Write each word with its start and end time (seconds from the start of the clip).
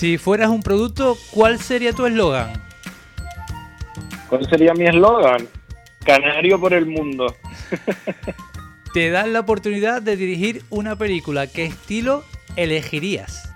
Si 0.00 0.16
fueras 0.16 0.48
un 0.48 0.62
producto, 0.62 1.18
¿cuál 1.30 1.58
sería 1.58 1.92
tu 1.92 2.06
eslogan? 2.06 2.50
¿Cuál 4.30 4.48
sería 4.48 4.72
mi 4.72 4.86
eslogan? 4.86 5.46
Canario 6.06 6.58
por 6.58 6.72
el 6.72 6.86
mundo. 6.86 7.36
Te 8.94 9.10
dan 9.10 9.34
la 9.34 9.40
oportunidad 9.40 10.00
de 10.00 10.16
dirigir 10.16 10.62
una 10.70 10.96
película. 10.96 11.48
¿Qué 11.48 11.66
estilo 11.66 12.24
elegirías? 12.56 13.54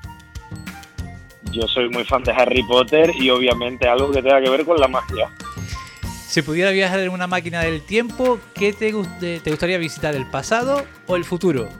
Yo 1.50 1.66
soy 1.66 1.88
muy 1.88 2.04
fan 2.04 2.22
de 2.24 2.32
Harry 2.32 2.62
Potter 2.64 3.10
y 3.18 3.30
obviamente 3.30 3.88
algo 3.88 4.10
que 4.10 4.20
tenga 4.20 4.42
que 4.42 4.50
ver 4.50 4.66
con 4.66 4.76
la 4.76 4.86
magia. 4.86 5.30
Si 6.28 6.42
pudiera 6.42 6.72
viajar 6.72 7.00
en 7.00 7.08
una 7.08 7.26
máquina 7.26 7.62
del 7.62 7.80
tiempo, 7.80 8.38
¿qué 8.54 8.74
te, 8.74 8.92
te 9.40 9.50
gustaría 9.50 9.78
visitar? 9.78 10.14
¿El 10.14 10.28
pasado 10.28 10.84
o 11.06 11.16
el 11.16 11.24
futuro? 11.24 11.70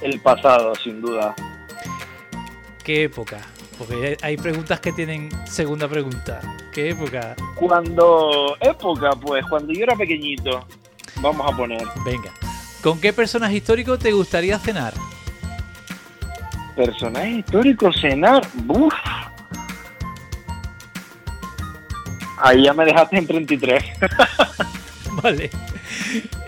El 0.00 0.20
pasado, 0.20 0.76
sin 0.76 1.00
duda. 1.00 1.34
¿Qué 2.84 3.04
época? 3.04 3.38
Porque 3.78 4.16
hay 4.22 4.36
preguntas 4.36 4.80
que 4.80 4.92
tienen 4.92 5.28
segunda 5.46 5.86
pregunta. 5.86 6.40
¿Qué 6.72 6.90
época? 6.90 7.36
Cuando. 7.54 8.56
Época, 8.60 9.10
pues, 9.20 9.44
cuando 9.46 9.72
yo 9.72 9.84
era 9.84 9.94
pequeñito. 9.94 10.66
Vamos 11.20 11.52
a 11.52 11.56
poner. 11.56 11.82
Venga. 12.04 12.32
¿Con 12.82 13.00
qué 13.00 13.12
personaje 13.12 13.56
histórico 13.56 13.96
te 13.98 14.10
gustaría 14.10 14.58
cenar? 14.58 14.94
Personaje 16.74 17.30
histórico 17.30 17.92
cenar. 17.92 18.42
Buf. 18.54 18.94
Ahí 22.38 22.64
ya 22.64 22.74
me 22.74 22.84
dejaste 22.84 23.18
en 23.18 23.26
33. 23.28 23.84
vale. 25.22 25.50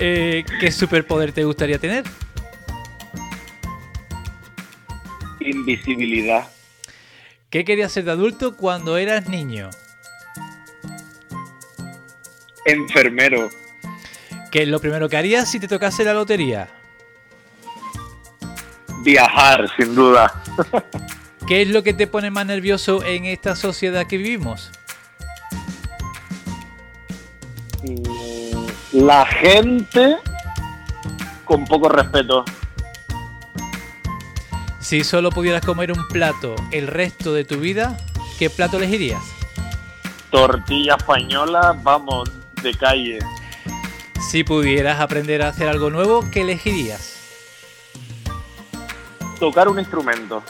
Eh, 0.00 0.44
¿Qué 0.58 0.72
superpoder 0.72 1.30
te 1.30 1.44
gustaría 1.44 1.78
tener? 1.78 2.04
Invisibilidad. 5.44 6.48
¿Qué 7.50 7.64
querías 7.64 7.92
ser 7.92 8.04
de 8.04 8.12
adulto 8.12 8.56
cuando 8.56 8.96
eras 8.96 9.28
niño? 9.28 9.70
Enfermero. 12.64 13.50
¿Qué 14.50 14.62
es 14.62 14.68
lo 14.68 14.80
primero 14.80 15.08
que 15.08 15.16
harías 15.16 15.50
si 15.50 15.60
te 15.60 15.68
tocase 15.68 16.04
la 16.04 16.14
lotería? 16.14 16.68
Viajar, 19.02 19.68
sin 19.76 19.94
duda. 19.94 20.42
¿Qué 21.46 21.60
es 21.60 21.68
lo 21.68 21.82
que 21.82 21.92
te 21.92 22.06
pone 22.06 22.30
más 22.30 22.46
nervioso 22.46 23.04
en 23.04 23.26
esta 23.26 23.54
sociedad 23.54 24.06
que 24.06 24.16
vivimos? 24.16 24.70
Mm, 27.82 29.04
la 29.04 29.26
gente 29.26 30.16
con 31.44 31.64
poco 31.66 31.90
respeto. 31.90 32.44
Si 34.84 35.02
solo 35.02 35.30
pudieras 35.30 35.64
comer 35.64 35.90
un 35.92 36.06
plato 36.08 36.54
el 36.70 36.88
resto 36.88 37.32
de 37.32 37.46
tu 37.46 37.56
vida, 37.56 37.96
¿qué 38.38 38.50
plato 38.50 38.76
elegirías? 38.76 39.22
Tortilla 40.30 40.96
española, 40.96 41.74
vamos, 41.82 42.30
de 42.62 42.74
calle. 42.74 43.18
Si 44.30 44.44
pudieras 44.44 45.00
aprender 45.00 45.40
a 45.40 45.48
hacer 45.48 45.68
algo 45.68 45.88
nuevo, 45.88 46.28
¿qué 46.30 46.42
elegirías? 46.42 47.18
Tocar 49.40 49.70
un 49.70 49.78
instrumento. 49.78 50.42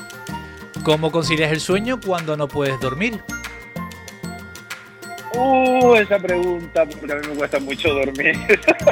¿Cómo 0.82 1.12
concilias 1.12 1.52
el 1.52 1.60
sueño 1.60 2.00
cuando 2.04 2.36
no 2.36 2.48
puedes 2.48 2.80
dormir? 2.80 3.22
Uh, 5.32 5.94
esa 5.94 6.18
pregunta, 6.18 6.84
porque 6.86 7.12
a 7.12 7.16
mí 7.18 7.28
me 7.28 7.34
cuesta 7.36 7.60
mucho 7.60 7.94
dormir. 7.94 8.36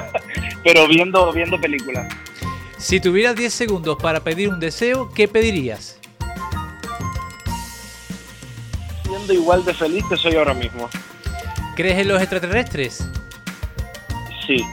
Pero 0.62 0.86
viendo, 0.86 1.32
viendo 1.32 1.60
películas. 1.60 2.06
Si 2.82 2.98
tuvieras 2.98 3.36
10 3.36 3.54
segundos 3.54 3.96
para 3.96 4.24
pedir 4.24 4.48
un 4.48 4.58
deseo, 4.58 5.08
¿qué 5.14 5.28
pedirías? 5.28 6.00
Siendo 9.04 9.32
igual 9.32 9.64
de 9.64 9.72
feliz 9.72 10.04
que 10.08 10.16
soy 10.16 10.34
ahora 10.34 10.52
mismo. 10.52 10.90
¿Crees 11.76 12.00
en 12.00 12.08
los 12.08 12.20
extraterrestres? 12.20 13.08
Sí. 14.44 14.66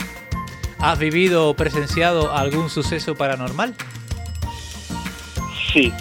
¿Has 0.80 0.98
vivido 0.98 1.50
o 1.50 1.53
presenciado 1.53 2.36
algún 2.36 2.72
suceso 2.72 3.14
paranormal? 3.14 3.75
Sí. 5.72 5.94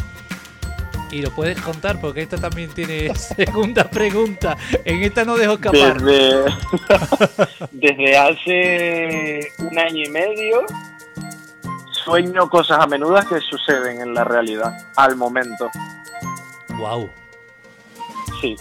Y 1.10 1.20
lo 1.20 1.30
puedes 1.32 1.60
contar 1.60 2.00
porque 2.00 2.22
esta 2.22 2.38
también 2.38 2.70
tiene 2.70 3.14
segunda 3.36 3.88
pregunta. 3.90 4.56
En 4.86 5.02
esta 5.02 5.26
no 5.26 5.36
dejo 5.36 5.52
escapar. 5.52 6.00
Desde, 6.00 6.44
desde 7.70 8.16
hace 8.16 9.52
un 9.58 9.78
año 9.78 10.04
y 10.06 10.08
medio 10.08 10.64
sueño 12.08 12.48
cosas 12.48 12.78
a 12.80 12.86
menudas 12.86 13.26
que 13.26 13.38
suceden 13.38 14.00
en 14.00 14.14
la 14.14 14.24
realidad, 14.24 14.72
al 14.96 15.14
momento. 15.14 15.68
Wow. 16.78 17.10
Sí, 18.40 18.56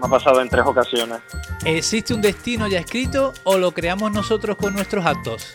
me 0.00 0.06
ha 0.06 0.10
pasado 0.10 0.40
en 0.40 0.48
tres 0.48 0.66
ocasiones. 0.66 1.20
¿Existe 1.64 2.12
un 2.12 2.20
destino 2.20 2.66
ya 2.66 2.80
escrito 2.80 3.32
o 3.44 3.58
lo 3.58 3.70
creamos 3.70 4.10
nosotros 4.10 4.56
con 4.56 4.74
nuestros 4.74 5.06
actos? 5.06 5.54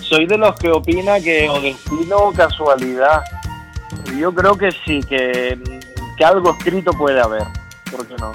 Soy 0.00 0.26
de 0.26 0.38
los 0.38 0.56
que 0.56 0.70
opina 0.70 1.18
que 1.18 1.48
o 1.48 1.60
destino 1.60 2.16
o 2.18 2.32
casualidad. 2.32 3.24
Yo 4.16 4.32
creo 4.32 4.56
que 4.56 4.70
sí, 4.70 5.00
que, 5.00 5.58
que 6.16 6.24
algo 6.24 6.52
escrito 6.52 6.92
puede 6.92 7.20
haber. 7.20 7.44
¿Por 7.90 8.06
qué 8.06 8.14
no? 8.16 8.30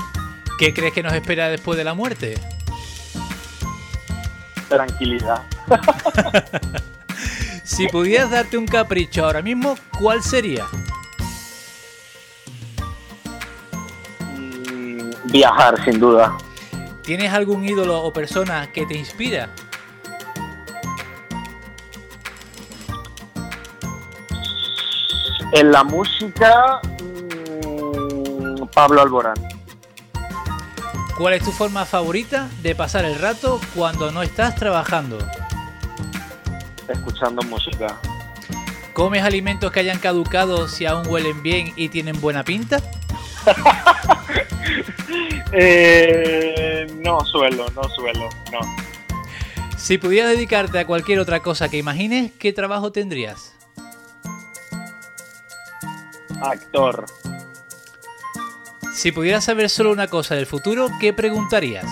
¿Qué 0.60 0.74
crees 0.74 0.92
que 0.92 1.04
nos 1.04 1.14
espera 1.14 1.48
después 1.48 1.78
de 1.78 1.86
la 1.86 1.94
muerte? 1.94 2.38
Tranquilidad. 4.68 5.44
Si 7.64 7.88
pudieras 7.88 8.32
darte 8.32 8.58
un 8.58 8.66
capricho 8.66 9.26
ahora 9.26 9.42
mismo, 9.42 9.78
¿cuál 10.00 10.24
sería? 10.24 10.66
Mm, 14.36 15.32
viajar, 15.32 15.84
sin 15.84 16.00
duda. 16.00 16.38
¿Tienes 17.04 17.32
algún 17.32 17.64
ídolo 17.64 18.04
o 18.04 18.12
persona 18.12 18.72
que 18.72 18.86
te 18.86 18.98
inspira? 18.98 19.50
En 25.54 25.72
la 25.72 25.84
música, 25.84 26.82
mmm, 27.02 28.66
Pablo 28.74 29.02
Alborán. 29.02 29.36
¿Cuál 31.18 31.34
es 31.34 31.44
tu 31.44 31.52
forma 31.52 31.86
favorita 31.86 32.48
de 32.62 32.76
pasar 32.76 33.06
el 33.06 33.18
rato 33.18 33.60
cuando 33.74 34.12
no 34.12 34.22
estás 34.22 34.56
trabajando? 34.56 35.18
Escuchando 36.88 37.42
música. 37.44 38.00
¿Comes 38.94 39.24
alimentos 39.24 39.72
que 39.72 39.82
hayan 39.82 40.00
caducado 40.00 40.68
si 40.68 40.86
aún 40.86 41.08
huelen 41.08 41.44
bien 41.44 41.74
y 41.76 41.90
tienen 41.90 42.20
buena 42.20 42.44
pinta? 42.44 42.82
eh, 45.52 46.88
no 47.04 47.20
suelo, 47.22 47.68
no 47.76 47.84
suelo, 47.90 48.30
no. 48.52 48.60
Si 49.78 49.98
pudieras 49.98 50.32
dedicarte 50.32 50.80
a 50.80 50.88
cualquier 50.88 51.20
otra 51.20 51.42
cosa 51.42 51.70
que 51.70 51.78
imagines, 51.78 52.32
¿qué 52.40 52.52
trabajo 52.52 52.92
tendrías? 52.92 53.54
Actor. 56.42 57.06
Si 58.94 59.12
pudieras 59.12 59.46
saber 59.46 59.70
solo 59.70 59.92
una 59.92 60.08
cosa 60.08 60.36
del 60.36 60.48
futuro, 60.48 60.90
¿qué 61.00 61.14
preguntarías? 61.14 61.86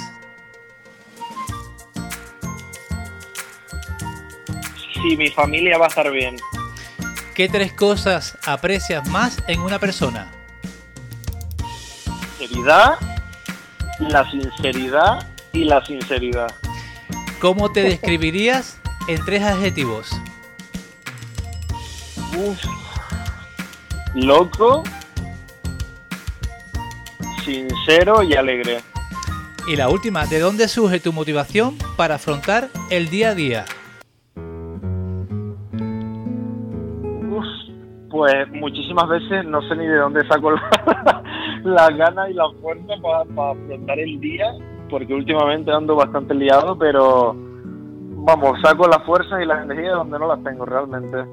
Si 5.07 5.15
mi 5.15 5.29
familia 5.29 5.77
va 5.77 5.85
a 5.85 5.89
estar 5.89 6.11
bien. 6.11 6.35
¿Qué 7.35 7.47
tres 7.47 7.71
cosas 7.73 8.39
aprecias 8.43 9.07
más 9.07 9.37
en 9.47 9.59
una 9.59 9.77
persona? 9.77 10.31
Sinceridad, 12.39 12.97
la 13.99 14.31
sinceridad 14.31 15.27
y 15.53 15.65
la 15.65 15.85
sinceridad. 15.85 16.47
¿Cómo 17.39 17.71
te 17.71 17.83
describirías 17.83 18.79
en 19.07 19.23
tres 19.23 19.43
adjetivos? 19.43 20.09
Uf. 22.35 22.63
Loco, 24.15 24.83
sincero 27.43 28.23
y 28.23 28.33
alegre. 28.33 28.81
Y 29.67 29.75
la 29.75 29.87
última, 29.87 30.25
¿de 30.25 30.39
dónde 30.39 30.67
surge 30.67 30.99
tu 30.99 31.13
motivación 31.13 31.77
para 31.95 32.15
afrontar 32.15 32.71
el 32.89 33.11
día 33.11 33.29
a 33.29 33.35
día? 33.35 33.65
Pues 38.15 38.49
muchísimas 38.53 39.09
veces 39.09 39.45
no 39.45 39.61
sé 39.63 39.75
ni 39.75 39.85
de 39.85 39.97
dónde 39.97 40.25
saco 40.29 40.51
la, 40.51 41.21
la 41.65 41.89
gana 41.89 42.29
y 42.29 42.33
la 42.33 42.45
fuerza 42.61 42.93
para 43.01 43.51
afrontar 43.51 43.99
el 43.99 44.21
día, 44.21 44.45
porque 44.89 45.13
últimamente 45.13 45.69
ando 45.69 45.97
bastante 45.97 46.33
liado, 46.33 46.77
pero 46.77 47.35
vamos, 47.35 48.57
saco 48.61 48.87
la 48.87 49.01
fuerza 49.01 49.43
y 49.43 49.45
las 49.45 49.65
energías 49.65 49.95
donde 49.95 50.17
no 50.17 50.29
las 50.29 50.41
tengo 50.45 50.65
realmente. 50.65 51.25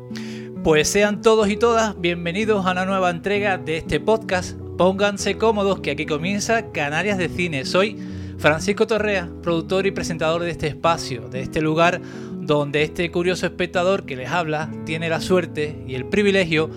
Pues 0.65 0.89
sean 0.89 1.23
todos 1.23 1.49
y 1.49 1.57
todas 1.57 2.01
bienvenidos 2.01 2.67
a 2.67 2.73
una 2.73 2.85
nueva 2.85 3.11
entrega 3.11 3.59
de 3.59 3.77
este 3.77 4.01
podcast. 4.01 4.59
Pónganse 4.77 5.39
cómodos 5.39 5.79
que 5.79 5.93
aquí 5.93 6.05
comienza 6.05 6.73
Canarias 6.73 7.17
de 7.17 7.29
Cine. 7.29 7.65
Soy 7.65 7.97
Francisco 8.39 8.89
Torrea, 8.89 9.29
productor 9.41 9.87
y 9.87 9.93
presentador 9.93 10.43
de 10.43 10.51
este 10.51 10.67
espacio, 10.67 11.29
de 11.29 11.43
este 11.43 11.61
lugar 11.61 12.01
donde 12.43 12.83
este 12.83 13.09
curioso 13.13 13.47
espectador 13.47 14.05
que 14.05 14.17
les 14.17 14.29
habla 14.29 14.69
tiene 14.85 15.09
la 15.09 15.21
suerte 15.21 15.77
y 15.87 15.95
el 15.95 16.07
privilegio 16.07 16.71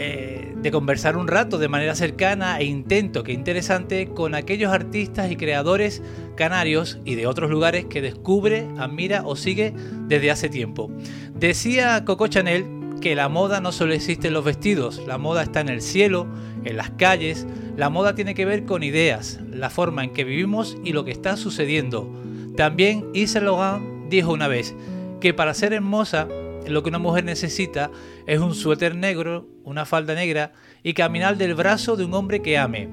eh, 0.00 0.54
de 0.60 0.70
conversar 0.72 1.16
un 1.16 1.28
rato 1.28 1.56
de 1.56 1.68
manera 1.68 1.94
cercana 1.94 2.58
e 2.58 2.64
intento 2.64 3.22
que 3.22 3.32
interesante 3.32 4.08
con 4.08 4.34
aquellos 4.34 4.72
artistas 4.72 5.30
y 5.30 5.36
creadores 5.36 6.02
canarios 6.36 6.98
y 7.04 7.14
de 7.14 7.28
otros 7.28 7.48
lugares 7.48 7.84
que 7.84 8.02
descubre, 8.02 8.66
admira 8.76 9.22
o 9.24 9.36
sigue 9.36 9.72
desde 10.08 10.32
hace 10.32 10.48
tiempo. 10.48 10.90
Decía 11.32 12.04
Coco 12.04 12.26
Chanel 12.26 12.66
que 13.00 13.14
la 13.14 13.28
moda 13.28 13.60
no 13.60 13.70
solo 13.70 13.94
existe 13.94 14.26
en 14.26 14.34
los 14.34 14.44
vestidos, 14.44 15.00
la 15.06 15.16
moda 15.16 15.44
está 15.44 15.60
en 15.60 15.68
el 15.68 15.80
cielo, 15.80 16.26
en 16.64 16.76
las 16.76 16.90
calles, 16.90 17.46
la 17.76 17.88
moda 17.88 18.16
tiene 18.16 18.34
que 18.34 18.44
ver 18.44 18.64
con 18.64 18.82
ideas, 18.82 19.38
la 19.52 19.70
forma 19.70 20.02
en 20.02 20.12
que 20.12 20.24
vivimos 20.24 20.76
y 20.82 20.92
lo 20.92 21.04
que 21.04 21.12
está 21.12 21.36
sucediendo. 21.36 22.12
También 22.56 23.06
Isabel 23.14 23.46
Logan 23.46 23.97
dijo 24.08 24.32
una 24.32 24.48
vez 24.48 24.74
que 25.20 25.34
para 25.34 25.54
ser 25.54 25.72
hermosa 25.72 26.28
lo 26.66 26.82
que 26.82 26.88
una 26.88 26.98
mujer 26.98 27.24
necesita 27.24 27.90
es 28.26 28.40
un 28.40 28.54
suéter 28.54 28.94
negro, 28.94 29.46
una 29.64 29.86
falda 29.86 30.14
negra 30.14 30.52
y 30.82 30.94
caminar 30.94 31.36
del 31.36 31.54
brazo 31.54 31.96
de 31.96 32.04
un 32.04 32.14
hombre 32.14 32.42
que 32.42 32.58
ame. 32.58 32.88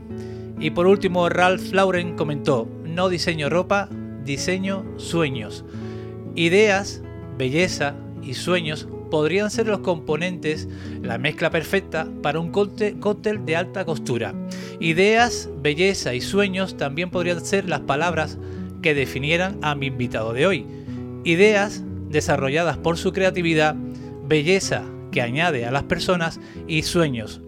Y 0.59 0.69
por 0.71 0.87
último, 0.87 1.27
Ralph 1.29 1.73
Lauren 1.73 2.15
comentó, 2.15 2.69
no 2.85 3.09
diseño 3.09 3.49
ropa, 3.49 3.89
diseño 4.23 4.85
sueños. 4.97 5.65
Ideas, 6.35 7.01
belleza 7.37 7.95
y 8.23 8.33
sueños 8.33 8.87
podrían 9.11 9.51
ser 9.51 9.67
los 9.67 9.79
componentes, 9.79 10.67
la 11.01 11.17
mezcla 11.17 11.49
perfecta 11.49 12.07
para 12.21 12.39
un 12.39 12.51
cóctel 12.51 13.45
de 13.45 13.55
alta 13.55 13.85
costura. 13.85 14.33
Ideas, 14.79 15.49
belleza 15.61 16.13
y 16.13 16.21
sueños 16.21 16.77
también 16.77 17.11
podrían 17.11 17.43
ser 17.45 17.69
las 17.69 17.81
palabras 17.81 18.37
que 18.81 18.93
definieran 18.93 19.57
a 19.61 19.75
mi 19.75 19.87
invitado 19.87 20.33
de 20.33 20.47
hoy. 20.47 20.84
Ideas 21.25 21.83
desarrolladas 22.09 22.77
por 22.77 22.97
su 22.97 23.11
creatividad, 23.11 23.75
belleza 24.25 24.83
que 25.11 25.21
añade 25.21 25.65
a 25.65 25.71
las 25.71 25.83
personas 25.83 26.39
y 26.67 26.83
sueños 26.83 27.41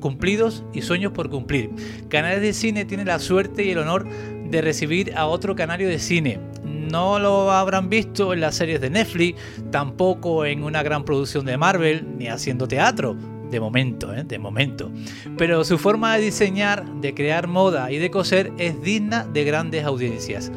cumplidos 0.00 0.64
y 0.72 0.82
sueños 0.82 1.12
por 1.12 1.30
cumplir. 1.30 1.70
Canales 2.08 2.40
de 2.40 2.52
Cine 2.52 2.84
tiene 2.84 3.04
la 3.04 3.18
suerte 3.18 3.64
y 3.64 3.70
el 3.70 3.78
honor 3.78 4.06
de 4.50 4.60
recibir 4.62 5.14
a 5.16 5.26
otro 5.26 5.56
canario 5.56 5.88
de 5.88 5.98
cine. 5.98 6.38
No 6.64 7.18
lo 7.18 7.50
habrán 7.50 7.88
visto 7.88 8.32
en 8.32 8.40
las 8.40 8.54
series 8.54 8.80
de 8.80 8.90
Netflix, 8.90 9.40
tampoco 9.70 10.44
en 10.44 10.62
una 10.62 10.82
gran 10.82 11.04
producción 11.04 11.44
de 11.44 11.56
Marvel, 11.56 12.06
ni 12.16 12.28
haciendo 12.28 12.68
teatro. 12.68 13.16
De 13.50 13.60
momento, 13.60 14.12
¿eh? 14.12 14.24
de 14.24 14.40
momento. 14.40 14.90
Pero 15.38 15.62
su 15.62 15.78
forma 15.78 16.16
de 16.16 16.24
diseñar, 16.24 16.84
de 17.00 17.14
crear 17.14 17.46
moda 17.46 17.92
y 17.92 17.98
de 17.98 18.10
coser 18.10 18.52
es 18.58 18.82
digna 18.82 19.24
de 19.24 19.44
grandes 19.44 19.84
audiencias. 19.84 20.50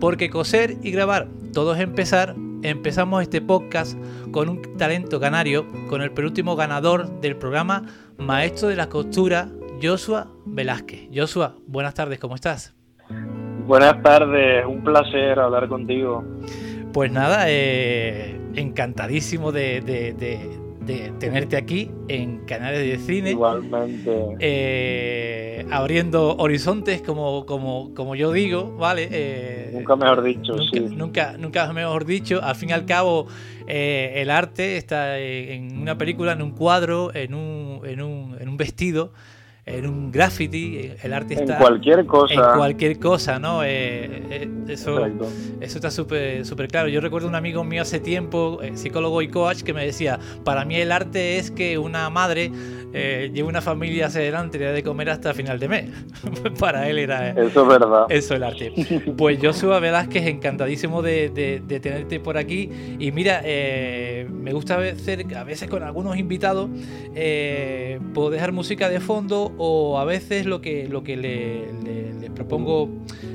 Porque 0.00 0.28
coser 0.30 0.76
y 0.82 0.90
grabar, 0.90 1.28
todo 1.54 1.74
es 1.74 1.80
empezar, 1.80 2.34
empezamos 2.62 3.22
este 3.22 3.40
podcast 3.40 3.98
con 4.30 4.48
un 4.48 4.76
talento 4.76 5.18
canario, 5.20 5.66
con 5.88 6.02
el 6.02 6.10
penúltimo 6.12 6.54
ganador 6.54 7.20
del 7.20 7.36
programa 7.36 7.84
Maestro 8.18 8.68
de 8.68 8.76
la 8.76 8.88
Costura, 8.88 9.48
Joshua 9.82 10.28
Velázquez. 10.44 11.08
Joshua, 11.14 11.56
buenas 11.66 11.94
tardes, 11.94 12.18
¿cómo 12.18 12.34
estás? 12.34 12.74
Buenas 13.66 14.02
tardes, 14.02 14.64
un 14.66 14.84
placer 14.84 15.38
hablar 15.38 15.68
contigo. 15.68 16.24
Pues 16.92 17.10
nada, 17.10 17.46
eh, 17.48 18.38
encantadísimo 18.54 19.52
de, 19.52 19.80
tenerte 20.86 21.56
aquí 21.56 21.90
en 22.08 22.44
Canales 22.46 22.80
de 22.80 22.98
Cine. 22.98 23.30
Igualmente. 23.30 24.36
Eh, 24.40 25.66
abriendo 25.70 26.36
horizontes, 26.36 27.02
como, 27.02 27.44
como, 27.46 27.92
como 27.94 28.14
yo 28.14 28.32
digo, 28.32 28.76
¿vale? 28.76 29.08
Eh, 29.10 29.70
nunca 29.74 29.96
mejor 29.96 30.22
dicho, 30.22 30.54
nunca, 30.54 30.70
sí. 30.72 30.80
Nunca, 30.80 31.36
nunca 31.38 31.72
mejor 31.72 32.04
dicho. 32.04 32.40
Al 32.42 32.54
fin 32.54 32.70
y 32.70 32.72
al 32.72 32.86
cabo, 32.86 33.26
el 33.66 34.30
arte 34.30 34.76
está 34.76 35.18
en 35.18 35.78
una 35.78 35.98
película, 35.98 36.32
en 36.32 36.42
un 36.42 36.52
cuadro, 36.52 37.14
en 37.14 37.34
un, 37.34 37.80
en 37.84 38.00
un, 38.00 38.36
en 38.40 38.48
un 38.48 38.56
vestido 38.56 39.12
en 39.68 39.84
un 39.84 40.12
graffiti, 40.12 40.92
el 41.02 41.12
arte 41.12 41.34
está... 41.34 41.54
En 41.54 41.58
cualquier 41.58 42.06
cosa. 42.06 42.34
En 42.34 42.56
cualquier 42.56 43.00
cosa, 43.00 43.40
¿no? 43.40 43.64
Eh, 43.64 44.22
eh, 44.30 44.48
eso, 44.68 45.04
eso 45.04 45.78
está 45.78 45.90
súper 45.90 46.46
súper 46.46 46.68
claro. 46.68 46.88
Yo 46.88 47.00
recuerdo 47.00 47.26
un 47.26 47.34
amigo 47.34 47.64
mío 47.64 47.82
hace 47.82 47.98
tiempo, 47.98 48.60
eh, 48.62 48.76
psicólogo 48.76 49.22
y 49.22 49.28
coach, 49.28 49.62
que 49.62 49.74
me 49.74 49.84
decía, 49.84 50.20
para 50.44 50.64
mí 50.64 50.76
el 50.76 50.92
arte 50.92 51.38
es 51.38 51.50
que 51.50 51.78
una 51.78 52.08
madre 52.10 52.52
lleve 52.96 53.42
una 53.42 53.60
familia 53.60 54.06
hacia 54.06 54.22
adelante 54.22 54.56
y 54.56 54.60
le 54.60 54.72
de 54.72 54.82
comer 54.82 55.10
hasta 55.10 55.34
final 55.34 55.58
de 55.58 55.68
mes. 55.68 55.90
para 56.60 56.88
él 56.88 56.98
era... 56.98 57.30
Eso 57.32 57.62
es 57.62 57.68
verdad. 57.68 58.06
Eso 58.08 58.34
el 58.34 58.42
arte. 58.42 58.72
Pues 59.18 59.38
yo 59.42 59.52
soy 59.52 59.78
Velázquez, 59.80 60.26
encantadísimo 60.26 61.02
de, 61.02 61.28
de, 61.28 61.80
tenerte 61.80 62.20
por 62.20 62.38
aquí. 62.38 62.70
Y 62.98 63.12
mira, 63.12 63.42
me 63.42 64.52
gusta 64.54 64.78
hacer, 64.78 65.26
a 65.36 65.44
veces 65.44 65.68
con 65.68 65.82
algunos 65.82 66.16
invitados, 66.16 66.70
puedo 68.14 68.30
dejar 68.30 68.52
música 68.52 68.88
de 68.88 69.00
fondo 69.00 69.55
o 69.58 69.98
a 69.98 70.04
veces 70.04 70.46
lo 70.46 70.60
que, 70.60 70.88
lo 70.88 71.02
que 71.02 71.16
le, 71.16 72.30
propongo, 72.34 72.88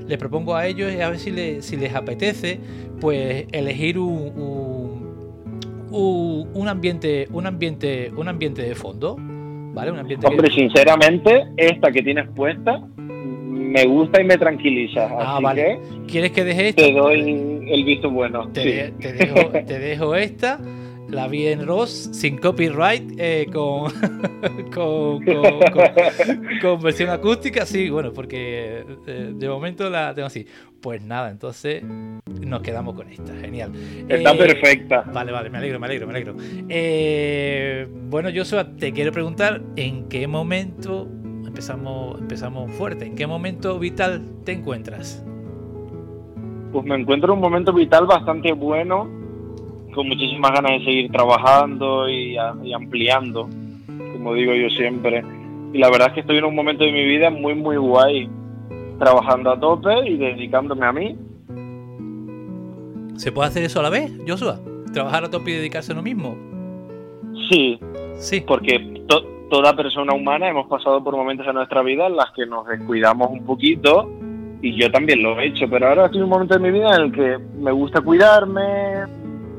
les 0.08 0.18
propongo 0.18 0.56
a 0.56 0.68
ellos 0.68 0.92
es 0.92 1.02
a 1.02 1.10
ver 1.10 1.20
si, 1.20 1.62
si 1.62 1.78
les 1.78 1.96
apetece 1.96 2.60
pues 3.00 3.46
elegir 3.52 3.98
un, 3.98 4.32
un, 5.92 6.68
ambiente 6.68 7.28
un 7.32 7.48
ambiente 7.48 8.12
un 8.16 8.28
ambiente 8.28 8.62
de 8.62 8.76
fondo 8.76 9.16
vale 9.20 9.92
un 9.92 10.00
ambiente 10.00 10.28
hombre 10.28 10.52
sinceramente 10.52 11.48
esta 11.58 11.92
que 11.92 12.04
tienes 12.04 12.28
puesta 12.30 12.82
me 12.98 13.86
gusta 13.86 14.22
y 14.22 14.26
me 14.26 14.38
tranquiliza 14.38 15.10
ah, 15.20 15.40
vale. 15.42 15.80
quieres 16.08 16.32
que 16.32 16.44
deje 16.44 16.70
esta 16.70 16.84
te 16.84 16.94
doy 16.94 17.66
el 17.68 17.84
visto 17.84 18.10
bueno 18.12 18.48
te, 18.50 18.94
te, 19.00 19.14
dejo, 19.14 19.50
te 19.50 19.80
dejo 19.80 20.16
esta 20.16 20.60
la 21.12 21.28
vi 21.28 21.48
en 21.48 21.68
Ross 21.68 22.10
sin 22.14 22.38
copyright, 22.38 23.14
eh, 23.18 23.48
con, 23.52 23.92
con, 26.62 26.82
versión 26.82 27.10
acústica, 27.10 27.66
sí, 27.66 27.90
bueno, 27.90 28.14
porque 28.14 28.86
eh, 29.08 29.34
de 29.36 29.50
momento 29.50 29.90
la 29.90 30.14
tengo 30.14 30.28
así. 30.28 30.48
Pues 30.82 31.04
nada, 31.04 31.30
entonces 31.30 31.84
nos 31.84 32.62
quedamos 32.62 32.96
con 32.96 33.10
esta, 33.10 33.36
genial. 33.36 33.72
Está 34.08 34.32
eh, 34.32 34.38
perfecta. 34.38 35.02
Vale, 35.14 35.32
vale, 35.32 35.50
me 35.50 35.60
alegro, 35.60 35.80
me 35.80 35.86
alegro, 35.86 36.08
me 36.08 36.14
alegro. 36.14 36.36
bueno, 38.10 38.30
Joshua, 38.34 38.66
te 38.76 38.92
quiero 38.92 39.12
preguntar, 39.12 39.62
¿en 39.76 40.08
qué 40.08 40.26
momento 40.28 41.08
empezamos, 41.46 42.20
empezamos 42.20 42.72
fuerte? 42.72 43.06
¿En 43.06 43.16
qué 43.16 43.28
momento 43.28 43.78
vital 43.78 44.24
te 44.44 44.54
encuentras? 44.54 45.24
Pues 46.72 46.86
me 46.86 46.96
encuentro 46.96 47.34
en 47.34 47.38
un 47.38 47.42
momento 47.42 47.74
vital 47.74 48.08
bastante 48.08 48.54
bueno 48.54 49.21
con 49.94 50.08
muchísimas 50.08 50.52
ganas 50.52 50.72
de 50.80 50.86
seguir 50.86 51.12
trabajando 51.12 52.10
y, 52.10 52.38
ampliando, 52.38 53.48
como 54.14 54.34
digo 54.34 54.54
yo 54.54 54.70
siempre. 54.70 55.24
Y 55.74 55.78
la 55.78 55.90
verdad 55.90 56.08
es 56.10 56.14
que 56.16 56.20
estoy 56.22 56.38
en 56.38 56.46
un 56.46 56.56
momento 56.56 56.84
de 56.84 56.92
mi 56.92 57.06
vida 57.06 57.30
muy, 57.30 57.56
muy 57.56 57.78
guay, 57.78 58.30
trabajando 59.00 59.52
a 59.52 59.60
tope 59.60 59.94
y 60.10 60.18
dedicándome 60.18 60.86
a 60.86 60.92
mí. 60.92 61.16
¿Se 63.16 63.32
puede 63.32 63.50
hacer 63.50 63.64
eso 63.64 63.80
a 63.80 63.84
la 63.84 63.90
vez, 63.90 64.12
Joshua? 64.28 64.60
¿Trabajar 64.94 65.24
a 65.26 65.30
tope 65.30 65.52
y 65.52 65.56
dedicarse 65.56 65.92
a 65.92 65.96
lo 65.96 66.02
mismo? 66.02 66.36
Sí, 67.50 67.80
Sí. 68.16 68.42
porque 68.46 69.04
to- 69.08 69.26
toda 69.50 69.76
persona 69.76 70.14
humana 70.14 70.50
hemos 70.50 70.68
pasado 70.68 71.04
por 71.04 71.16
momentos 71.16 71.46
en 71.48 71.56
nuestra 71.56 71.82
vida 71.82 72.08
en 72.08 72.16
las 72.16 72.32
que 72.32 72.46
nos 72.46 72.66
descuidamos 72.68 73.30
un 73.32 73.46
poquito 73.46 74.10
y 74.62 74.76
yo 74.76 74.92
también 74.92 75.22
lo 75.24 75.40
he 75.40 75.48
hecho, 75.48 75.66
pero 75.70 75.88
ahora 75.90 76.06
estoy 76.06 76.20
en 76.20 76.24
un 76.26 76.30
momento 76.30 76.54
de 76.54 76.60
mi 76.60 76.72
vida 76.78 76.96
en 76.96 77.02
el 77.04 77.12
que 77.12 77.38
me 77.60 77.72
gusta 77.72 78.02
cuidarme, 78.02 78.62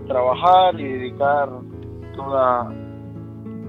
trabajar 0.07 0.79
y 0.81 0.85
dedicar 0.85 1.49
toda, 2.17 2.73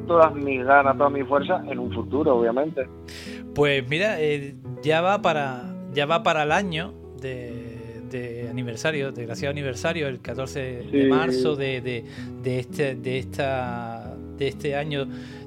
todas 0.07 0.33
mis 0.35 0.63
ganas, 0.65 0.97
toda 0.97 1.09
mi 1.09 1.23
fuerza 1.23 1.63
en 1.69 1.79
un 1.79 1.91
futuro, 1.93 2.37
obviamente. 2.37 2.87
Pues 3.55 3.87
mira, 3.89 4.19
eh, 4.21 4.55
ya 4.81 5.01
va 5.01 5.21
para 5.21 5.63
ya 5.93 6.05
va 6.07 6.23
para 6.23 6.43
el 6.43 6.51
año 6.51 6.93
de, 7.21 8.01
de 8.09 8.47
aniversario, 8.49 9.11
desgraciado 9.11 9.51
aniversario, 9.51 10.07
el 10.07 10.19
14 10.21 10.59
de 10.91 11.07
marzo 11.07 11.55
de, 11.55 11.81
de, 11.81 12.05
de 12.41 12.59
este 12.59 12.95
de 12.95 13.19
esta 13.19 14.15
de 14.37 14.47
este 14.47 14.75
año 14.75 15.05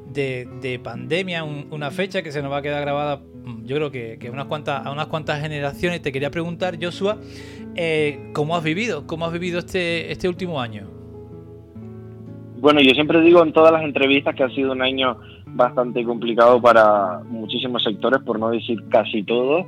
de, 0.09 0.49
de 0.63 0.79
pandemia, 0.79 1.43
un- 1.45 1.67
una 1.73 1.91
fecha 1.91 2.23
que 2.23 2.31
se 2.33 2.41
nos 2.43 2.51
va 2.53 2.59
a 2.59 2.63
quedar 2.63 2.81
grabada, 2.83 3.17
mm, 3.45 3.65
yo 3.67 3.77
creo 3.77 3.91
que, 3.91 4.19
que 4.21 4.31
unas 4.31 4.47
cuantas 4.47 4.87
a 4.87 4.93
unas 4.93 5.09
cuantas 5.09 5.43
generaciones. 5.43 6.01
Te 6.01 6.13
quería 6.13 6.31
preguntar, 6.31 6.79
Joshua, 6.81 7.19
eh, 7.77 8.31
¿cómo 8.33 8.57
has 8.57 8.65
vivido? 8.65 9.07
¿Cómo 9.07 9.27
has 9.27 9.33
vivido 9.33 9.59
este 9.59 10.11
este 10.11 10.29
último 10.29 10.61
año? 10.61 10.87
Bueno, 12.59 12.81
yo 12.81 12.91
siempre 12.93 13.21
digo 13.21 13.43
en 13.43 13.53
todas 13.53 13.73
las 13.73 13.83
entrevistas 13.83 14.35
que 14.35 14.43
ha 14.43 14.49
sido 14.49 14.73
un 14.73 14.83
año 14.83 15.19
bastante 15.47 16.05
complicado 16.05 16.61
para 16.61 17.21
muchísimos 17.29 17.83
sectores, 17.83 18.23
por 18.23 18.39
no 18.39 18.51
decir 18.51 18.83
casi 18.89 19.23
todos, 19.23 19.67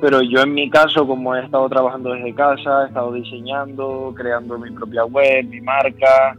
pero 0.00 0.20
yo 0.22 0.42
en 0.42 0.52
mi 0.52 0.68
caso, 0.68 1.06
como 1.06 1.34
he 1.34 1.44
estado 1.44 1.68
trabajando 1.68 2.12
desde 2.12 2.34
casa, 2.34 2.84
he 2.84 2.88
estado 2.88 3.12
diseñando, 3.12 4.12
creando 4.14 4.58
mi 4.58 4.70
propia 4.70 5.04
web, 5.04 5.46
mi 5.46 5.60
marca, 5.60 6.36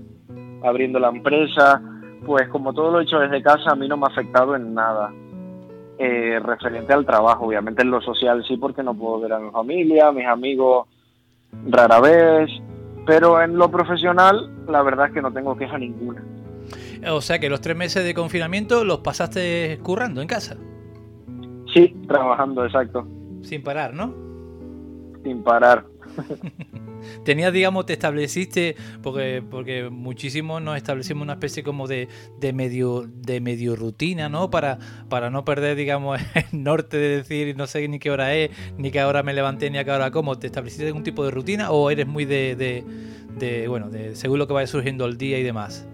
abriendo 0.63 0.99
la 0.99 1.09
empresa, 1.09 1.81
pues 2.25 2.47
como 2.49 2.73
todo 2.73 2.91
lo 2.91 2.99
he 2.99 3.03
hecho 3.03 3.19
desde 3.19 3.41
casa, 3.41 3.71
a 3.71 3.75
mí 3.75 3.87
no 3.87 3.97
me 3.97 4.05
ha 4.05 4.09
afectado 4.09 4.55
en 4.55 4.73
nada. 4.73 5.11
Eh, 5.99 6.39
referente 6.43 6.93
al 6.93 7.07
trabajo, 7.07 7.47
obviamente 7.47 7.81
en 7.81 7.89
lo 7.89 7.99
social 8.01 8.45
sí, 8.47 8.55
porque 8.57 8.83
no 8.83 8.93
puedo 8.93 9.19
ver 9.19 9.33
a 9.33 9.39
mi 9.39 9.49
familia, 9.49 10.09
a 10.09 10.11
mis 10.11 10.27
amigos 10.27 10.87
rara 11.69 11.99
vez, 11.99 12.49
pero 13.05 13.41
en 13.41 13.57
lo 13.57 13.69
profesional, 13.71 14.49
la 14.67 14.81
verdad 14.83 15.07
es 15.07 15.13
que 15.13 15.21
no 15.21 15.31
tengo 15.31 15.55
queja 15.57 15.77
ninguna. 15.77 16.23
O 17.09 17.21
sea 17.21 17.39
que 17.39 17.49
los 17.49 17.61
tres 17.61 17.77
meses 17.77 18.03
de 18.03 18.13
confinamiento 18.13 18.83
los 18.83 18.99
pasaste 18.99 19.79
currando 19.83 20.21
en 20.21 20.27
casa, 20.27 20.57
Sí, 21.73 21.95
trabajando, 22.07 22.65
exacto, 22.65 23.07
sin 23.41 23.61
parar, 23.63 23.93
¿no? 23.93 24.13
sin 25.23 25.43
parar. 25.43 25.85
Tenías, 27.23 27.53
digamos, 27.53 27.85
te 27.85 27.93
estableciste, 27.93 28.75
porque, 29.01 29.43
porque 29.49 29.89
muchísimos 29.89 30.61
nos 30.61 30.77
establecimos 30.77 31.23
una 31.23 31.33
especie 31.33 31.63
como 31.63 31.87
de, 31.87 32.07
de 32.39 32.53
medio 32.53 33.05
de 33.07 33.41
medio 33.41 33.75
rutina, 33.75 34.29
¿no? 34.29 34.49
Para, 34.49 34.79
para 35.09 35.29
no 35.29 35.45
perder, 35.45 35.75
digamos, 35.75 36.19
el 36.51 36.63
norte 36.63 36.97
de 36.97 37.17
decir 37.17 37.55
no 37.57 37.67
sé 37.67 37.87
ni 37.87 37.99
qué 37.99 38.11
hora 38.11 38.33
es, 38.33 38.51
ni 38.77 38.91
qué 38.91 39.03
hora 39.03 39.23
me 39.23 39.33
levanté, 39.33 39.69
ni 39.69 39.77
a 39.77 39.83
qué 39.83 39.91
hora 39.91 40.11
como. 40.11 40.37
¿Te 40.37 40.47
estableciste 40.47 40.87
algún 40.87 41.03
tipo 41.03 41.23
de 41.23 41.31
rutina 41.31 41.71
o 41.71 41.89
eres 41.89 42.07
muy 42.07 42.25
de, 42.25 42.55
de, 42.55 43.67
bueno, 43.67 43.89
de 43.89 44.15
según 44.15 44.39
lo 44.39 44.47
que 44.47 44.53
vaya 44.53 44.67
surgiendo 44.67 45.05
el 45.05 45.17
día 45.17 45.37
y 45.37 45.43
demás? 45.43 45.87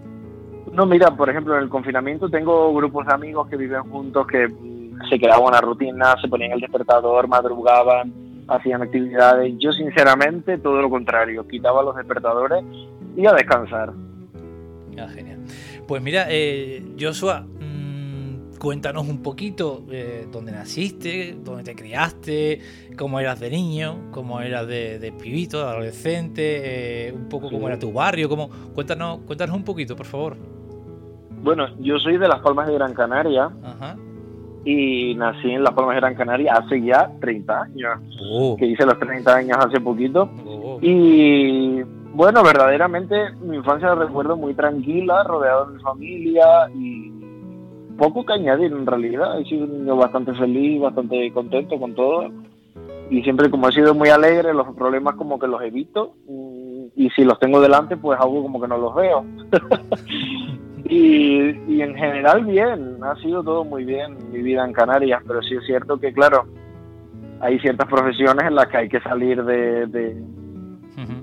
No, 0.72 0.86
mira, 0.86 1.10
por 1.14 1.30
ejemplo, 1.30 1.56
en 1.56 1.62
el 1.62 1.68
confinamiento 1.68 2.28
tengo 2.28 2.74
grupos 2.74 3.06
de 3.06 3.14
amigos 3.14 3.48
que 3.48 3.56
viven 3.56 3.82
juntos 3.84 4.26
que 4.26 4.48
mm, 4.48 5.08
se 5.08 5.18
creaban 5.18 5.46
una 5.46 5.60
rutina, 5.60 6.14
se 6.20 6.28
ponían 6.28 6.52
el 6.52 6.60
despertador, 6.60 7.28
madrugaban, 7.28 8.12
hacían 8.48 8.82
actividades. 8.82 9.54
Yo, 9.58 9.72
sinceramente, 9.72 10.58
todo 10.58 10.80
lo 10.80 10.90
contrario, 10.90 11.46
quitaba 11.46 11.82
los 11.82 11.96
despertadores 11.96 12.64
y 13.16 13.26
a 13.26 13.32
descansar. 13.32 13.92
Ah, 14.98 15.08
genial. 15.08 15.40
Pues 15.86 16.02
mira, 16.02 16.26
eh, 16.28 16.82
Joshua, 16.98 17.40
mm, 17.40 18.56
cuéntanos 18.58 19.08
un 19.08 19.22
poquito 19.22 19.84
eh, 19.90 20.26
dónde 20.30 20.52
naciste, 20.52 21.36
dónde 21.42 21.64
te 21.64 21.74
criaste, 21.74 22.60
cómo 22.96 23.20
eras 23.20 23.40
de 23.40 23.50
niño, 23.50 24.10
cómo 24.10 24.40
eras 24.40 24.66
de, 24.66 24.98
de 24.98 25.12
pibito, 25.12 25.58
de 25.58 25.64
adolescente, 25.64 27.08
eh, 27.08 27.12
un 27.12 27.28
poco 27.28 27.50
cómo 27.50 27.68
era 27.68 27.78
tu 27.78 27.92
barrio, 27.92 28.28
cómo, 28.28 28.48
cuéntanos, 28.74 29.20
cuéntanos 29.26 29.56
un 29.56 29.64
poquito, 29.64 29.96
por 29.96 30.06
favor. 30.06 30.36
Bueno, 31.42 31.66
yo 31.78 31.98
soy 31.98 32.16
de 32.16 32.26
Las 32.26 32.40
Palmas 32.40 32.66
de 32.66 32.74
Gran 32.74 32.94
Canaria 32.94 33.50
Ajá. 33.62 33.96
Y 34.64 35.14
nací 35.16 35.50
en 35.50 35.62
Las 35.62 35.74
Palmas 35.74 35.94
de 35.94 36.00
Gran 36.00 36.14
Canaria 36.14 36.54
hace 36.54 36.80
ya 36.82 37.10
30 37.20 37.62
años, 37.62 37.98
Oh, 38.30 38.56
que 38.56 38.66
hice 38.66 38.86
los 38.86 38.98
30 38.98 39.34
años 39.34 39.58
hace 39.58 39.80
poquito. 39.80 40.28
oh. 40.46 40.78
Y 40.80 41.82
bueno, 42.14 42.42
verdaderamente 42.42 43.14
mi 43.42 43.56
infancia 43.56 43.88
la 43.88 43.94
recuerdo 44.06 44.36
muy 44.36 44.54
tranquila, 44.54 45.24
rodeado 45.24 45.66
de 45.66 45.74
mi 45.76 45.82
familia 45.82 46.44
y 46.74 47.12
poco 47.98 48.24
que 48.24 48.32
añadir 48.34 48.72
en 48.72 48.86
realidad. 48.86 49.38
He 49.40 49.44
sido 49.44 49.64
un 49.64 49.78
niño 49.80 49.96
bastante 49.96 50.32
feliz, 50.34 50.80
bastante 50.80 51.30
contento 51.32 51.78
con 51.78 51.94
todo. 51.94 52.30
Y 53.10 53.22
siempre 53.22 53.50
como 53.50 53.68
he 53.68 53.72
sido 53.72 53.94
muy 53.94 54.08
alegre, 54.08 54.54
los 54.54 54.74
problemas 54.74 55.14
como 55.16 55.38
que 55.38 55.46
los 55.46 55.60
evito. 55.62 56.14
mm, 56.28 56.86
Y 56.96 57.10
si 57.10 57.24
los 57.24 57.38
tengo 57.38 57.60
delante, 57.60 57.96
pues 57.96 58.18
hago 58.20 58.42
como 58.42 58.60
que 58.60 58.68
no 58.68 58.78
los 58.78 58.94
veo. 58.94 59.24
y, 60.84 61.50
y 61.68 61.82
en 61.82 61.94
general 61.94 62.44
bien, 62.44 62.98
ha 63.02 63.16
sido 63.16 63.42
todo 63.42 63.64
muy 63.64 63.84
bien 63.84 64.16
mi 64.32 64.42
vida 64.42 64.64
en 64.64 64.72
Canarias, 64.72 65.22
pero 65.26 65.42
sí 65.42 65.54
es 65.56 65.64
cierto 65.66 65.98
que 65.98 66.12
claro, 66.12 66.44
hay 67.40 67.58
ciertas 67.60 67.88
profesiones 67.88 68.46
en 68.46 68.54
las 68.54 68.66
que 68.68 68.76
hay 68.76 68.88
que 68.88 69.00
salir 69.00 69.42
de- 69.44 69.86
de, 69.86 70.22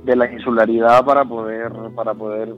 de 0.03 0.15
la 0.15 0.31
insularidad 0.31 1.05
para 1.05 1.23
poder 1.23 1.71
para 1.95 2.13
poder 2.13 2.53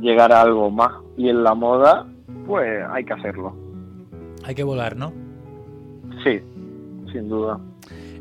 llegar 0.00 0.32
a 0.32 0.42
algo 0.42 0.70
más 0.70 0.92
y 1.16 1.28
en 1.28 1.42
la 1.44 1.54
moda 1.54 2.06
pues 2.46 2.82
hay 2.90 3.04
que 3.04 3.12
hacerlo 3.12 3.54
Hay 4.44 4.54
que 4.54 4.64
volar, 4.64 4.96
¿no? 4.96 5.12
sí 6.24 6.40
sin 7.12 7.28
duda 7.28 7.58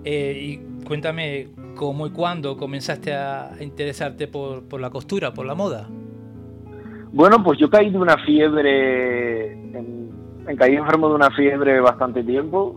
Eh, 0.03 0.37
y 0.39 0.85
cuéntame 0.85 1.47
cómo 1.75 2.07
y 2.07 2.11
cuándo 2.11 2.55
comenzaste 2.57 3.13
a 3.13 3.51
interesarte 3.59 4.27
por, 4.27 4.63
por 4.63 4.79
la 4.79 4.89
costura, 4.89 5.33
por 5.33 5.45
la 5.45 5.53
moda. 5.55 5.87
Bueno 7.17 7.43
pues 7.43 7.57
yo 7.59 7.69
caí 7.69 7.89
de 7.89 7.97
una 7.97 8.15
fiebre 8.19 9.51
en, 9.53 10.11
en- 10.47 10.55
caí 10.57 10.75
enfermo 10.75 11.09
de 11.09 11.15
una 11.15 11.29
fiebre 11.31 11.79
bastante 11.81 12.23
tiempo 12.23 12.75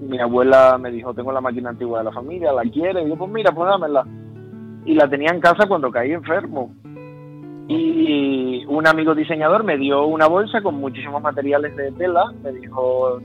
mi 0.00 0.18
abuela 0.18 0.76
me 0.78 0.90
dijo 0.90 1.14
tengo 1.14 1.32
la 1.32 1.40
máquina 1.40 1.70
antigua 1.70 2.00
de 2.00 2.04
la 2.06 2.12
familia 2.12 2.52
la 2.52 2.62
quiere 2.62 3.02
y 3.02 3.08
yo 3.08 3.16
pues 3.16 3.30
mira 3.30 3.52
pues 3.52 3.68
dámela 3.68 4.04
y 4.84 4.94
la 4.94 5.08
tenía 5.08 5.30
en 5.30 5.40
casa 5.40 5.68
cuando 5.68 5.92
caí 5.92 6.10
enfermo. 6.10 6.74
Y 7.68 8.64
un 8.66 8.86
amigo 8.86 9.14
diseñador 9.14 9.62
me 9.64 9.76
dio 9.78 10.04
una 10.06 10.26
bolsa 10.26 10.60
con 10.60 10.74
muchísimos 10.74 11.22
materiales 11.22 11.76
de 11.76 11.92
tela, 11.92 12.24
me 12.42 12.50
dijo, 12.52 13.20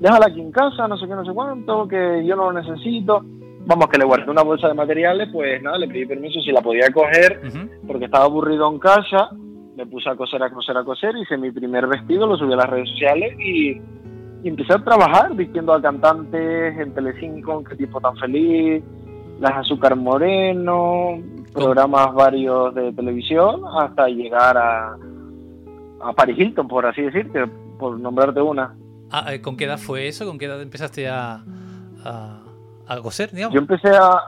déjala 0.00 0.26
aquí 0.26 0.40
en 0.42 0.52
casa, 0.52 0.86
no 0.86 0.98
sé 0.98 1.06
qué, 1.08 1.14
no 1.14 1.24
sé 1.24 1.32
cuánto, 1.32 1.88
que 1.88 2.24
yo 2.26 2.36
no 2.36 2.50
lo 2.52 2.60
necesito. 2.60 3.24
Vamos, 3.66 3.86
que 3.88 3.98
le 3.98 4.04
guardé 4.04 4.30
una 4.30 4.42
bolsa 4.42 4.68
de 4.68 4.74
materiales, 4.74 5.30
pues 5.32 5.62
nada, 5.62 5.78
le 5.78 5.88
pedí 5.88 6.04
permiso 6.06 6.40
si 6.40 6.52
la 6.52 6.60
podía 6.60 6.90
coger, 6.92 7.40
porque 7.86 8.04
estaba 8.04 8.24
aburrido 8.26 8.70
en 8.70 8.78
casa, 8.78 9.30
me 9.78 9.86
puse 9.86 10.10
a 10.10 10.16
coser, 10.16 10.42
a 10.42 10.50
coser, 10.50 10.76
a 10.76 10.82
coser, 10.82 11.16
hice 11.16 11.36
mi 11.36 11.52
primer 11.52 11.86
vestido, 11.86 12.26
lo 12.26 12.36
subí 12.36 12.52
a 12.52 12.56
las 12.56 12.68
redes 12.68 12.88
sociales 12.90 13.38
y, 13.38 13.80
y 14.42 14.48
empecé 14.48 14.72
a 14.74 14.82
trabajar 14.82 15.32
vistiendo 15.36 15.72
a 15.72 15.80
cantantes 15.80 16.76
en 16.76 16.92
Telecinco, 16.92 17.62
qué 17.62 17.76
tipo 17.76 18.00
tan 18.00 18.16
feliz, 18.16 18.82
las 19.38 19.52
Azúcar 19.52 19.94
Moreno, 19.94 21.22
programas 21.52 22.12
varios 22.12 22.74
de 22.74 22.92
televisión, 22.92 23.62
hasta 23.80 24.08
llegar 24.08 24.58
a, 24.58 24.96
a 26.02 26.12
Paris 26.12 26.36
Hilton, 26.36 26.66
por 26.66 26.84
así 26.84 27.02
decirte, 27.02 27.46
por 27.78 28.00
nombrarte 28.00 28.40
una. 28.40 28.74
Ah, 29.12 29.32
eh, 29.32 29.40
¿Con 29.40 29.56
qué 29.56 29.66
edad 29.66 29.78
fue 29.78 30.08
eso? 30.08 30.26
¿Con 30.26 30.38
qué 30.38 30.46
edad 30.46 30.60
empezaste 30.60 31.08
a, 31.08 31.44
a, 32.04 32.40
a 32.88 33.00
coser, 33.00 33.30
digamos? 33.30 33.54
Yo 33.54 33.60
empecé 33.60 33.90
a, 33.90 34.22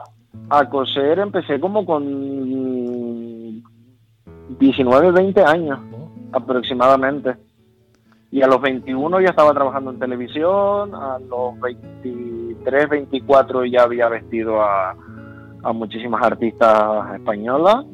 a 0.49 0.69
coser, 0.69 1.19
empecé 1.19 1.59
como 1.59 1.85
con 1.85 3.40
19, 4.59 5.11
20 5.11 5.43
años 5.43 5.79
Oh, 5.91 6.09
aproximadamente. 6.31 7.35
Y 8.31 8.41
a 8.41 8.47
los 8.47 8.61
21 8.61 9.19
ya 9.19 9.29
estaba 9.29 9.53
trabajando 9.53 9.91
en 9.91 9.99
televisión, 9.99 10.95
a 10.95 11.19
los 11.19 11.59
23, 11.59 12.89
24 12.89 13.65
ya 13.65 13.83
había 13.83 14.07
vestido 14.07 14.61
a, 14.61 14.95
a 15.63 15.73
muchísimas 15.73 16.23
artistas 16.23 17.15
españolas, 17.15 17.85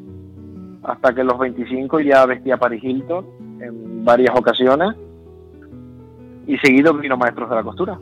hasta 0.83 1.15
que 1.15 1.21
a 1.21 1.23
los 1.23 1.39
25 1.39 2.01
ya 2.01 2.25
vestía 2.27 2.55
a 2.55 2.59
Paris 2.59 2.83
Hilton 2.83 3.25
en 3.61 4.05
varias 4.05 4.35
ocasiones. 4.37 4.95
Y 6.45 6.57
seguido 6.59 6.93
vino 6.93 7.17
maestros 7.17 7.49
de 7.49 7.55
la 7.55 7.63
costura. 7.63 7.99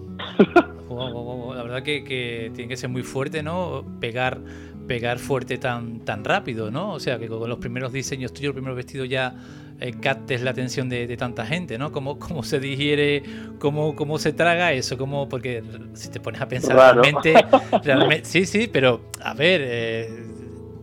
Wow, 0.87 1.11
wow, 1.11 1.23
wow, 1.23 1.53
La 1.53 1.63
verdad 1.63 1.83
que, 1.83 2.03
que 2.03 2.51
tiene 2.53 2.69
que 2.69 2.77
ser 2.77 2.89
muy 2.89 3.01
fuerte, 3.01 3.41
¿no? 3.41 3.83
Pegar, 3.99 4.39
pegar 4.87 5.19
fuerte 5.19 5.57
tan, 5.57 5.99
tan 6.01 6.23
rápido, 6.23 6.71
¿no? 6.71 6.93
O 6.93 6.99
sea, 6.99 7.19
que 7.19 7.27
con 7.27 7.49
los 7.49 7.59
primeros 7.59 7.91
diseños 7.91 8.33
tuyos, 8.33 8.47
los 8.47 8.55
primeros 8.55 8.77
vestidos 8.77 9.09
ya 9.09 9.35
eh, 9.79 9.93
captes 9.99 10.41
la 10.41 10.51
atención 10.51 10.89
de, 10.89 11.07
de 11.07 11.17
tanta 11.17 11.45
gente, 11.45 11.77
¿no? 11.77 11.91
¿Cómo, 11.91 12.19
cómo 12.19 12.43
se 12.43 12.59
digiere, 12.59 13.23
cómo, 13.59 13.95
cómo 13.95 14.19
se 14.19 14.33
traga 14.33 14.73
eso? 14.73 14.97
¿Cómo, 14.97 15.27
porque 15.27 15.63
si 15.93 16.09
te 16.09 16.19
pones 16.19 16.41
a 16.41 16.47
pensar 16.47 16.75
Raro. 16.75 17.01
realmente, 17.01 17.33
realmente... 17.83 18.25
Sí, 18.25 18.45
sí, 18.45 18.69
pero 18.71 19.09
a 19.21 19.33
ver... 19.33 19.61
eh, 19.63 20.25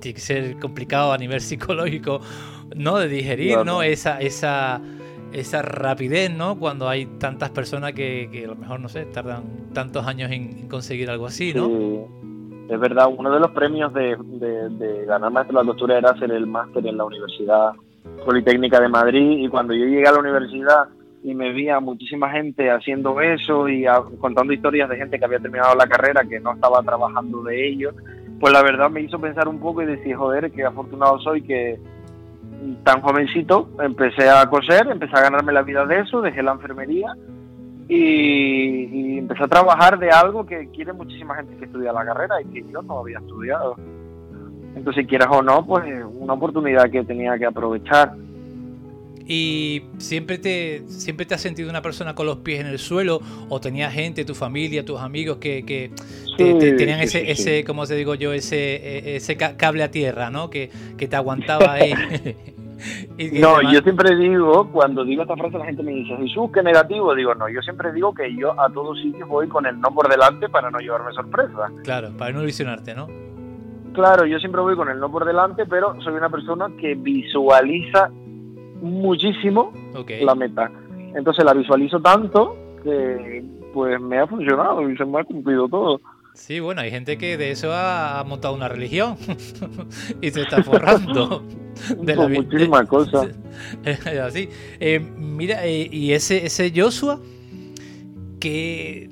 tiene 0.03 0.15
que 0.17 0.21
ser 0.21 0.59
complicado 0.59 1.13
a 1.13 1.17
nivel 1.17 1.41
psicológico, 1.41 2.21
¿no? 2.77 2.99
De 2.99 3.09
digerir, 3.09 3.65
¿no? 3.65 3.83
Esa, 3.83 4.21
esa, 4.21 4.83
esa 5.33 5.63
rapidez, 5.63 6.31
¿no? 6.31 6.59
Cuando 6.59 6.89
hay 6.89 7.07
tantas 7.07 7.51
personas 7.51 7.93
que, 7.93 8.29
que, 8.31 8.45
a 8.45 8.49
lo 8.49 8.57
mejor, 8.57 8.81
no 8.81 8.89
sé, 8.91 9.07
tardan 9.07 9.45
tantos 9.73 10.07
años 10.07 10.31
en, 10.31 10.69
conseguir 10.69 11.09
algo 11.09 11.27
así, 11.27 11.55
¿no? 11.55 12.09
Es 12.69 12.81
verdad, 12.81 13.09
uno 13.17 13.31
de 13.31 13.41
los 13.41 13.51
premios 13.51 13.93
de, 13.93 14.17
de, 14.17 15.05
ganar 15.05 15.31
maestro 15.31 15.59
de 15.59 15.65
la 15.65 15.71
costura 15.71 15.99
era 15.99 16.11
hacer 16.11 16.31
el 16.31 16.47
máster 16.47 16.87
en 16.87 16.97
la 16.97 17.05
Universidad 17.05 17.73
Politécnica 18.25 18.81
de 18.81 18.89
Madrid 18.89 19.39
y 19.39 19.49
cuando 19.49 19.75
yo 19.75 19.85
llegué 19.85 20.07
a 20.07 20.13
la 20.13 20.21
universidad 20.21 20.89
y 21.23 21.35
me 21.35 21.53
vi 21.53 21.69
a 21.69 21.81
muchísima 21.81 22.31
gente 22.31 22.71
haciendo 22.71 23.21
eso 23.21 23.69
y 23.69 23.85
contando 24.19 24.53
historias 24.53 24.89
de 24.89 24.97
gente 24.97 25.19
que 25.19 25.25
había 25.25 25.39
terminado 25.39 25.75
la 25.75 25.87
carrera 25.87 26.25
que 26.25 26.41
no 26.41 26.53
estaba 26.53 26.83
trabajando 26.83 27.43
de 27.43 27.69
ello, 27.69 27.93
pues 28.41 28.53
la 28.53 28.63
verdad 28.63 28.91
me 28.91 29.03
hizo 29.03 29.21
pensar 29.21 29.47
un 29.49 29.61
poco 29.61 29.83
y 29.83 29.87
decir, 29.87 30.17
joder, 30.17 30.51
qué 30.51 30.65
afortunado 30.65 31.19
soy 31.21 31.43
que 31.43 31.79
tan 32.85 33.01
jovencito 33.01 33.69
empecé 33.81 34.29
a 34.29 34.47
coser, 34.47 34.87
empecé 34.89 35.17
a 35.17 35.23
ganarme 35.23 35.53
la 35.53 35.63
vida 35.63 35.85
de 35.87 36.01
eso, 36.01 36.23
dejé 36.23 36.43
la 36.43 36.53
enfermería 36.53 37.15
y, 37.95 39.19
empecé 39.19 39.45
a 39.45 39.49
trabajar 39.49 39.99
de 39.99 40.11
algo 40.11 40.47
que 40.47 40.69
quiere 40.69 40.93
muchísima 40.93 41.35
gente 41.37 41.57
que 41.57 41.67
estudia 41.67 41.93
la 41.93 42.05
carrera 42.05 42.41
y 42.41 42.45
que 42.47 42.65
yo 42.71 42.83
no 42.83 43.01
había 43.01 43.19
estudiado. 43.19 43.77
Entonces, 44.75 45.07
quieras 45.07 45.29
o 45.31 45.43
no, 45.43 45.65
pues 45.67 45.85
una 46.19 46.33
oportunidad 46.33 46.91
que 46.91 47.05
tenía 47.05 47.39
que 47.39 47.45
aprovechar. 47.45 48.15
¿Y 49.27 49.83
siempre 49.99 50.39
te, 50.39 50.83
siempre 50.89 51.27
te 51.27 51.35
has 51.35 51.41
sentido 51.41 51.71
una 51.71 51.83
persona 51.83 52.15
con 52.15 52.27
los 52.27 52.39
pies 52.39 52.61
en 52.61 52.67
el 52.67 52.79
suelo? 52.79 53.21
¿O 53.49 53.61
tenía 53.61 53.91
gente, 53.91 54.25
tu 54.25 54.35
familia, 54.35 54.85
tus 54.85 54.99
amigos 54.99 55.37
que, 55.37 55.65
que 55.65 55.91
tenían 56.37 57.01
ese, 57.01 57.31
ese, 57.31 57.63
como 57.63 57.87
te 57.87 57.95
digo 57.95 58.15
yo, 58.15 58.33
ese, 58.33 58.57
e, 58.57 59.17
ese 59.17 59.37
cable 59.37 59.85
a 59.85 59.91
tierra, 59.91 60.31
¿no? 60.31 60.51
Que, 60.51 60.71
que 60.97 61.07
te 61.07 61.17
aguantaba 61.17 61.75
ahí. 61.75 61.93
no, 63.41 63.63
yo 63.73 63.81
siempre 63.81 64.17
digo, 64.17 64.69
cuando 64.71 65.05
digo 65.05 65.23
esta 65.23 65.37
frase 65.37 65.59
la 65.59 65.67
gente 65.67 65.83
me 65.83 65.93
dice, 65.93 66.17
Jesús, 66.17 66.51
qué 66.53 66.63
negativo. 66.63 67.15
Digo, 67.15 67.35
no, 67.35 67.49
yo 67.49 67.61
siempre 67.63 67.93
digo 67.93 68.15
que 68.15 68.35
yo 68.35 68.59
a 68.61 68.69
todos 68.71 69.01
sitios 69.01 69.29
voy 69.29 69.49
con 69.49 69.67
el 69.67 69.81
no 69.81 69.93
por 69.95 70.09
delante 70.09 70.49
para 70.49 70.71
no 70.71 70.79
llevarme 70.79 71.13
sorpresa. 71.13 71.71
Claro, 71.85 72.11
para 72.17 72.33
no 72.33 72.43
ilusionarte, 72.43 72.95
¿no? 72.95 73.09
Claro, 73.93 74.25
yo 74.27 74.39
siempre 74.39 74.61
voy 74.61 74.75
con 74.75 74.89
el 74.89 74.99
no 74.99 75.11
por 75.11 75.25
delante, 75.25 75.67
pero 75.67 76.01
soy 76.01 76.15
una 76.15 76.31
persona 76.31 76.69
que 76.81 76.95
visualiza 76.95 78.11
muchísimo 78.81 79.73
la 80.23 80.35
meta. 80.35 80.71
Entonces 81.15 81.45
la 81.45 81.53
visualizo 81.53 82.01
tanto 82.01 82.57
que 82.83 83.45
pues 83.73 84.01
me 84.01 84.19
ha 84.19 84.27
funcionado 84.27 84.89
y 84.89 84.97
se 84.97 85.05
me 85.05 85.21
ha 85.21 85.25
cumplido 85.25 85.69
todo. 85.69 86.01
Sí, 86.35 86.61
bueno, 86.61 86.81
hay 86.81 86.91
gente 86.91 87.19
que 87.19 87.37
de 87.37 87.51
eso 87.51 87.73
ha 87.73 88.23
montado 88.27 88.55
una 88.55 88.69
religión 88.69 89.17
y 90.21 90.31
se 90.31 90.43
está 90.43 90.63
forrando 90.63 91.45
de 92.03 92.17
la 92.17 92.29
muchísimas 92.29 92.87
cosas. 92.87 93.29
Así. 94.23 94.49
Eh, 94.81 94.99
mira, 94.99 95.67
eh, 95.67 95.89
y 95.91 96.13
ese, 96.13 96.47
ese 96.47 96.73
Joshua, 96.75 97.21
que, 98.41 99.11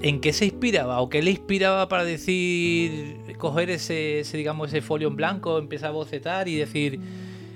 ¿en 0.00 0.20
qué 0.20 0.32
se 0.32 0.46
inspiraba 0.46 1.00
o 1.00 1.08
qué 1.08 1.22
le 1.22 1.30
inspiraba 1.32 1.88
para 1.88 2.04
decir, 2.04 3.16
coger 3.38 3.70
ese, 3.70 4.20
ese 4.20 4.36
digamos, 4.36 4.68
ese 4.68 4.80
folio 4.80 5.08
en 5.08 5.16
blanco, 5.16 5.58
empezar 5.58 5.90
a 5.90 5.92
bocetar 5.92 6.48
y 6.48 6.56
decir 6.56 7.00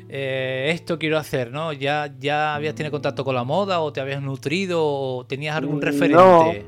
eh, 0.09 0.71
esto 0.75 0.99
quiero 0.99 1.19
hacer, 1.19 1.52
¿no? 1.52 1.73
¿Ya, 1.73 2.12
¿Ya 2.19 2.55
habías 2.55 2.75
tenido 2.75 2.90
contacto 2.90 3.25
con 3.25 3.35
la 3.35 3.45
moda 3.45 3.81
o 3.81 3.93
te 3.93 4.00
habías 4.00 4.23
nutrido 4.23 4.85
o 4.85 5.25
tenías 5.25 5.57
algún 5.57 5.76
mm, 5.76 5.83
referente? 5.83 6.67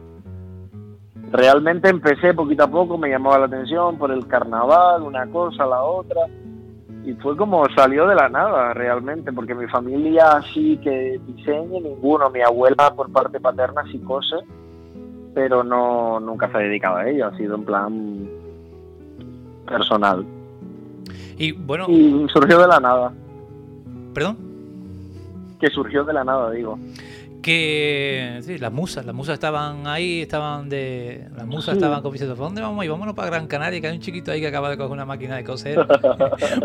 Realmente 1.32 1.88
empecé 1.88 2.34
poquito 2.34 2.64
a 2.64 2.70
poco, 2.70 2.98
me 2.98 3.08
llamaba 3.08 3.38
la 3.38 3.46
atención 3.46 3.96
por 3.96 4.12
el 4.12 4.26
carnaval, 4.26 5.02
una 5.02 5.26
cosa, 5.28 5.64
la 5.64 5.82
otra, 5.82 6.26
y 7.04 7.14
fue 7.14 7.36
como 7.36 7.66
salió 7.74 8.06
de 8.06 8.14
la 8.14 8.28
nada 8.28 8.74
realmente, 8.74 9.32
porque 9.32 9.54
mi 9.54 9.66
familia 9.66 10.32
así 10.32 10.76
que 10.78 11.18
diseñe, 11.26 11.80
ninguno, 11.80 12.28
mi 12.28 12.42
abuela 12.42 12.94
por 12.94 13.10
parte 13.10 13.40
paterna 13.40 13.82
sí 13.90 13.98
cose, 14.00 14.36
pero 15.34 15.64
no 15.64 16.20
nunca 16.20 16.50
se 16.50 16.58
ha 16.58 16.60
dedicado 16.60 16.96
a 16.96 17.08
ello, 17.08 17.26
ha 17.26 17.36
sido 17.36 17.54
en 17.56 17.64
plan 17.64 18.28
personal. 19.66 20.26
Y 21.38 21.52
bueno, 21.52 21.86
y 21.88 22.26
surgió 22.28 22.60
de 22.60 22.68
la 22.68 22.78
nada. 22.78 23.12
¿Perdón? 24.14 24.36
Que 25.58 25.70
surgió 25.70 26.04
de 26.04 26.12
la 26.12 26.24
nada, 26.24 26.50
digo. 26.50 26.78
Que 27.42 28.38
sí, 28.42 28.58
las 28.58 28.72
musas, 28.72 29.04
las 29.04 29.14
musas 29.14 29.34
estaban 29.34 29.86
ahí, 29.86 30.22
estaban 30.22 30.68
de. 30.68 31.28
Las 31.36 31.46
musas 31.46 31.74
estaban 31.74 32.00
como 32.00 32.12
diciendo, 32.12 32.36
¿dónde 32.36 32.62
vamos? 32.62 32.84
Y 32.84 32.88
vámonos 32.88 33.14
para 33.14 33.30
Gran 33.30 33.48
Canaria, 33.48 33.80
que 33.80 33.88
hay 33.88 33.96
un 33.96 34.00
chiquito 34.00 34.30
ahí 34.30 34.40
que 34.40 34.46
acaba 34.46 34.70
de 34.70 34.76
coger 34.76 34.92
una 34.92 35.04
máquina 35.04 35.36
de 35.36 35.44
coser. 35.44 35.78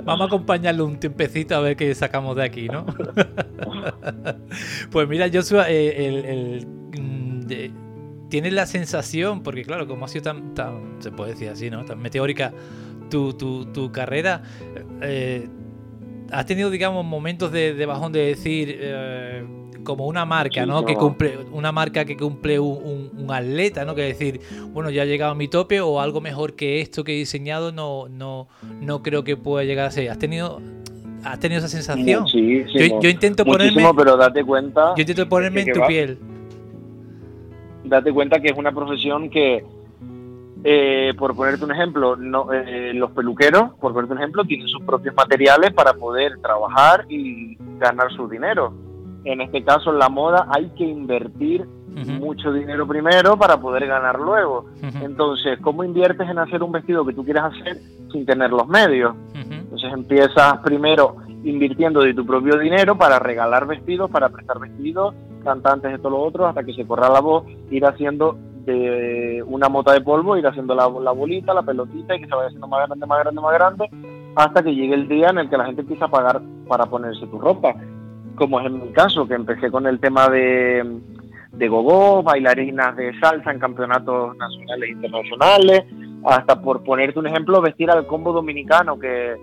vamos 0.04 0.22
a 0.22 0.26
acompañarle 0.26 0.84
un 0.84 1.00
tiempecito 1.00 1.56
a 1.56 1.62
ver 1.62 1.76
qué 1.76 1.94
sacamos 1.96 2.36
de 2.36 2.44
aquí, 2.44 2.70
¿no? 2.70 2.86
pues 4.92 5.08
mira, 5.08 5.28
Joshua, 5.34 5.70
eh, 5.70 6.08
el, 6.08 6.26
el 6.26 6.68
mm, 6.68 8.28
tienes 8.30 8.54
la 8.54 8.66
sensación, 8.66 9.42
porque 9.42 9.63
claro, 9.63 9.88
como 9.88 10.06
ha 10.06 10.08
sido 10.08 10.24
tan, 10.24 10.54
tan, 10.54 10.98
se 11.00 11.12
puede 11.12 11.32
decir 11.32 11.50
así, 11.50 11.70
¿no? 11.70 11.86
Tan 11.86 12.00
meteórica 12.00 12.54
tu, 13.10 13.34
tu, 13.34 13.66
tu 13.68 13.92
carrera, 13.92 14.42
eh, 15.02 15.48
has 16.32 16.46
tenido, 16.46 16.70
digamos, 16.70 17.06
momentos 17.06 17.52
de, 17.52 17.86
bajón 17.86 18.12
de 18.12 18.20
decir, 18.20 18.78
eh, 18.80 19.46
como 19.88 20.06
una 20.06 20.26
marca, 20.26 20.65
¿no? 20.65 20.84
Que 20.84 20.95
cumple, 20.95 21.39
una 21.54 21.71
marca 21.71 22.04
que 22.04 22.17
cumple 22.17 22.60
un, 22.60 23.26
atleta, 23.30 23.86
¿no? 23.86 23.95
Que 23.95 24.02
decir, 24.02 24.41
bueno, 24.73 24.89
ya 24.89 25.04
ha 25.04 25.06
llegado 25.06 25.32
a 25.32 25.36
mi 25.36 25.47
tope 25.47 25.80
o 25.80 26.02
algo 26.02 26.19
mejor 26.19 26.56
que 26.56 26.82
esto 26.82 27.06
que 27.06 27.13
he 27.13 27.15
diseñado 27.15 27.71
no, 27.71 28.10
no, 28.10 28.50
no 28.82 29.02
creo 29.02 29.23
que 29.23 29.38
pueda 29.38 29.63
llegar 29.63 29.86
a 29.86 29.91
ser. 29.91 30.10
¿Has 30.10 30.19
tenido, 30.19 30.60
has 31.23 31.39
tenido 31.39 31.60
esa 31.60 31.69
sensación? 31.69 32.28
Sí, 32.28 32.65
sí. 32.65 32.91
Yo, 33.02 33.08
intento 33.08 33.45
ponerme. 33.45 33.82
pero 33.95 34.17
date 34.17 34.43
cuenta. 34.43 34.93
Yo 34.97 35.02
intento 35.02 35.30
ponerme 35.30 35.62
en 35.62 35.71
tu 35.71 35.80
piel. 35.88 36.19
Date 37.86 38.12
cuenta 38.12 38.41
que 38.41 38.50
es 38.50 38.58
una 38.58 38.73
profesión 38.73 39.30
que 39.30 39.63
eh, 40.65 41.13
por 41.17 41.34
ponerte 41.34 41.63
un 41.63 41.71
ejemplo, 41.71 42.17
no, 42.17 42.52
eh, 42.52 42.93
los 42.93 43.12
peluqueros, 43.12 43.71
por 43.80 43.93
ponerte 43.93 44.15
un 44.15 44.19
ejemplo, 44.19 44.43
tienen 44.43 44.67
sus 44.67 44.82
propios 44.82 45.15
materiales 45.15 45.71
para 45.71 45.93
poder 45.93 46.41
trabajar 46.41 47.06
y 47.08 47.58
ganar 47.80 48.12
su 48.12 48.28
dinero. 48.28 48.73
En 49.28 49.42
este 49.42 49.62
caso, 49.62 49.92
en 49.92 50.00
la 50.00 50.08
moda 50.08 50.48
hay 50.50 50.70
que 50.70 50.86
invertir 50.86 51.68
mucho 52.20 52.54
dinero 52.54 52.88
primero 52.88 53.38
para 53.38 53.60
poder 53.60 53.86
ganar 53.86 54.20
luego. 54.20 54.68
Entonces, 55.02 55.60
¿cómo 55.62 55.84
inviertes 55.84 56.30
en 56.30 56.40
hacer 56.40 56.63
un 56.63 56.72
vestido 56.72 57.06
que 57.06 57.13
tú 57.13 57.26
quieres 57.26 57.44
hacer 57.44 57.78
sin 58.12 58.26
tener 58.26 58.52
los 58.52 58.68
medios? 58.70 59.16
Entonces 59.34 59.92
empiezas 59.92 60.60
primero 60.60 61.18
invirtiendo 61.44 62.00
de 62.02 62.13
tu 62.13 62.26
propio 62.26 62.58
dinero 62.58 62.98
para 62.98 63.20
regalar 63.20 63.68
vestidos, 63.68 64.10
para 64.10 64.30
prestar 64.30 64.60
vestidos, 64.60 65.13
cantantes, 65.44 65.94
esto, 65.94 66.10
lo 66.10 66.20
otro, 66.20 66.48
hasta 66.48 66.63
que 66.63 66.74
se 66.74 66.86
corra 66.88 67.10
la 67.10 67.20
voz, 67.20 67.44
ir 67.70 67.86
haciendo 67.86 68.38
de 68.66 69.44
una 69.46 69.68
mota 69.68 69.92
de 69.92 70.02
polvo, 70.02 70.38
ir 70.38 70.48
haciendo 70.48 70.74
la, 70.74 70.88
bolita, 70.88 71.54
la 71.54 71.63
pelotita 71.63 72.16
y 72.16 72.22
que 72.22 72.28
se 72.28 72.36
vaya 72.36 72.48
haciendo 72.48 72.68
más 72.68 72.88
grande, 72.88 73.06
más 73.06 73.20
grande, 73.20 73.42
más 73.42 73.54
grande, 73.54 73.90
hasta 74.36 74.63
que 74.63 74.74
llegue 74.74 74.94
el 74.94 75.10
día 75.10 75.30
en 75.32 75.40
el 75.40 75.50
que 75.50 75.58
la 75.58 75.66
gente 75.66 75.82
empieza 75.82 76.06
a 76.06 76.12
pagar 76.12 76.42
para 76.68 76.86
ponerse 76.86 77.28
tu 77.28 77.40
ropa. 77.40 77.76
Como 78.38 78.60
es 78.60 78.67
en 78.67 78.82
mi 78.82 78.89
caso, 78.91 79.28
que 79.28 79.34
empecé 79.34 79.69
con 79.69 79.88
el 79.88 80.00
tema 80.00 80.30
de, 80.30 81.00
de 81.52 81.67
gogo, 81.67 82.23
bailarinas 82.23 82.95
de 82.95 83.19
salsa 83.19 83.52
en 83.52 83.60
campeonatos 83.60 84.38
nacionales 84.38 84.89
e 84.89 84.91
internacionales, 84.93 85.84
hasta 86.23 86.62
por 86.62 86.84
ponerte 86.84 87.19
un 87.19 87.28
ejemplo, 87.28 87.62
vestir 87.62 87.89
al 87.89 88.06
combo 88.06 88.32
dominicano, 88.32 89.00
que 89.00 89.36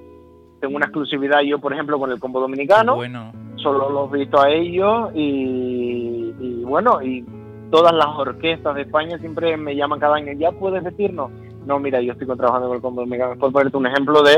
tengo 0.61 0.77
una 0.77 0.87
exclusividad 0.87 1.41
yo, 1.43 1.59
por 1.59 1.73
ejemplo, 1.73 1.99
con 1.99 2.11
el 2.11 2.21
combo 2.21 2.41
dominicano. 2.41 2.97
Bueno. 2.97 3.33
Solo 3.57 3.91
los 3.91 4.11
visto 4.11 4.41
a 4.41 4.51
ellos 4.51 5.11
y, 5.15 6.35
y 6.39 6.65
bueno, 6.65 7.03
y 7.03 7.25
todas 7.71 7.93
las 7.93 8.07
orquestas 8.07 8.75
de 8.75 8.83
España 8.83 9.19
siempre 9.19 9.57
me 9.57 9.75
llaman 9.75 9.99
cada 9.99 10.17
año, 10.17 10.33
¿ya 10.33 10.53
puedes 10.53 10.85
decirnos? 10.85 11.31
No, 11.67 11.79
mira, 11.79 12.01
yo 12.01 12.13
estoy 12.13 12.27
trabajando 12.27 12.69
con 12.69 12.77
el 12.77 12.83
combo 12.83 13.01
dominicano. 13.01 13.37
Por 13.39 13.53
ponerte 13.53 13.77
un 13.77 13.87
ejemplo 13.87 14.23
de, 14.23 14.37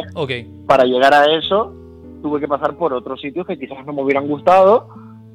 para 0.66 0.84
llegar 0.84 1.12
a 1.12 1.26
eso, 1.26 1.74
tuve 2.22 2.40
que 2.40 2.48
pasar 2.48 2.76
por 2.76 2.92
otros 2.92 3.20
sitios 3.20 3.46
que 3.46 3.58
quizás 3.58 3.84
no 3.86 3.92
me 3.92 4.02
hubieran 4.02 4.26
gustado 4.26 4.88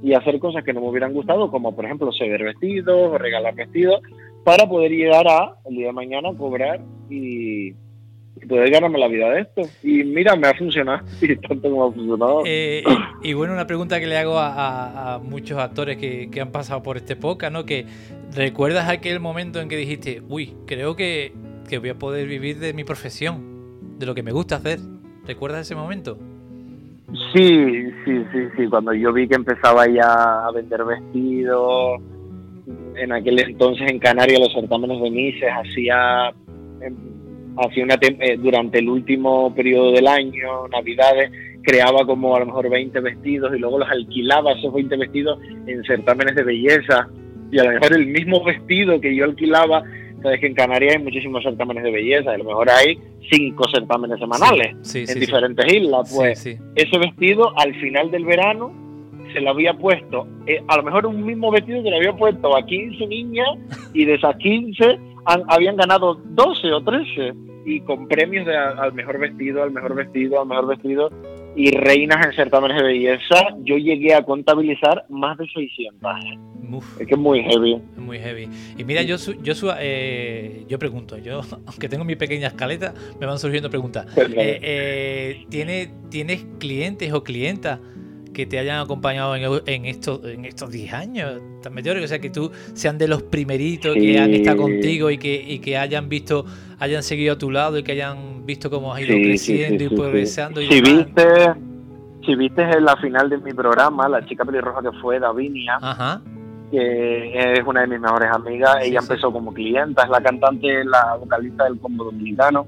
y 0.03 0.13
hacer 0.13 0.39
cosas 0.39 0.63
que 0.63 0.73
no 0.73 0.81
me 0.81 0.89
hubieran 0.89 1.13
gustado, 1.13 1.51
como 1.51 1.75
por 1.75 1.85
ejemplo 1.85 2.11
ceder 2.11 2.43
vestidos 2.43 3.11
o 3.11 3.17
regalar 3.17 3.53
vestidos, 3.55 4.01
para 4.43 4.67
poder 4.67 4.91
llegar 4.91 5.27
a, 5.27 5.55
el 5.65 5.75
día 5.75 5.87
de 5.87 5.93
mañana, 5.93 6.29
cobrar 6.37 6.81
y, 7.09 7.73
poder 8.47 8.71
ganarme 8.71 8.97
la 8.97 9.07
vida 9.07 9.29
de 9.29 9.41
esto. 9.41 9.61
Y 9.83 10.03
mira, 10.03 10.35
me 10.35 10.47
ha 10.47 10.55
funcionado 10.55 11.05
y 11.21 11.35
tanto 11.35 11.69
como 11.69 11.85
ha. 11.85 12.43
Eh, 12.45 12.83
y, 13.21 13.33
bueno, 13.33 13.53
una 13.53 13.67
pregunta 13.67 13.99
que 13.99 14.07
le 14.07 14.17
hago 14.17 14.39
a, 14.39 15.21
muchos 15.23 15.59
actores 15.59 15.97
que, 15.97 16.29
que, 16.31 16.41
han 16.41 16.51
pasado 16.51 16.81
por 16.81 16.97
este 16.97 17.15
podcast, 17.15 17.53
¿no? 17.53 17.65
Que 17.65 17.85
recuerdas 18.33 18.89
aquel 18.89 19.19
momento 19.19 19.61
en 19.61 19.69
que 19.69 19.77
dijiste, 19.77 20.23
uy, 20.27 20.55
creo 20.65 20.95
que, 20.95 21.33
que 21.69 21.77
voy 21.77 21.89
a 21.89 21.99
poder 21.99 22.27
vivir 22.27 22.57
de 22.57 22.73
mi 22.73 22.83
profesión, 22.83 23.99
de 23.99 24.07
lo 24.07 24.15
que 24.15 24.23
me 24.23 24.31
gusta 24.31 24.55
hacer. 24.55 24.79
¿Recuerdas 25.27 25.61
ese 25.61 25.75
momento? 25.75 26.17
Sí, 27.33 27.91
sí, 28.05 28.25
sí, 28.31 28.39
sí. 28.55 28.67
Cuando 28.67 28.93
yo 28.93 29.11
vi 29.11 29.27
que 29.27 29.35
empezaba 29.35 29.87
ya 29.87 30.45
a 30.45 30.51
vender 30.51 30.83
vestidos, 30.83 32.01
en 32.95 33.11
aquel 33.11 33.39
entonces 33.39 33.89
en 33.89 33.99
Canarias 33.99 34.39
los 34.39 34.53
certámenes 34.53 35.01
de 35.01 35.09
Mises 35.09 35.49
hacía 35.51 36.33
hacía 37.57 37.83
una 37.83 37.95
eh, 38.01 38.37
durante 38.37 38.79
el 38.79 38.89
último 38.89 39.53
periodo 39.53 39.91
del 39.91 40.07
año, 40.07 40.67
Navidades, 40.69 41.31
creaba 41.63 42.05
como 42.05 42.35
a 42.35 42.39
lo 42.39 42.47
mejor 42.47 42.69
20 42.69 42.99
vestidos 43.01 43.53
y 43.55 43.59
luego 43.59 43.79
los 43.79 43.89
alquilaba 43.89 44.53
esos 44.53 44.73
20 44.73 44.95
vestidos 44.97 45.39
en 45.67 45.83
certámenes 45.83 46.35
de 46.35 46.43
belleza 46.43 47.07
y 47.51 47.59
a 47.59 47.63
lo 47.63 47.71
mejor 47.71 47.93
el 47.93 48.07
mismo 48.07 48.43
vestido 48.43 48.99
que 49.01 49.15
yo 49.15 49.25
alquilaba 49.25 49.83
Sabes 50.21 50.39
que 50.39 50.47
en 50.47 50.53
Canarias 50.53 50.95
hay 50.95 51.03
muchísimos 51.03 51.43
certámenes 51.43 51.83
de 51.83 51.91
belleza, 51.91 52.31
a 52.31 52.37
lo 52.37 52.43
mejor 52.43 52.69
hay 52.69 52.97
cinco 53.31 53.65
certámenes 53.73 54.19
semanales 54.19 54.95
en 54.95 55.19
diferentes 55.19 55.73
islas. 55.73 56.13
Pues 56.15 56.45
ese 56.75 56.97
vestido 56.99 57.57
al 57.57 57.73
final 57.75 58.11
del 58.11 58.25
verano 58.25 58.71
se 59.33 59.41
lo 59.41 59.51
había 59.51 59.73
puesto, 59.73 60.27
eh, 60.45 60.61
a 60.67 60.77
lo 60.77 60.83
mejor 60.83 61.05
un 61.05 61.25
mismo 61.25 61.51
vestido 61.51 61.81
que 61.83 61.89
le 61.89 61.97
había 61.97 62.13
puesto 62.13 62.55
a 62.55 62.65
15 62.65 63.07
niñas 63.07 63.47
y 63.93 64.05
de 64.05 64.15
esas 64.15 64.35
15 64.37 64.99
habían 65.25 65.77
ganado 65.77 66.15
12 66.15 66.73
o 66.73 66.83
13 66.83 67.33
y 67.65 67.79
con 67.81 68.07
premios 68.07 68.45
de 68.45 68.57
al 68.57 68.91
mejor 68.93 69.19
vestido, 69.19 69.63
al 69.63 69.71
mejor 69.71 69.95
vestido, 69.95 70.41
al 70.41 70.47
mejor 70.47 70.67
vestido 70.67 71.09
y 71.55 71.71
reinas 71.71 72.25
en 72.25 72.33
certámenes 72.33 72.77
de 72.77 72.83
belleza, 72.83 73.55
yo 73.63 73.77
llegué 73.77 74.13
a 74.13 74.23
contabilizar 74.23 75.05
más 75.09 75.37
de 75.37 75.45
600. 75.47 76.11
Es 76.99 77.07
que 77.07 77.13
es 77.13 77.19
muy 77.19 77.43
heavy. 77.43 77.81
Muy 77.97 78.19
heavy. 78.19 78.47
Y 78.77 78.83
mira, 78.83 79.01
yo, 79.01 79.17
yo, 79.41 79.53
eh, 79.79 80.63
yo 80.67 80.79
pregunto, 80.79 81.17
yo, 81.17 81.41
aunque 81.67 81.89
tengo 81.89 82.03
mi 82.03 82.15
pequeña 82.15 82.47
escaleta, 82.47 82.93
me 83.19 83.25
van 83.25 83.39
surgiendo 83.39 83.69
preguntas. 83.69 84.05
Eh, 84.17 84.59
eh, 84.61 85.45
¿Tienes 85.49 86.45
clientes 86.59 87.11
o 87.13 87.23
clientas 87.23 87.79
que 88.33 88.45
te 88.45 88.59
hayan 88.59 88.79
acompañado 88.79 89.35
en, 89.35 89.85
estos 89.85 90.23
en 90.25 90.45
estos 90.45 90.71
10 90.71 90.93
años 90.93 91.41
tan 91.61 91.73
meteóricos, 91.73 92.05
o 92.05 92.09
sea 92.09 92.19
que 92.19 92.29
tú 92.29 92.51
sean 92.73 92.97
de 92.97 93.07
los 93.07 93.23
primeritos 93.23 93.93
que 93.93 94.17
han 94.17 94.33
estado 94.33 94.63
contigo 94.63 95.11
y 95.11 95.17
que, 95.17 95.43
y 95.47 95.59
que 95.59 95.77
hayan 95.77 96.09
visto, 96.09 96.45
hayan 96.81 97.03
seguido 97.03 97.33
a 97.33 97.37
tu 97.37 97.51
lado 97.51 97.77
y 97.77 97.83
que 97.83 97.93
hayan 97.93 98.45
visto 98.45 98.69
cómo 98.69 98.93
has 98.93 99.01
ido 99.01 99.15
creciendo 99.15 99.83
y 99.83 99.89
progresando. 99.89 100.61
si 100.61 100.81
viste, 100.81 101.53
si 102.25 102.35
viste 102.35 102.63
en 102.63 102.83
la 102.83 102.97
final 102.97 103.29
de 103.29 103.37
mi 103.37 103.53
programa, 103.53 104.09
la 104.09 104.25
chica 104.25 104.43
pelirroja 104.43 104.81
que 104.81 104.91
fue 104.99 105.19
Davinia, 105.19 105.77
Ajá 105.79 106.21
que 106.71 107.53
es 107.53 107.67
una 107.67 107.81
de 107.81 107.87
mis 107.87 107.99
mejores 107.99 108.29
amigas. 108.31 108.77
Ella 108.81 108.99
empezó 108.99 109.31
como 109.31 109.53
clienta, 109.53 110.03
es 110.03 110.09
la 110.09 110.21
cantante, 110.21 110.83
la 110.85 111.15
vocalista 111.19 111.65
del 111.65 111.77
combo 111.79 112.05
dominicano. 112.05 112.65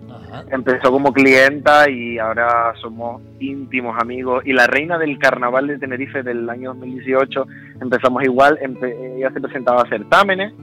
Empezó 0.51 0.91
como 0.91 1.13
clienta 1.13 1.89
y 1.89 2.19
ahora 2.19 2.73
somos 2.81 3.21
íntimos 3.39 3.95
amigos. 3.99 4.43
Y 4.45 4.51
la 4.51 4.67
reina 4.67 4.97
del 4.97 5.17
carnaval 5.17 5.67
de 5.67 5.79
Tenerife 5.79 6.21
del 6.21 6.49
año 6.49 6.73
2018 6.73 7.47
empezamos 7.81 8.23
igual. 8.23 8.59
ella 8.61 9.31
se 9.31 9.41
presentaba 9.41 9.83
a 9.83 9.89
certámenes. 9.89 10.53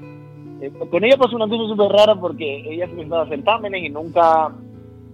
Eh, 0.61 0.71
con 0.91 1.05
ella 1.05 1.17
pasó 1.17 1.37
una 1.37 1.49
cosa 1.49 1.69
súper 1.69 1.91
rara 1.91 2.15
porque 2.15 2.71
ella 2.71 2.87
se 2.87 2.93
presentaba 2.93 3.23
a 3.23 3.29
certámenes 3.29 3.83
y 3.83 3.89
nunca, 3.89 4.53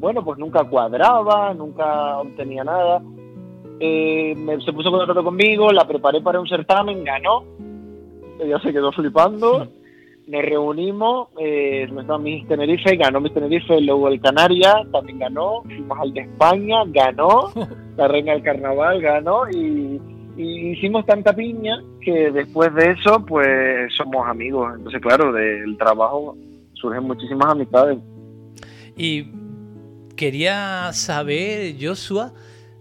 bueno, 0.01 0.25
pues 0.25 0.39
nunca 0.39 0.65
cuadraba, 0.65 1.55
nunca 1.55 2.19
obtenía 2.19 2.65
nada. 2.65 3.03
Eh, 3.79 4.35
se 4.65 4.73
puso 4.73 4.91
contacto 4.91 5.23
conmigo, 5.23 5.71
la 5.71 5.87
preparé 5.87 6.21
para 6.21 6.41
un 6.41 6.49
certamen, 6.49 7.05
ganó. 7.05 7.45
Ella 8.41 8.59
se 8.61 8.73
quedó 8.73 8.91
flipando. 8.93 9.69
Nos 10.27 10.43
reunimos, 10.43 11.29
eh, 11.39 11.87
nuestra 11.93 12.19
Miss 12.19 12.49
Tenerife, 12.49 12.97
ganó 12.97 13.21
Miss 13.21 13.33
Tenerife, 13.33 13.81
luego 13.81 14.09
el 14.09 14.21
Canarias 14.21 14.75
también 14.91 15.21
ganó, 15.21 15.63
fuimos 15.63 15.99
al 16.01 16.13
de 16.13 16.23
España, 16.23 16.83
ganó, 16.87 17.53
la 17.97 18.09
Reina 18.09 18.33
del 18.33 18.43
Carnaval 18.43 19.01
ganó. 19.01 19.49
Y, 19.49 20.01
hicimos 20.37 21.07
tanta 21.07 21.33
piña 21.33 21.83
que 22.01 22.31
después 22.31 22.75
de 22.75 22.93
eso 22.93 23.25
pues 23.25 23.93
somos 23.97 24.27
amigos. 24.29 24.75
Entonces 24.77 25.01
claro, 25.01 25.33
del 25.33 25.77
trabajo 25.79 26.37
surgen 26.75 27.05
muchísimas 27.05 27.49
amistades. 27.53 27.99
Y 28.97 29.31
quería 30.17 30.93
saber, 30.93 31.77
Joshua, 31.81 32.33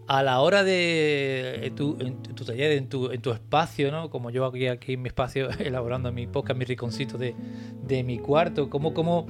a 0.07 0.21
la 0.21 0.39
hora 0.39 0.63
de 0.63 1.71
tu, 1.75 1.95
tu 2.35 2.45
taller, 2.45 2.73
en 2.73 2.89
tu, 2.89 3.11
en 3.11 3.21
tu 3.21 3.31
espacio, 3.31 3.91
¿no? 3.91 4.09
Como 4.09 4.29
yo 4.29 4.45
aquí, 4.45 4.67
aquí 4.67 4.93
en 4.93 5.01
mi 5.01 5.07
espacio, 5.07 5.49
elaborando 5.59 6.11
mi 6.11 6.27
podcast, 6.27 6.57
mi 6.57 6.65
riconcito 6.65 7.17
de, 7.17 7.35
de 7.83 8.03
mi 8.03 8.19
cuarto, 8.19 8.69
¿cómo, 8.69 8.93
cómo, 8.93 9.25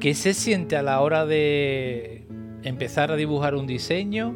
¿qué 0.00 0.14
se 0.14 0.34
siente 0.34 0.76
a 0.76 0.82
la 0.82 1.00
hora 1.00 1.26
de 1.26 2.26
empezar 2.62 3.12
a 3.12 3.16
dibujar 3.16 3.54
un 3.54 3.66
diseño, 3.66 4.34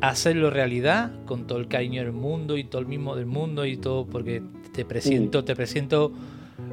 hacerlo 0.00 0.50
realidad, 0.50 1.12
con 1.26 1.46
todo 1.46 1.58
el 1.58 1.68
cariño 1.68 2.02
del 2.02 2.12
mundo 2.12 2.56
y 2.56 2.64
todo 2.64 2.80
el 2.80 2.88
mismo 2.88 3.16
del 3.16 3.26
mundo 3.26 3.66
y 3.66 3.76
todo, 3.76 4.06
porque 4.06 4.42
te 4.72 4.84
presento, 4.84 5.44
te 5.44 5.54
presento 5.54 6.12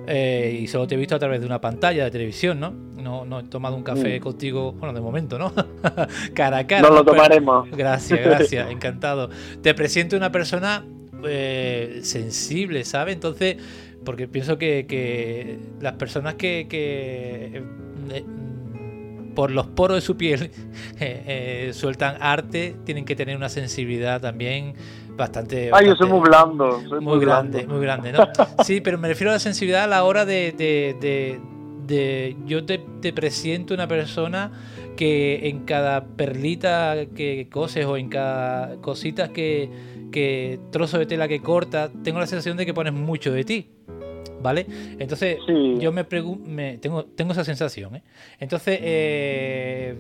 eh, 0.08 0.60
y 0.62 0.68
solo 0.68 0.88
te 0.88 0.96
he 0.96 0.98
visto 0.98 1.16
a 1.16 1.20
través 1.20 1.42
de 1.42 1.46
una 1.46 1.60
pantalla 1.60 2.06
de 2.06 2.12
televisión, 2.12 2.60
¿no? 2.60 2.72
No, 2.72 3.26
no 3.26 3.40
he 3.40 3.44
tomado 3.44 3.76
un 3.76 3.84
café 3.84 4.20
mm. 4.20 4.24
contigo, 4.24 4.72
bueno, 4.74 4.94
de 4.94 5.02
momento, 5.02 5.38
¿no? 5.38 5.54
cara 6.34 6.60
a 6.60 6.68
cara. 6.68 6.88
No 6.88 6.96
lo 6.96 7.04
tomaremos. 7.04 7.70
gracias, 7.72 8.20
gracias, 8.26 8.72
encantado. 8.72 9.30
Te 9.62 9.74
presento 9.74 10.16
una 10.16 10.32
persona 10.32 10.86
eh, 11.26 12.00
sensible, 12.04 12.84
¿sabes? 12.86 13.16
Entonces, 13.16 13.58
porque 14.06 14.28
pienso 14.28 14.58
que, 14.58 15.60
las 15.82 15.94
personas 15.94 16.36
que, 16.36 16.68
que 16.70 17.64
eh, 18.12 18.26
por 19.38 19.52
los 19.52 19.68
poros 19.68 19.98
de 19.98 20.02
su 20.02 20.18
piel 20.18 20.50
sueltan 21.74 22.18
arte 22.20 22.76
tienen 22.86 23.06
que 23.06 23.16
tener 23.16 23.38
una 23.38 23.50
sensibilidad 23.50 24.20
también 24.20 24.74
bastante. 25.16 25.70
Ay, 25.72 25.86
yo 25.86 25.96
soy 25.96 26.10
muy 26.10 26.22
blando. 26.22 26.82
muy, 27.02 27.20
grande, 27.20 27.68
muy 27.68 27.80
grande, 27.80 28.14
¿no? 28.14 28.28
sí, 28.64 28.82
pero 28.82 28.98
me 28.98 29.08
refiero 29.08 29.30
a 29.30 29.34
la 29.34 29.40
sensibilidad 29.40 29.84
a 29.84 29.88
la 29.88 30.04
hora 30.06 30.26
de. 30.26 30.54
de, 30.58 31.40
de, 31.86 32.36
yo 32.48 32.66
te, 32.66 32.80
te 33.00 33.14
presiento 33.14 33.76
una 33.76 33.88
persona 33.88 34.52
que 34.96 35.48
en 35.50 35.66
cada 35.66 36.04
perlita 36.04 36.96
que 37.16 37.48
coses 37.52 37.86
o 37.86 37.96
en 37.96 38.10
cada 38.10 38.78
cosita 38.78 39.30
que, 39.30 39.70
que 40.12 40.60
trozo 40.72 40.98
de 40.98 41.06
tela 41.06 41.28
que 41.28 41.44
corta, 41.44 41.92
tengo 42.04 42.20
la 42.20 42.26
sensación 42.26 42.58
de 42.58 42.66
que 42.66 42.74
pones 42.74 42.94
mucho 42.94 43.32
de 43.32 43.44
ti. 43.44 43.70
¿Vale? 44.42 44.66
Entonces, 45.00 45.38
yo 45.80 45.92
me 45.92 46.04
pregunto, 46.04 46.50
tengo, 46.80 47.06
tengo 47.06 47.32
esa 47.32 47.44
sensación. 47.44 47.96
¿eh? 47.96 48.04
Entonces, 48.40 48.80
eh, 48.82 50.00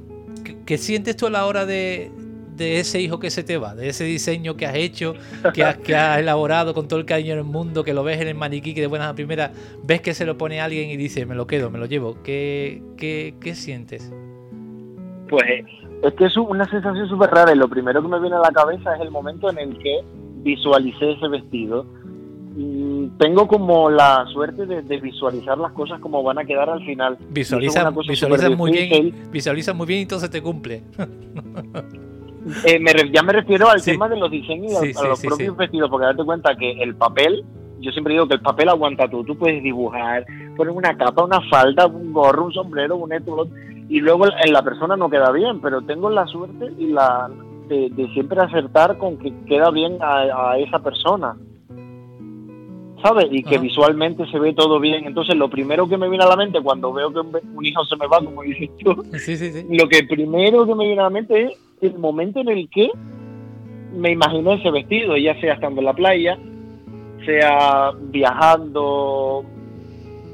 ¿qué, 0.65 0.77
sientes 0.77 1.15
tú 1.15 1.27
a 1.27 1.29
la 1.29 1.45
hora 1.45 1.65
de, 1.65 2.11
de 2.55 2.79
ese 2.79 2.99
hijo 2.99 3.19
que 3.19 3.29
se 3.29 3.43
te 3.43 3.57
va, 3.57 3.75
de 3.75 3.89
ese 3.89 4.03
diseño 4.03 4.55
que 4.55 4.65
has 4.65 4.75
hecho, 4.75 5.13
que 5.53 5.63
has, 5.63 5.77
que 5.77 5.95
has 5.95 6.19
elaborado 6.19 6.73
con 6.73 6.87
todo 6.87 6.99
el 6.99 7.05
cariño 7.05 7.35
del 7.35 7.43
mundo, 7.43 7.83
que 7.83 7.93
lo 7.93 8.03
ves 8.03 8.19
en 8.19 8.27
el 8.27 8.35
maniquí, 8.35 8.73
que 8.73 8.81
de 8.81 8.87
buenas 8.87 9.09
a 9.09 9.15
primeras 9.15 9.51
ves 9.83 10.01
que 10.01 10.13
se 10.13 10.25
lo 10.25 10.37
pone 10.37 10.59
alguien 10.59 10.89
y 10.89 10.97
dice, 10.97 11.25
me 11.25 11.35
lo 11.35 11.47
quedo, 11.47 11.69
me 11.69 11.79
lo 11.79 11.85
llevo. 11.85 12.21
¿Qué, 12.23 12.81
qué, 12.97 13.35
qué 13.39 13.55
sientes? 13.55 14.11
Pues 15.29 15.65
es 16.03 16.13
que 16.13 16.25
es 16.25 16.37
una 16.37 16.65
sensación 16.65 17.07
súper 17.07 17.29
rara 17.29 17.53
y 17.53 17.57
lo 17.57 17.67
primero 17.67 18.01
que 18.01 18.07
me 18.07 18.19
viene 18.19 18.35
a 18.35 18.39
la 18.39 18.51
cabeza 18.51 18.95
es 18.95 19.01
el 19.01 19.11
momento 19.11 19.49
en 19.49 19.57
el 19.57 19.77
que 19.77 20.03
visualicé 20.43 21.11
ese 21.11 21.27
vestido. 21.27 21.85
Y 22.59 23.07
tengo 23.19 23.47
como 23.47 23.89
la 23.89 24.25
suerte 24.33 24.65
de, 24.65 24.97
visualizar 24.99 25.57
las 25.57 25.71
cosas 25.73 25.99
como 25.99 26.23
van 26.23 26.39
a 26.39 26.45
quedar 26.45 26.69
al 26.69 26.83
final. 26.83 27.17
Visualiza, 27.29 27.89
visualiza 27.91 28.49
muy 28.49 28.71
bien, 28.71 29.13
visualiza 29.31 29.73
muy 29.73 29.85
bien 29.85 29.99
y 29.99 30.03
entonces 30.03 30.29
te 30.29 30.41
cumple. 30.41 30.83
Eh, 32.65 32.79
ya 33.11 33.23
me 33.23 33.33
refiero 33.33 33.69
al 33.69 33.83
tema 33.83 34.07
de 34.07 34.15
los 34.15 34.31
diseños 34.31 34.71
y 34.81 34.97
a, 34.97 35.09
los 35.09 35.19
propios 35.19 35.57
vestidos, 35.57 35.89
porque 35.89 36.05
date 36.05 36.23
cuenta 36.23 36.55
que 36.55 36.81
el 36.81 36.95
papel, 36.95 37.43
yo 37.81 37.91
siempre 37.91 38.13
digo 38.13 38.25
que 38.25 38.35
el 38.35 38.41
papel 38.41 38.69
aguanta 38.69 39.09
tú, 39.09 39.23
tú 39.25 39.37
puedes 39.37 39.61
dibujar, 39.61 40.25
poner 40.55 40.73
una 40.73 40.95
capa, 40.95 41.25
una 41.25 41.41
falda, 41.49 41.87
un 41.87 42.13
gorro, 42.13 42.45
un 42.45 42.53
sombrero, 42.53 42.95
un 42.95 43.11
esto, 43.11 43.49
y 43.89 43.99
luego 43.99 44.27
en 44.27 44.53
la 44.53 44.63
persona 44.63 44.95
no 44.95 45.09
queda 45.09 45.31
bien, 45.31 45.59
pero 45.59 45.81
tengo 45.81 46.09
la 46.09 46.25
suerte 46.27 46.71
y 46.77 46.87
la 46.87 47.29
de, 47.67 48.09
siempre 48.13 48.41
acertar 48.41 48.97
con 48.97 49.17
que 49.17 49.33
queda 49.45 49.69
bien 49.71 49.97
a, 50.01 50.57
esa 50.57 50.79
persona. 50.79 51.35
¿Sabes? 53.01 53.27
Y 53.31 53.43
que 53.43 53.57
visualmente 53.57 54.25
se 54.31 54.39
ve 54.39 54.53
todo 54.53 54.79
bien. 54.79 55.05
Entonces, 55.05 55.35
lo 55.35 55.49
primero 55.49 55.87
que 55.87 55.97
me 55.97 56.09
viene 56.09 56.23
a 56.23 56.29
la 56.29 56.35
mente 56.35 56.61
cuando 56.61 56.93
veo 56.93 57.11
que 57.11 57.19
un 57.19 57.65
hijo 57.65 57.85
se 57.85 57.95
me 57.95 58.07
va, 58.07 58.19
como 58.19 58.43
dices 58.43 58.69
tú, 58.79 59.03
lo 59.69 59.87
que 59.87 60.03
primero 60.03 60.65
que 60.65 60.75
me 60.75 60.85
viene 60.85 61.01
a 61.01 61.05
la 61.05 61.09
mente 61.09 61.45
es 61.45 61.53
el 61.81 61.97
momento 61.97 62.39
en 62.39 62.49
el 62.49 62.69
que 62.69 62.89
me 63.93 64.11
imaginé 64.11 64.55
ese 64.55 64.71
vestido, 64.71 65.17
ya 65.17 65.39
sea 65.39 65.53
estando 65.53 65.81
en 65.81 65.85
la 65.85 65.93
playa, 65.93 66.37
sea 67.25 67.91
viajando. 67.99 69.43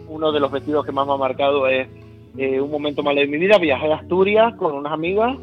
Uno 0.09 0.31
de 0.31 0.39
los 0.39 0.51
vestidos 0.51 0.85
que 0.85 0.91
más 0.91 1.07
me 1.07 1.13
ha 1.13 1.17
marcado 1.17 1.67
es 1.67 1.87
eh, 2.37 2.61
un 2.61 2.71
momento 2.71 3.03
malo 3.03 3.19
de 3.19 3.27
mi 3.27 3.37
vida. 3.37 3.57
Viajé 3.57 3.91
a 3.91 3.97
Asturias 3.97 4.53
con 4.55 4.73
unas 4.73 4.93
amigas, 4.93 5.35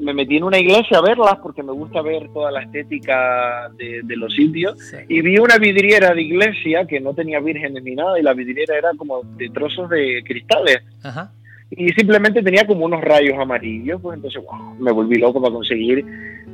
me 0.00 0.14
metí 0.14 0.36
en 0.36 0.44
una 0.44 0.58
iglesia 0.58 0.98
a 0.98 1.02
verlas 1.02 1.36
porque 1.42 1.62
me 1.62 1.72
gusta 1.72 2.02
ver 2.02 2.28
toda 2.32 2.50
la 2.50 2.62
estética 2.62 3.70
de, 3.76 4.16
los 4.16 4.34
sitios. 4.34 4.76
Y 5.08 5.20
vi 5.20 5.38
una 5.38 5.58
vidriera 5.58 6.14
de 6.14 6.22
iglesia 6.22 6.86
que 6.86 7.00
no 7.00 7.14
tenía 7.14 7.40
vírgenes 7.40 7.82
ni 7.82 7.94
nada, 7.94 8.18
y 8.18 8.22
la 8.22 8.34
vidriera 8.34 8.76
era 8.76 8.90
como 8.96 9.22
de 9.36 9.48
trozos 9.50 9.88
de 9.90 10.22
cristales. 10.24 10.78
Ajá 11.02 11.32
y 11.70 11.88
simplemente 11.90 12.42
tenía 12.42 12.66
como 12.66 12.84
unos 12.84 13.00
rayos 13.00 13.38
amarillos, 13.38 14.00
pues 14.02 14.16
entonces 14.16 14.42
me 14.80 14.90
volví 14.90 15.16
loco 15.18 15.40
para 15.40 15.54
conseguir 15.54 16.04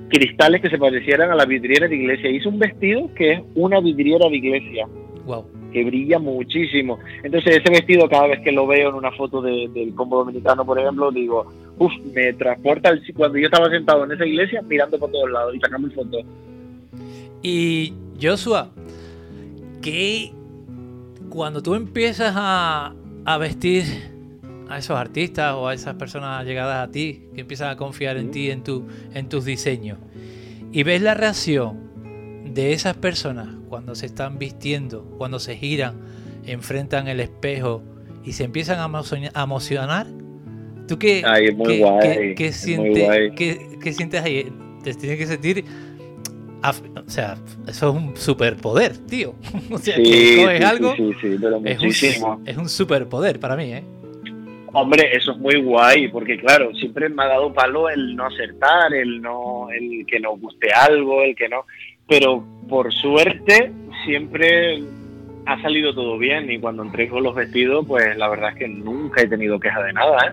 cristales 0.09 0.61
que 0.61 0.69
se 0.69 0.79
parecieran 0.79 1.31
a 1.31 1.35
la 1.35 1.47
vidriera 1.47 1.89
de 1.89 1.97
iglesia. 1.97 2.31
Hice 2.31 2.49
un 2.49 2.59
vestido 2.59 3.13
que 3.15 3.33
es 3.33 3.41
una 3.55 3.81
vidriera 3.81 4.29
de 4.29 4.37
iglesia. 4.37 4.87
Wow. 5.27 5.45
que 5.73 5.85
brilla 5.85 6.19
muchísimo. 6.19 6.99
Entonces 7.23 7.57
ese 7.57 7.71
vestido 7.71 8.09
cada 8.09 8.29
vez 8.29 8.41
que 8.41 8.53
lo 8.53 8.67
veo 8.67 8.89
en 8.91 8.95
una 8.95 9.11
foto 9.12 9.43
de- 9.43 9.69
del 9.75 9.95
combo 9.95 10.19
dominicano, 10.19 10.65
por 10.65 10.79
ejemplo, 10.79 11.11
digo, 11.11 11.53
uff, 11.79 11.93
me 12.15 12.33
transporta 12.35 12.89
al- 12.91 13.03
cuando 13.15 13.37
yo 13.39 13.47
estaba 13.47 13.69
sentado 13.69 14.05
en 14.05 14.12
esa 14.12 14.25
iglesia 14.25 14.62
mirando 14.62 14.99
por 14.99 15.11
todos 15.11 15.31
lados 15.31 15.55
y 15.55 15.59
sacando 15.59 15.91
fotos. 15.91 16.25
Y 17.43 17.93
Joshua, 18.23 18.71
que 19.83 20.33
cuando 21.29 21.62
tú 21.62 21.75
empiezas 21.75 22.33
a, 22.37 22.95
a 23.25 23.39
vestir 23.39 23.85
a 24.69 24.79
esos 24.79 24.97
artistas 24.97 25.55
o 25.55 25.69
a 25.69 25.75
esas 25.75 25.95
personas 25.95 26.45
llegadas 26.47 26.89
a 26.89 26.91
ti, 26.91 27.23
que 27.35 27.43
empiezan 27.43 27.69
a 27.71 27.77
confiar 27.77 28.17
en 28.17 28.31
ti, 28.31 28.51
en, 28.51 28.62
tu, 28.65 28.85
en 29.15 29.29
tus 29.29 29.45
diseños, 29.45 29.99
y 30.73 30.83
ves 30.83 31.03
la 31.03 31.15
reacción 31.15 31.86
de 32.57 32.73
esas 32.73 32.97
personas 32.97 33.49
cuando 33.69 33.95
se 33.95 34.07
están 34.07 34.38
vistiendo, 34.38 35.05
cuando 35.19 35.38
se 35.38 35.57
giran, 35.57 35.95
enfrentan 36.47 37.07
el 37.07 37.21
espejo 37.21 37.83
y 38.25 38.33
se 38.33 38.45
empiezan 38.45 38.81
a 38.81 38.87
emociona- 38.87 39.31
a 39.35 39.42
emocionar, 39.45 40.07
¿tú 40.88 40.99
qué, 40.99 41.23
Ay, 41.25 41.47
es 41.49 41.55
muy 41.57 41.66
qué- 41.69 41.79
guay, 41.79 42.01
qué- 42.01 42.35
qué 42.35 42.47
es 42.47 42.57
muy 42.66 42.75
sientes, 42.75 43.05
guay. 43.05 43.31
qué- 43.35 43.79
qué 43.83 43.92
sientes 43.92 44.23
ahí? 44.23 44.53
Te 44.83 44.95
tienes 44.95 45.19
que 45.19 45.27
sentir 45.27 45.64
o 47.07 47.11
sea, 47.11 47.37
eso 47.69 47.90
es 47.90 47.95
un 47.95 48.16
superpoder, 48.16 48.97
tío. 49.07 49.35
O 49.71 49.79
sea, 49.79 49.95
que 49.97 50.05
Sí, 50.05 50.37
coges 50.42 50.59
sí, 50.59 50.64
algo, 50.64 50.95
sí, 50.97 51.37
pero 51.40 51.57
es, 51.64 51.81
muchísimo. 51.83 52.37
un, 52.37 52.49
es 52.49 52.57
un 52.57 52.69
superpoder 52.69 53.38
para 53.38 53.55
mí, 53.57 53.73
¿eh? 53.73 53.85
Hombre, 54.73 55.09
eso 55.16 55.33
es 55.33 55.38
muy 55.38 55.61
guay, 55.62 56.09
porque 56.09 56.37
claro, 56.38 56.75
siempre 56.75 57.09
me 57.09 57.23
ha 57.23 57.27
dado 57.29 57.53
palo 57.53 57.88
el 57.88 58.16
no 58.16 58.27
acertar, 58.27 58.92
el 58.95 59.21
no, 59.23 59.69
el 59.71 60.05
que 60.07 60.19
nos 60.19 60.40
guste 60.40 60.73
algo, 60.73 61.23
el 61.23 61.37
que 61.37 61.49
no. 61.49 61.64
Pero 62.09 62.45
por 62.69 62.92
suerte 62.92 63.73
siempre 64.05 64.83
ha 65.47 65.61
salido 65.62 65.95
todo 65.95 66.19
bien 66.19 66.51
y 66.51 66.59
cuando 66.59 66.83
entrego 66.83 67.21
los 67.21 67.35
vestidos, 67.35 67.85
pues 67.87 68.16
la 68.16 68.29
verdad 68.29 68.51
es 68.51 68.57
que 68.57 68.69
nunca 68.69 69.23
he 69.23 69.29
tenido 69.29 69.59
queja 69.61 69.83
de 69.83 69.92
nada, 69.92 70.16
¿eh? 70.29 70.33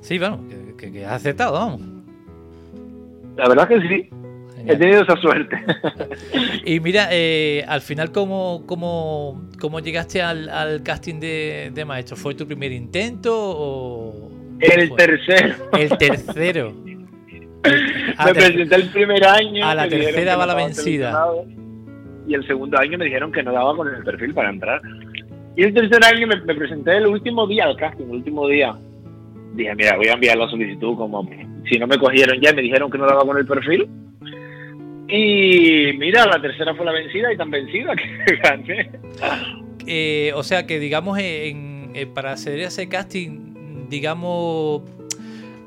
Sí, 0.00 0.18
bueno, 0.18 0.40
que, 0.78 0.90
que- 0.92 1.04
has 1.04 1.14
acertado, 1.14 1.52
vamos. 1.52 1.80
La 3.36 3.48
verdad 3.48 3.70
es 3.72 3.80
que 3.82 3.88
sí, 3.88 4.10
he 4.66 4.76
tenido 4.76 5.02
esa 5.02 5.16
suerte. 5.16 5.56
Y 6.64 6.80
mira, 6.80 7.08
eh, 7.10 7.64
al 7.66 7.80
final, 7.80 8.12
¿cómo, 8.12 8.64
cómo, 8.66 9.48
cómo 9.58 9.80
llegaste 9.80 10.20
al, 10.20 10.50
al 10.50 10.82
casting 10.82 11.18
de, 11.18 11.70
de 11.72 11.84
maestro? 11.86 12.14
¿Fue 12.16 12.34
tu 12.34 12.46
primer 12.46 12.72
intento 12.72 13.32
o...? 13.34 14.30
El 14.60 14.94
tercero. 14.96 15.54
El 15.78 15.88
tercero. 15.96 16.74
A 18.16 18.26
me 18.26 18.34
presenté 18.34 18.74
el 18.74 18.88
primer 18.90 19.24
año. 19.24 19.66
a 19.66 19.74
la 19.74 19.88
tercera 19.88 20.36
va 20.36 20.46
la 20.46 20.54
vencida. 20.54 21.26
Y 22.26 22.34
el 22.34 22.46
segundo 22.46 22.78
año 22.78 22.98
me 22.98 23.06
dijeron 23.06 23.32
que 23.32 23.42
no 23.42 23.52
daba 23.52 23.74
con 23.74 23.88
el 23.88 24.02
perfil 24.04 24.34
para 24.34 24.50
entrar. 24.50 24.82
Y 25.56 25.64
el 25.64 25.74
tercer 25.74 26.04
año 26.04 26.26
me, 26.26 26.40
me 26.42 26.54
presenté 26.54 26.96
el 26.98 27.06
último 27.06 27.46
día 27.46 27.64
al 27.64 27.76
casting, 27.76 28.04
el 28.04 28.16
último 28.16 28.46
día. 28.46 28.76
Dije, 29.54 29.74
mira, 29.74 29.96
voy 29.96 30.08
a 30.08 30.12
enviar 30.12 30.36
la 30.36 30.48
solicitud 30.48 30.96
como 30.96 31.28
si 31.68 31.78
no 31.78 31.86
me 31.86 31.98
cogieron 31.98 32.40
ya, 32.40 32.52
me 32.52 32.62
dijeron 32.62 32.90
que 32.90 32.98
no 32.98 33.06
daba 33.06 33.24
con 33.24 33.36
el 33.36 33.46
perfil. 33.46 33.88
Y 35.08 35.92
mira, 35.96 36.26
la 36.26 36.40
tercera 36.40 36.74
fue 36.74 36.84
la 36.84 36.92
vencida 36.92 37.32
y 37.32 37.36
tan 37.36 37.50
vencida 37.50 37.94
que 37.96 38.36
gané. 38.42 38.90
Eh, 39.86 40.32
o 40.34 40.42
sea 40.42 40.66
que, 40.66 40.78
digamos, 40.78 41.18
en, 41.18 41.90
eh, 41.94 42.06
para 42.06 42.32
acceder 42.32 42.64
a 42.64 42.68
ese 42.68 42.88
casting, 42.88 43.86
digamos, 43.88 44.82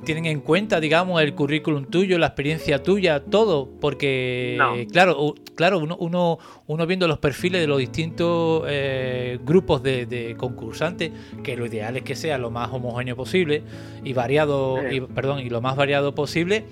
tienen 0.04 0.26
en 0.26 0.42
cuenta, 0.42 0.80
digamos, 0.80 1.22
el 1.22 1.34
currículum 1.36 1.86
tuyo, 1.86 2.18
la 2.18 2.28
experiencia 2.28 2.82
tuya, 2.82 3.20
todo, 3.24 3.70
porque, 3.80 4.56
No. 4.58 4.74
claro, 4.92 5.36
claro, 5.56 5.80
uno, 5.80 5.96
uno, 6.00 6.40
uno 6.68 6.88
viendo 6.88 7.08
los 7.08 7.20
perfiles 7.20 7.62
de 7.62 7.68
los 7.68 7.80
distintos 7.80 8.64
eh, 8.68 9.40
grupos 9.46 9.84
de, 9.84 10.06
de 10.06 10.36
concursantes, 10.36 11.12
que 11.44 11.56
lo 11.56 11.66
ideal 11.66 11.98
es 11.98 12.04
que 12.04 12.16
sea 12.16 12.38
lo 12.38 12.52
más 12.52 12.70
homogéneo 12.72 13.16
posible 13.16 13.64
y 14.04 14.14
variado, 14.14 14.78
Sí. 14.90 14.98
y, 14.98 15.02
perdón, 15.02 15.40
y 15.40 15.50
lo 15.50 15.62
más 15.62 15.76
variado 15.76 16.14
posible. 16.16 16.66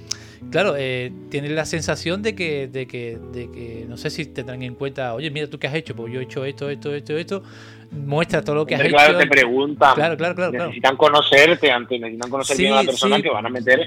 Claro, 0.51 0.75
eh, 0.77 1.11
tienes 1.29 1.51
la 1.51 1.65
sensación 1.65 2.21
de 2.21 2.33
que, 2.33 2.69
de 2.69 2.87
que, 2.87 3.19
de 3.33 3.51
que, 3.51 3.85
no 3.89 3.97
sé 3.97 4.09
si 4.09 4.25
tendrán 4.25 4.63
en 4.63 4.73
cuenta, 4.73 5.13
oye, 5.13 5.29
mira, 5.31 5.47
¿tú 5.49 5.59
qué 5.59 5.67
has 5.67 5.75
hecho? 5.75 5.93
Pues 5.95 6.13
yo 6.13 6.21
he 6.21 6.23
hecho 6.23 6.45
esto, 6.45 6.69
esto, 6.69 6.95
esto, 6.95 7.17
esto. 7.17 7.43
Muestra 7.91 8.43
todo 8.43 8.55
lo 8.55 8.65
que 8.65 8.75
has 8.75 8.81
Hombre, 8.81 8.93
claro, 8.93 9.09
hecho. 9.11 9.19
te 9.19 9.27
preguntan. 9.27 9.95
Claro, 9.95 10.15
claro, 10.17 10.35
claro, 10.35 10.51
claro. 10.51 10.65
necesitan 10.67 10.95
conocerte 10.97 11.71
antes, 11.71 11.99
necesitan 11.99 12.29
conocer 12.29 12.55
Sí, 12.55 12.63
bien 12.63 12.73
a 12.73 12.77
la 12.77 12.83
persona 12.83 13.15
sí. 13.17 13.21
que 13.23 13.29
van 13.31 13.45
a 13.45 13.49
meter 13.49 13.79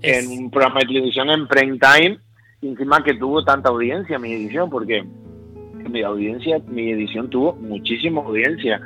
Es- 0.00 0.24
en 0.26 0.38
un 0.44 0.50
programa 0.50 0.80
de 0.80 0.86
televisión 0.86 1.30
en 1.30 1.46
prime 1.46 1.78
time 1.78 2.18
y 2.60 2.68
encima 2.68 3.04
que 3.04 3.14
tuvo 3.14 3.44
tanta 3.44 3.68
audiencia 3.68 4.18
mi 4.18 4.32
edición 4.32 4.70
porque 4.70 5.04
mi 5.90 6.02
audiencia 6.02 6.60
mi 6.68 6.90
edición 6.92 7.28
tuvo 7.28 7.54
muchísima 7.56 8.20
audiencia 8.22 8.80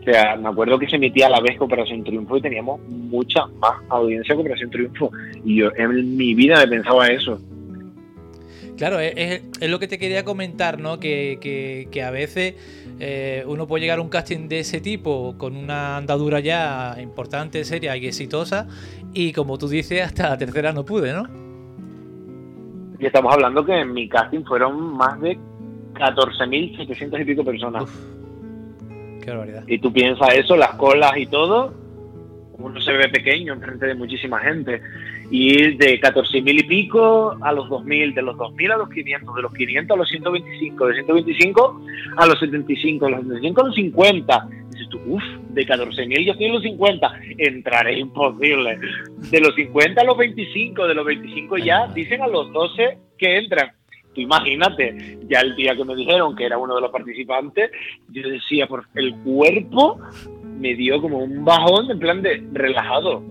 o 0.00 0.04
sea 0.04 0.36
me 0.36 0.48
acuerdo 0.48 0.78
que 0.78 0.88
se 0.88 0.96
emitía 0.96 1.26
a 1.26 1.30
la 1.30 1.40
vez 1.40 1.56
que 1.56 1.64
Operación 1.64 2.02
Triunfo 2.02 2.36
y 2.38 2.42
teníamos 2.42 2.80
mucha 2.88 3.46
más 3.58 3.72
audiencia 3.90 4.34
que 4.34 4.40
Operación 4.40 4.70
Triunfo 4.70 5.10
y 5.44 5.56
yo 5.56 5.70
en 5.76 6.16
mi 6.16 6.34
vida 6.34 6.56
me 6.56 6.68
pensaba 6.68 7.06
eso 7.08 7.38
Claro, 8.80 8.98
es, 8.98 9.12
es- 9.14 9.42
es 9.60 9.68
lo 9.70 9.78
que 9.78 9.86
te 9.88 9.98
quería 9.98 10.24
comentar, 10.24 10.80
¿no? 10.80 10.98
Que, 10.98 11.36
que- 11.38 11.88
que 11.92 12.02
a 12.02 12.10
veces 12.10 12.54
eh, 12.98 13.44
uno 13.46 13.66
puede 13.66 13.82
llegar 13.82 13.98
a 13.98 14.02
un 14.02 14.08
casting 14.08 14.48
de 14.48 14.60
ese 14.60 14.80
tipo 14.80 15.34
con 15.36 15.54
una 15.54 15.98
andadura 15.98 16.40
ya 16.40 16.96
importante, 16.98 17.62
seria 17.64 17.94
y 17.98 18.06
exitosa, 18.06 18.66
y 19.12 19.32
como 19.34 19.58
tú 19.58 19.68
dices, 19.68 20.00
hasta 20.02 20.30
la 20.30 20.38
tercera 20.38 20.72
no 20.72 20.84
pude, 20.86 21.12
¿no? 21.12 21.28
y 22.98 23.06
estamos 23.06 23.32
hablando 23.34 23.64
que 23.64 23.78
en 23.80 23.92
mi 23.94 24.08
casting 24.08 24.44
fueron 24.44 24.94
más 24.96 25.20
de 25.20 25.38
14.700 25.94 27.20
y 27.20 27.24
pico 27.24 27.44
personas 27.44 27.84
Uf, 27.84 27.94
qué 29.22 29.30
barbaridad. 29.30 29.64
y 29.66 29.78
tú 29.78 29.92
piensas 29.92 30.34
eso, 30.34 30.56
las 30.56 30.72
colas 30.74 31.12
y 31.16 31.26
todo, 31.26 31.72
uno 32.58 32.80
se 32.80 32.92
ve 32.92 33.08
pequeño 33.08 33.54
en 33.54 33.60
frente 33.62 33.86
de 33.86 33.94
muchísima 33.94 34.38
gente. 34.40 34.82
Y 35.30 35.76
de 35.76 36.00
14.000 36.00 36.60
y 36.60 36.62
pico 36.64 37.36
a 37.40 37.52
los 37.52 37.68
2.000, 37.68 38.14
de 38.14 38.22
los 38.22 38.36
2.000 38.36 38.72
a 38.72 38.76
los 38.78 38.88
500, 38.90 39.34
de 39.34 39.42
los 39.42 39.52
500 39.54 39.94
a 39.94 39.98
los 39.98 40.08
125, 40.08 40.86
de 40.86 40.94
125 40.94 41.80
a 42.16 42.26
los 42.26 42.40
75, 42.40 43.06
de 43.06 43.10
los 43.12 43.20
75 43.20 43.60
a 43.60 43.64
los 43.64 43.74
50. 43.74 44.48
Dices 44.70 44.88
tú, 44.90 45.00
uff, 45.06 45.22
de 45.50 45.66
14.000 45.66 46.24
yo 46.24 46.32
estoy 46.32 46.46
en 46.46 46.52
los 46.52 46.62
50, 46.62 47.20
entraré 47.38 47.98
imposible. 47.98 48.78
De 49.30 49.40
los 49.40 49.54
50 49.54 50.00
a 50.00 50.04
los 50.04 50.18
25, 50.18 50.88
de 50.88 50.94
los 50.94 51.06
25 51.06 51.58
ya 51.58 51.86
dicen 51.88 52.22
a 52.22 52.26
los 52.26 52.52
12 52.52 52.98
que 53.16 53.38
entran. 53.38 53.70
Tú 54.14 54.20
imagínate, 54.22 55.18
ya 55.28 55.40
el 55.40 55.54
día 55.54 55.76
que 55.76 55.84
me 55.84 55.94
dijeron 55.94 56.34
que 56.34 56.44
era 56.44 56.58
uno 56.58 56.74
de 56.74 56.80
los 56.80 56.90
participantes, 56.90 57.70
yo 58.08 58.28
decía, 58.28 58.66
por 58.66 58.84
el 58.96 59.14
cuerpo 59.18 60.00
me 60.58 60.74
dio 60.74 61.00
como 61.00 61.18
un 61.18 61.44
bajón 61.44 61.90
en 61.90 61.98
plan 61.98 62.20
de 62.20 62.42
relajado. 62.52 63.22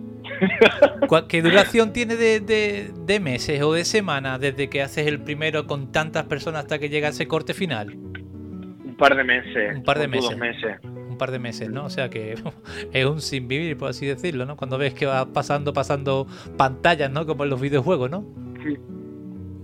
¿Cuál- 1.08 1.28
¿Qué 1.28 1.42
duración 1.42 1.94
tiene 1.94 2.16
de, 2.16 2.40
de- 2.40 2.92
de 3.06 3.20
meses 3.20 3.62
o 3.62 3.74
de 3.74 3.86
semanas 3.86 4.40
desde 4.40 4.70
que 4.70 4.82
haces 4.82 5.08
el 5.08 5.20
primero 5.22 5.66
con 5.68 5.92
tantas 5.92 6.26
personas 6.26 6.62
hasta 6.64 6.80
que 6.80 6.90
llega 6.90 7.10
ese 7.10 7.28
corte 7.28 7.54
final? 7.54 7.96
Un 7.96 8.96
par 8.98 9.16
de 9.16 9.24
meses. 9.24 9.76
Un 9.78 9.84
par 9.84 9.98
de 10.00 10.08
Dos 10.08 10.36
meses. 10.36 10.38
meses. 10.38 10.78
Un 11.10 11.18
par 11.18 11.32
de 11.32 11.40
meses, 11.40 11.70
¿no? 11.70 11.86
O 11.86 11.90
sea 11.90 12.10
que 12.10 12.36
es 12.94 13.06
un 13.06 13.22
sin 13.22 13.48
vivir, 13.48 13.78
por 13.78 13.90
así 13.90 14.06
decirlo, 14.06 14.46
¿no? 14.46 14.56
Cuando 14.58 14.78
ves 14.78 14.94
que 14.94 15.06
va 15.06 15.26
pasando, 15.34 15.74
pasando 15.74 16.28
pantallas, 16.58 17.10
¿no? 17.12 17.26
Como 17.26 17.44
en 17.44 17.50
los 17.50 17.60
videojuegos, 17.62 18.10
¿no? 18.10 18.26
Sí. 18.64 18.78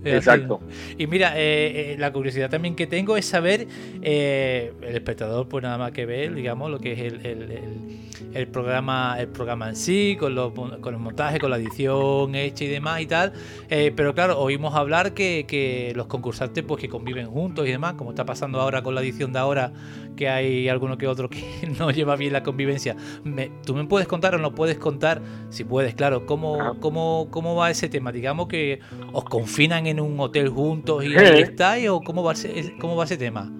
Exacto. 0.04 0.60
Y 0.98 1.06
mira, 1.08 1.32
eh, 1.36 1.94
eh, 1.94 1.96
la 1.98 2.12
curiosidad 2.12 2.48
también 2.48 2.76
que 2.76 2.86
tengo 2.86 3.16
es 3.16 3.26
saber, 3.26 3.66
eh, 4.02 4.72
el 4.82 4.94
espectador 4.94 5.48
pues 5.48 5.62
nada 5.64 5.78
más 5.78 5.90
que 5.92 6.06
ver, 6.06 6.32
digamos, 6.34 6.70
lo 6.70 6.78
que 6.78 6.92
es 6.92 7.00
el, 7.00 7.26
el- 7.26 7.50
el- 7.50 7.96
el 8.32 8.48
programa 8.48 9.16
el 9.18 9.28
programa 9.28 9.68
en 9.68 9.76
sí, 9.76 10.16
con, 10.18 10.34
los, 10.34 10.52
con 10.52 10.94
el 10.94 11.00
montaje, 11.00 11.38
con 11.38 11.50
la 11.50 11.56
edición 11.56 12.34
hecha 12.34 12.64
y 12.64 12.68
demás 12.68 13.00
y 13.00 13.06
tal. 13.06 13.32
Pero 13.68 14.14
claro, 14.14 14.38
oímos 14.40 14.74
hablar 14.74 15.12
que, 15.14 15.44
que 15.48 15.92
los 15.96 16.06
concursantes 16.06 16.62
pues 16.64 16.80
que 16.80 16.88
conviven 16.88 17.26
juntos 17.28 17.66
y 17.66 17.70
demás, 17.70 17.94
como 17.94 18.10
está 18.10 18.24
pasando 18.24 18.60
ahora 18.60 18.82
con 18.82 18.94
la 18.94 19.00
edición 19.02 19.32
de 19.32 19.38
ahora, 19.38 19.72
que 20.16 20.28
hay 20.28 20.68
alguno 20.68 20.96
que 20.98 21.06
otro 21.06 21.28
que 21.28 21.44
no 21.78 21.90
lleva 21.90 22.16
bien 22.16 22.32
la 22.32 22.42
convivencia. 22.42 22.96
Me- 23.22 23.50
¿Tú 23.64 23.74
me 23.74 23.84
puedes 23.84 24.08
contar 24.08 24.34
o 24.34 24.38
no 24.38 24.54
puedes 24.54 24.78
contar, 24.78 25.20
si 25.50 25.62
puedes, 25.64 25.94
claro, 25.94 26.26
cómo, 26.26 26.80
cómo, 26.80 27.28
cómo 27.30 27.54
va 27.54 27.70
ese 27.70 27.88
tema? 27.88 28.10
Digamos 28.10 28.48
que 28.48 28.80
os 29.12 29.24
confinan 29.24 29.86
en 29.86 30.00
un 30.00 30.18
hotel 30.18 30.48
juntos 30.48 31.04
y 31.04 31.14
ahí 31.16 31.40
estáis, 31.42 31.88
o 31.88 32.00
cómo 32.00 32.22
va 32.24 32.32
ese, 32.32 32.74
cómo 32.80 32.96
va 32.96 33.04
ese 33.04 33.16
tema? 33.16 33.52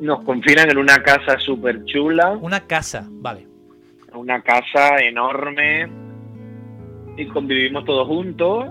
Nos 0.00 0.22
confinan 0.24 0.70
en 0.70 0.78
una 0.78 1.02
casa 1.02 1.38
súper 1.38 1.84
chula, 1.86 2.38
Una 2.40 2.60
casa, 2.66 3.08
vale. 3.10 3.46
una 4.14 4.42
casa 4.42 4.98
enorme 4.98 5.88
y 7.16 7.26
convivimos 7.26 7.84
todos 7.84 8.06
juntos. 8.06 8.66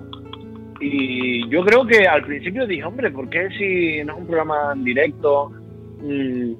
Y 0.81 1.47
yo 1.49 1.63
creo 1.63 1.85
que 1.87 2.05
al 2.07 2.25
principio 2.25 2.67
dije, 2.67 2.83
hombre, 2.83 3.09
¿por 3.09 3.29
qué 3.29 3.47
si 3.57 4.03
no 4.03 4.13
es 4.13 4.19
un 4.19 4.25
programa 4.27 4.73
en 4.75 4.83
directo 4.83 5.49
mm, 6.01 6.51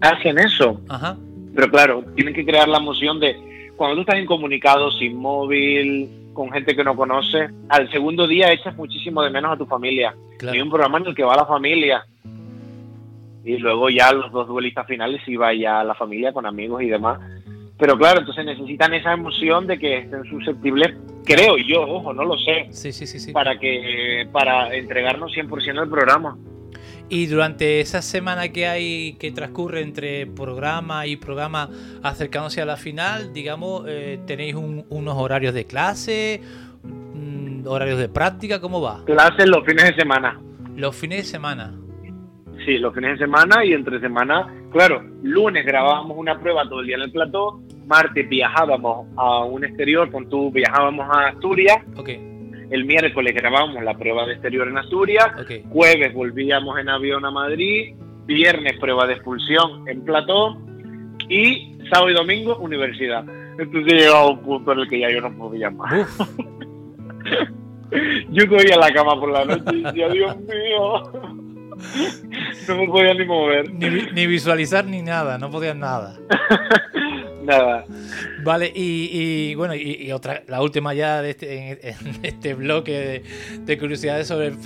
hacen 0.00 0.38
eso? 0.38 0.80
Ajá. 0.88 1.16
Pero 1.54 1.68
claro, 1.70 2.04
tienen 2.14 2.34
que 2.34 2.44
crear 2.44 2.68
la 2.68 2.78
emoción 2.78 3.18
de 3.20 3.36
cuando 3.76 3.96
tú 3.96 4.00
estás 4.02 4.18
incomunicado, 4.20 4.90
sin 4.92 5.16
móvil, 5.16 6.08
con 6.32 6.50
gente 6.52 6.76
que 6.76 6.84
no 6.84 6.94
conoces, 6.94 7.50
al 7.68 7.90
segundo 7.90 8.26
día 8.26 8.52
echas 8.52 8.76
muchísimo 8.76 9.22
de 9.22 9.30
menos 9.30 9.52
a 9.52 9.56
tu 9.56 9.66
familia. 9.66 10.14
Y 10.34 10.36
Claro. 10.38 10.62
un 10.62 10.70
programa 10.70 10.98
en 10.98 11.06
el 11.06 11.14
que 11.14 11.24
va 11.24 11.36
la 11.36 11.46
familia. 11.46 12.04
y 13.42 13.56
luego 13.56 13.88
ya 13.88 14.12
los 14.12 14.30
dos 14.32 14.46
duelistas 14.48 14.86
finales 14.86 15.22
iba 15.26 15.52
ya 15.54 15.82
la 15.82 15.94
familia 15.94 16.30
con 16.30 16.44
amigos 16.44 16.82
y 16.82 16.88
demás. 16.88 17.18
Pero 17.78 17.96
claro, 17.96 18.20
entonces 18.20 18.44
necesitan 18.44 18.92
esa 18.92 19.14
emoción 19.14 19.66
de 19.66 19.78
que 19.78 19.96
estén 20.00 20.24
susceptibles, 20.24 20.94
creo 21.24 21.56
yo, 21.56 21.80
ojo, 21.88 22.12
no 22.12 22.22
lo 22.26 22.36
sé, 22.36 22.66
Sí, 22.70 22.92
sí, 22.92 23.06
sí, 23.06 23.18
sí. 23.18 23.32
para 23.32 23.58
que 23.58 24.28
para 24.30 24.74
entregarnos 24.76 25.32
100% 25.32 25.78
al 25.80 25.88
programa. 25.88 26.36
Y 27.10 27.26
durante 27.26 27.80
esa 27.80 28.02
semana 28.02 28.48
que 28.50 28.66
hay, 28.68 29.14
que 29.14 29.32
transcurre 29.32 29.82
entre 29.82 30.26
programa 30.26 31.06
y 31.06 31.16
programa 31.16 31.68
acercándose 32.04 32.62
a 32.62 32.64
la 32.64 32.76
final, 32.76 33.32
digamos, 33.32 33.84
eh, 33.88 34.20
tenéis 34.26 34.54
un- 34.54 34.86
unos 34.90 35.16
horarios 35.16 35.52
de 35.52 35.64
clase, 35.64 36.40
mm, 36.84 37.66
horarios 37.66 37.98
de 37.98 38.08
práctica, 38.08 38.60
¿cómo 38.60 38.80
va? 38.80 39.02
Clases 39.06 39.48
los 39.48 39.64
fines 39.66 39.84
de 39.86 39.94
semana. 39.96 40.40
Los 40.76 40.94
fines 40.96 41.18
de 41.18 41.24
semana. 41.24 41.74
Sí, 42.64 42.78
los 42.78 42.94
fines 42.94 43.18
de 43.18 43.24
semana 43.24 43.64
y 43.64 43.72
entre 43.72 43.98
semana, 44.00 44.46
claro, 44.70 45.02
lunes 45.22 45.66
grabábamos 45.66 46.16
una 46.16 46.38
prueba 46.38 46.62
todo 46.68 46.80
el 46.80 46.86
día 46.86 46.96
en 46.96 47.02
el 47.02 47.10
plató, 47.10 47.60
martes 47.86 48.28
viajábamos 48.28 49.08
a 49.16 49.44
un 49.44 49.64
exterior, 49.64 50.10
con 50.12 50.28
tú 50.28 50.52
viajábamos 50.52 51.08
a 51.10 51.28
Asturias, 51.28 51.78
Ok, 51.96 52.10
el 52.70 52.84
miércoles 52.84 53.34
grabábamos 53.34 53.82
la 53.82 53.94
prueba 53.94 54.26
de 54.26 54.32
exterior 54.32 54.68
en 54.68 54.78
Asturias, 54.78 55.28
ok. 55.40 55.68
jueves 55.70 56.14
volvíamos 56.14 56.78
en 56.78 56.88
avión 56.88 57.24
a 57.24 57.30
Madrid, 57.30 57.94
viernes 58.26 58.78
prueba 58.78 59.06
de 59.06 59.14
expulsión 59.14 59.88
en 59.88 60.04
plató 60.04 60.56
y 61.28 61.78
sábado 61.90 62.10
y 62.10 62.14
domingo 62.14 62.56
universidad. 62.58 63.24
Entonces 63.58 63.92
llegaba 63.92 64.30
un 64.30 64.40
punto 64.40 64.72
en 64.72 64.78
el 64.80 64.88
que 64.88 65.00
ya 65.00 65.10
yo 65.10 65.20
no 65.20 65.36
podía 65.36 65.70
más. 65.70 66.08
Yo 68.30 68.48
cogía 68.48 68.76
la 68.76 68.92
cama 68.92 69.18
por 69.18 69.32
la 69.32 69.44
noche 69.44 69.64
y 69.76 69.82
decía, 69.82 70.08
Dios 70.10 70.36
mío, 70.38 71.02
no 72.68 72.76
me 72.76 72.86
podía 72.86 73.14
ni 73.14 73.24
mover. 73.24 73.72
ni, 73.72 73.88
ni 74.12 74.26
visualizar 74.28 74.84
ni 74.84 75.02
nada, 75.02 75.38
no 75.38 75.50
podías 75.50 75.74
nada. 75.74 76.16
Nada. 77.42 77.84
Vale, 78.44 78.72
y, 78.74 79.54
bueno, 79.54 79.74
y, 79.74 80.10
otra, 80.12 80.42
la 80.46 80.62
última 80.62 80.94
ya 80.94 81.22
de 81.22 81.30
este, 81.30 81.72
en, 81.72 81.98
este 82.22 82.54
bloque 82.54 82.92
de, 82.92 83.22
de 83.64 83.78
curiosidades 83.78 84.26
sobre 84.26 84.48
el, 84.48 84.56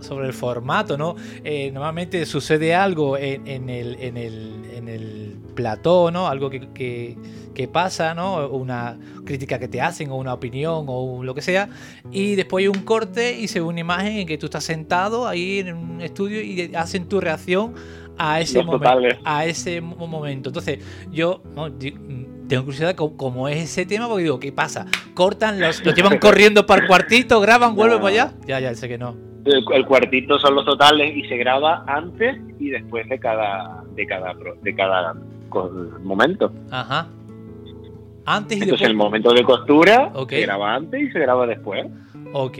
sobre 0.00 0.26
el 0.26 0.32
formato, 0.32 0.96
¿no? 0.96 1.16
Eh, 1.44 1.70
normalmente 1.72 2.24
sucede 2.26 2.74
algo 2.74 3.16
en, 3.18 3.46
el, 3.68 3.96
en, 4.00 4.16
el, 4.16 4.64
en 4.74 4.88
el 4.88 5.36
plató, 5.54 6.10
¿no? 6.10 6.28
Algo 6.28 6.50
que, 6.50 7.16
que, 7.54 7.68
pasa, 7.68 8.14
¿no? 8.14 8.48
Una 8.48 8.98
crítica 9.24 9.58
que 9.58 9.68
te 9.68 9.80
hacen 9.80 10.10
o 10.10 10.16
una 10.16 10.34
opinión 10.34 10.84
o 10.88 11.22
lo 11.22 11.34
que 11.34 11.42
sea, 11.42 11.68
y 12.10 12.34
después 12.34 12.62
hay 12.62 12.68
un 12.68 12.84
corte 12.84 13.38
y 13.38 13.48
se 13.48 13.60
ve 13.60 13.66
una 13.66 13.80
imagen 13.80 14.12
en 14.18 14.26
que 14.26 14.38
tú 14.38 14.46
estás 14.46 14.64
sentado 14.64 15.26
ahí 15.26 15.60
en 15.60 15.74
un 15.74 16.00
estudio 16.00 16.42
y 16.42 16.74
hacen 16.74 17.08
tu 17.08 17.20
reacción 17.20 17.74
a 18.18 18.40
ese 18.40 18.62
momento 18.62 18.88
a 19.24 19.44
ese 19.46 19.80
mo- 19.80 20.06
momento. 20.06 20.48
Entonces, 20.50 20.78
yo 21.10 21.42
no, 21.54 21.70
tengo 21.72 22.64
curiosidad 22.64 22.94
cómo 22.94 23.48
es 23.48 23.56
ese 23.58 23.86
tema, 23.86 24.06
porque 24.08 24.24
digo, 24.24 24.38
¿qué 24.38 24.52
pasa? 24.52 24.86
¿Cortan, 25.14 25.58
los, 25.60 25.84
los 25.84 25.94
llevan 25.94 26.18
corriendo 26.20 26.66
para 26.66 26.82
el 26.82 26.88
cuartito, 26.88 27.40
graban, 27.40 27.74
vuelven 27.74 27.98
No. 27.98 28.02
para 28.02 28.12
allá? 28.14 28.32
Ya, 28.46 28.60
ya, 28.60 28.74
sé 28.74 28.88
que 28.88 28.98
no. 28.98 29.16
El, 29.44 29.62
el 29.74 29.84
cuartito 29.86 30.38
son 30.38 30.54
los 30.54 30.64
totales 30.64 31.14
y 31.16 31.28
se 31.28 31.36
graba 31.36 31.84
antes 31.86 32.38
y 32.58 32.70
después 32.70 33.06
de 33.08 33.18
cada 33.18 33.82
de 33.94 34.06
cada 34.06 34.34
de 34.62 34.74
cada 34.74 35.14
momento. 36.02 36.50
Ajá. 36.70 37.08
Antes 38.26 38.56
y 38.56 38.62
Entonces 38.62 38.88
después. 38.88 38.90
el 38.90 38.96
momento 38.96 39.34
de 39.34 39.42
costura 39.44 40.10
se 40.28 40.40
graba 40.40 40.74
antes 40.74 41.02
y 41.02 41.10
se 41.10 41.18
graba 41.18 41.46
después. 41.46 41.86
Ok, 42.32 42.58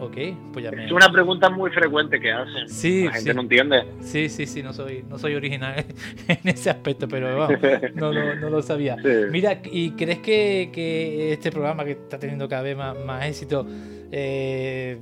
ok, 0.00 0.16
pues 0.52 0.64
ya 0.64 0.70
me. 0.72 0.86
Es 0.86 0.92
una 0.92 1.10
pregunta 1.10 1.50
muy 1.50 1.70
frecuente 1.70 2.20
que 2.20 2.30
hacen. 2.32 2.68
Sí, 2.68 3.04
La 3.04 3.12
gente 3.12 3.30
sí. 3.30 3.34
no 3.36 3.42
entiende. 3.42 3.84
Sí, 4.00 4.28
sí, 4.28 4.46
sí, 4.46 4.62
no 4.62 4.72
soy, 4.72 5.04
no 5.08 5.18
soy 5.18 5.34
original 5.34 5.84
en 6.28 6.48
ese 6.48 6.70
aspecto, 6.70 7.06
pero 7.08 7.36
vamos, 7.38 7.58
no, 7.94 8.12
lo- 8.12 8.34
no 8.36 8.50
lo 8.50 8.62
sabía. 8.62 8.96
Sí. 9.02 9.08
Mira, 9.30 9.60
¿y 9.64 9.90
crees 9.92 10.18
que, 10.18 10.70
que 10.72 11.32
este 11.32 11.50
programa 11.50 11.84
que 11.84 11.92
está 11.92 12.18
teniendo 12.18 12.48
cada 12.48 12.62
vez 12.62 12.76
más, 12.76 12.96
más 13.04 13.26
éxito, 13.26 13.66
eh, 14.12 14.98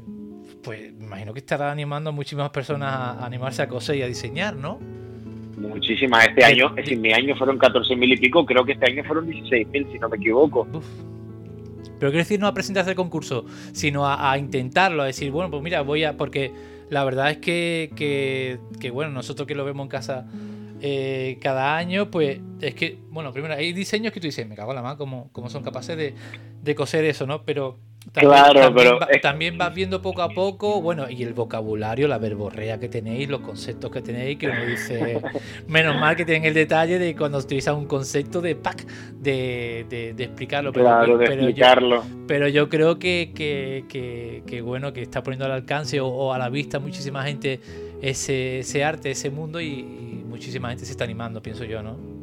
pues 0.62 0.92
me 0.94 1.04
imagino 1.06 1.32
que 1.32 1.38
estará 1.40 1.70
animando 1.70 2.11
a 2.11 2.12
muchísimas 2.12 2.50
personas 2.50 2.92
a, 2.92 3.24
animarse 3.24 3.62
a 3.62 3.68
coser 3.68 3.96
y 3.96 4.02
a 4.02 4.06
diseñar, 4.09 4.56
¿no? 4.56 4.78
Muchísimas. 5.59 6.26
Este 6.26 6.42
Sí. 6.42 6.52
año, 6.52 6.74
si 6.85 6.96
mi 6.96 7.12
año 7.12 7.35
fueron 7.37 7.56
14 7.59 7.96
mil 7.96 8.12
y 8.12 8.16
pico, 8.16 8.44
creo 8.44 8.64
que 8.64 8.72
este 8.72 8.90
año 8.92 9.04
fueron 9.04 9.26
16 9.30 9.68
mil, 9.68 9.87
si 9.92 9.98
no 9.98 10.09
me 10.09 10.16
equivoco. 10.16 10.66
Uf. 10.72 10.85
Pero 11.98 12.11
quiero 12.11 12.24
decir 12.24 12.40
no 12.40 12.46
a 12.46 12.54
presentarse 12.54 12.90
al 12.90 12.96
concurso, 12.96 13.44
sino 13.72 14.06
a, 14.09 14.37
intentarlo, 14.38 15.02
a 15.02 15.06
decir, 15.06 15.30
bueno, 15.30 15.50
pues 15.50 15.62
mira, 15.62 15.82
voy 15.82 16.04
a... 16.04 16.16
Porque 16.16 16.52
la 16.90 17.04
verdad 17.04 17.30
es 17.30 17.38
que, 17.38 17.90
que, 17.96 18.90
bueno, 18.90 19.11
nosotros 19.11 19.46
que 19.46 19.54
lo 19.54 19.64
vemos 19.64 19.85
en 19.85 19.88
casa 19.88 20.26
eh, 20.80 21.38
cada 21.40 21.76
año, 21.76 22.11
pues 22.11 22.40
es 22.61 22.74
que, 22.74 22.98
bueno, 23.11 23.32
primero 23.32 23.54
hay 23.54 23.72
diseños 23.72 24.12
que 24.12 24.20
tú 24.20 24.26
dices, 24.26 24.46
me 24.46 24.54
cago 24.54 24.70
en 24.72 24.76
la 24.76 24.82
mano, 24.82 24.98
cómo, 24.98 25.30
cómo 25.32 25.48
son 25.50 25.62
capaces 25.62 25.96
de, 25.96 26.14
de 26.62 26.74
coser 26.74 27.04
eso, 27.04 27.26
¿no? 27.26 27.44
Pero 27.44 27.78
también, 28.12 28.32
Claro, 28.32 28.60
también 28.60 28.74
pero 28.74 28.98
va- 28.98 29.08
también 29.20 29.58
vas 29.58 29.74
viendo 29.74 30.00
poco 30.00 30.22
a 30.22 30.28
poco, 30.30 30.80
bueno, 30.80 31.10
y 31.10 31.22
el 31.22 31.34
vocabulario, 31.34 32.08
la 32.08 32.18
verborrea 32.18 32.78
que 32.80 32.88
tenéis, 32.88 33.28
los 33.28 33.40
conceptos 33.40 33.90
que 33.90 34.00
tenéis, 34.00 34.38
que 34.38 34.46
uno 34.48 34.64
dice, 34.64 35.20
menos 35.68 35.96
mal 36.00 36.16
que 36.16 36.24
tienen 36.24 36.44
el 36.44 36.54
detalle 36.54 36.98
de 36.98 37.14
cuando 37.14 37.38
utilizan 37.38 37.76
un 37.76 37.86
concepto 37.86 38.40
de 38.40 38.56
pack, 38.56 38.86
de, 39.12 39.84
de, 39.90 40.14
de 40.14 40.24
explicarlo. 40.24 40.72
Pero, 40.72 40.84
Claro, 40.86 41.18
de 41.18 41.26
pero 41.26 41.42
yo- 41.42 41.48
explicarlo. 41.48 42.04
pero 42.26 42.48
yo 42.48 42.68
creo 42.68 42.98
que, 42.98 43.32
que, 43.34 43.84
que- 43.88 44.42
que, 44.46 44.60
bueno, 44.62 44.92
que 44.92 45.02
está 45.02 45.22
poniendo 45.22 45.44
al 45.44 45.52
alcance 45.52 46.00
o, 46.00 46.06
o 46.08 46.32
a 46.32 46.38
la 46.38 46.48
vista 46.48 46.78
muchísima 46.78 47.22
gente 47.24 47.60
ese, 48.02 48.60
ese 48.60 48.84
arte, 48.84 49.10
ese 49.10 49.30
mundo 49.30 49.60
y, 49.60 49.66
y 49.66 50.24
muchísima 50.26 50.68
gente 50.70 50.84
se 50.84 50.92
está 50.92 51.04
animando, 51.04 51.42
pienso 51.42 51.64
yo, 51.64 51.82
¿no? 51.82 52.15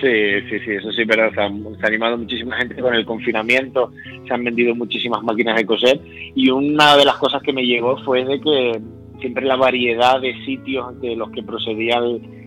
Sí, 0.00 0.40
sí, 0.48 0.58
sí, 0.64 0.70
eso 0.72 0.90
sí, 0.92 1.04
pero 1.04 1.30
se, 1.34 1.40
han- 1.40 1.62
se 1.78 1.84
ha 1.84 1.88
animado 1.88 2.16
muchísima 2.16 2.56
gente 2.56 2.80
con 2.80 2.94
el 2.94 3.04
confinamiento, 3.04 3.92
se 4.26 4.32
han 4.32 4.44
vendido 4.44 4.74
muchísimas 4.74 5.22
máquinas 5.22 5.56
de 5.56 5.66
coser. 5.66 6.00
Y 6.34 6.48
una 6.50 6.96
de 6.96 7.04
las 7.04 7.16
cosas 7.16 7.42
que 7.42 7.52
me 7.52 7.66
llegó 7.66 7.96
fue 8.04 8.24
de 8.24 8.40
que 8.40 8.80
siempre 9.20 9.44
la 9.44 9.56
variedad 9.56 10.20
de 10.20 10.32
sitios 10.46 10.98
de 11.00 11.16
los 11.16 11.30
que 11.32 11.42
procedía 11.42 12.00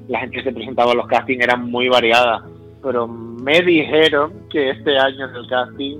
la 0.07 0.19
gente 0.19 0.37
que 0.37 0.43
se 0.43 0.51
presentaba 0.51 0.93
a 0.93 0.95
los 0.95 1.07
castings 1.07 1.43
eran 1.43 1.69
muy 1.69 1.87
variadas, 1.89 2.41
pero 2.81 3.07
me 3.07 3.61
dijeron 3.61 4.33
que 4.49 4.71
este 4.71 4.97
año 4.97 5.29
en 5.29 5.35
el 5.35 5.47
casting 5.47 5.97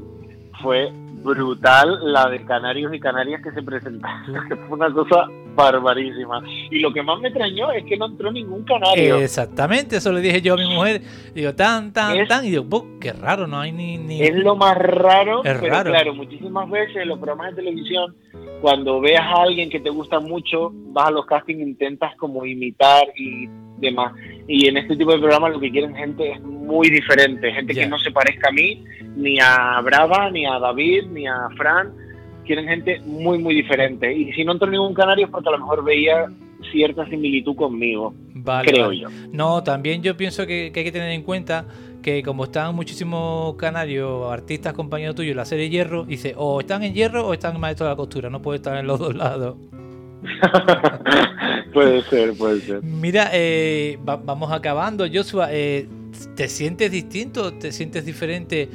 fue 0.61 0.89
brutal 1.23 1.99
la 2.11 2.27
de 2.29 2.43
Canarios 2.43 2.93
y 2.93 2.99
Canarias 2.99 3.41
que 3.43 3.51
se 3.51 3.61
presentaron, 3.61 4.47
que 4.49 4.55
fue 4.67 4.77
una 4.77 4.91
cosa 4.91 5.27
barbarísima. 5.55 6.43
Y 6.71 6.79
lo 6.79 6.91
que 6.93 7.01
más 7.03 7.19
me 7.19 7.29
extrañó 7.29 7.71
es 7.71 7.83
que 7.85 7.97
no 7.97 8.07
entró 8.07 8.31
ningún 8.31 8.63
canario. 8.63 9.17
Exactamente, 9.17 9.97
eso 9.97 10.11
le 10.11 10.21
dije 10.21 10.41
yo 10.41 10.53
a 10.53 10.57
mi 10.57 10.67
mujer. 10.73 11.01
Digo, 11.33 11.53
tan, 11.53 11.93
tan, 11.93 12.17
Es- 12.17 12.27
tan. 12.27 12.45
Y 12.45 12.51
digo, 12.51 12.63
"Buh, 12.63 12.99
qué 12.99 13.13
raro, 13.13 13.47
no 13.47 13.59
hay 13.59 13.71
ni. 13.71 13.97
ni... 13.97 14.21
Es 14.21 14.35
lo 14.35 14.55
más 14.55 14.77
raro, 14.77 15.43
Es 15.43 15.57
pero 15.59 15.73
raro. 15.73 15.91
claro, 15.91 16.13
muchísimas 16.13 16.69
veces 16.69 16.97
en 16.97 17.07
los 17.09 17.19
programas 17.19 17.55
de 17.55 17.63
televisión, 17.63 18.15
cuando 18.61 18.99
veas 19.01 19.23
a 19.25 19.43
alguien 19.43 19.69
que 19.69 19.79
te 19.79 19.89
gusta 19.89 20.19
mucho, 20.19 20.71
vas 20.73 21.07
a 21.07 21.11
los 21.11 21.25
castings 21.25 21.61
intentas 21.61 22.15
como 22.17 22.45
imitar 22.45 23.05
y 23.17 23.47
demás. 23.79 24.13
Y 24.47 24.67
en 24.67 24.77
este 24.77 24.95
tipo 24.95 25.11
de 25.11 25.19
programas 25.19 25.51
lo 25.51 25.59
que 25.59 25.71
quieren 25.71 25.93
gente 25.95 26.31
es 26.31 26.41
muy 26.41 26.89
diferente, 26.89 27.51
gente 27.51 27.73
que 27.73 27.85
no 27.87 27.97
se 27.99 28.11
parezca 28.11 28.49
a 28.49 28.51
mí, 28.51 28.83
ni 29.15 29.39
a 29.39 29.81
Brava, 29.83 30.29
ni 30.31 30.45
a 30.45 30.57
David, 30.59 31.05
ni 31.11 31.27
a 31.27 31.49
Fran. 31.57 31.91
Quieren 32.45 32.65
gente 32.67 32.99
muy, 33.06 33.38
muy 33.38 33.56
diferente. 33.56 34.13
Y 34.13 34.32
si 34.34 34.43
no 34.43 34.51
entró 34.53 34.69
ningún 34.69 34.93
canario 34.93 35.25
es 35.25 35.32
porque 35.32 35.49
a 35.49 35.53
lo 35.53 35.60
mejor 35.60 35.84
veía 35.84 36.27
cierta 36.71 37.06
similitud 37.08 37.56
conmigo, 37.56 38.13
Vale, 38.36 38.71
creo 38.71 38.88
vale. 38.88 38.99
yo. 38.99 39.10
No, 39.32 39.63
también 39.63 40.01
yo 40.01 40.15
pienso 40.17 40.45
que, 40.47 40.71
que 40.73 40.79
hay 40.79 40.86
que 40.86 40.91
tener 40.91 41.12
en 41.12 41.23
cuenta 41.23 41.65
que 42.01 42.21
como 42.23 42.45
están 42.45 42.73
muchísimos 42.75 43.56
canarios, 43.56 44.32
artistas, 44.32 44.73
compañeros 44.73 45.15
tuyos 45.15 45.32
en 45.32 45.38
la 45.38 45.45
serie 45.45 45.69
Hierro, 45.69 46.03
dice, 46.06 46.34
o 46.38 46.60
están 46.62 46.84
en 46.84 46.93
Hierro 46.93 47.27
o 47.27 47.34
están 47.34 47.56
en 47.56 47.62
Maestro 47.62 47.86
de 47.86 47.91
la 47.91 47.95
Costura, 47.95 48.29
no 48.29 48.41
puede 48.41 48.58
estar 48.58 48.77
en 48.77 48.88
los 48.88 48.99
dos 48.99 49.15
lados. 49.15 49.56
puede 51.73 52.01
ser, 52.03 52.34
puede 52.38 52.60
ser. 52.62 52.82
Mira, 52.84 53.29
eh, 53.34 53.97
va- 54.08 54.15
vamos 54.17 54.51
acabando. 54.51 55.06
Joshua, 55.12 55.47
eh, 55.51 55.88
¿te 56.36 56.48
sientes 56.48 56.91
distinto? 56.91 57.54
¿Te 57.54 57.71
sientes 57.71 58.06
diferente? 58.06 58.69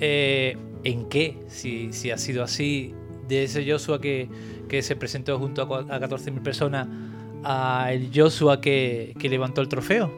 Eh, 0.00 0.56
¿En 0.84 1.08
qué? 1.08 1.38
Si, 1.48 1.92
si 1.92 2.10
ha 2.10 2.18
sido 2.18 2.42
así, 2.44 2.94
de 3.28 3.44
ese 3.44 3.68
Joshua 3.70 4.00
que, 4.00 4.28
que 4.68 4.82
se 4.82 4.96
presentó 4.96 5.38
junto 5.38 5.62
a, 5.62 5.78
a 5.80 6.00
14.000 6.00 6.42
personas 6.42 6.88
a 7.42 7.92
el 7.92 8.10
Joshua 8.14 8.60
que, 8.60 9.14
que 9.18 9.28
levantó 9.28 9.60
el 9.60 9.68
trofeo. 9.68 10.10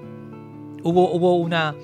¿Hubo, 0.83 1.11
hubo 1.13 1.37
una, 1.37 1.75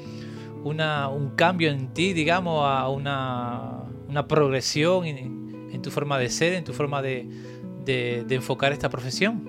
una, 0.64 1.08
un 1.08 1.30
cambio 1.30 1.70
en 1.70 1.92
ti, 1.94 2.12
digamos, 2.12 2.64
a 2.64 2.88
una, 2.88 3.82
una 4.08 4.26
progresión 4.28 5.04
en, 5.06 5.68
en 5.72 5.82
tu 5.82 5.90
forma 5.90 6.18
de 6.18 6.28
ser, 6.28 6.52
en 6.54 6.64
tu 6.64 6.72
forma 6.72 7.02
de, 7.02 7.26
de- 7.84 8.24
de 8.26 8.34
enfocar 8.34 8.72
esta 8.72 8.88
profesión? 8.88 9.42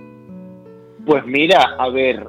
Pues 1.06 1.26
mira, 1.26 1.76
a 1.78 1.90
ver, 1.90 2.28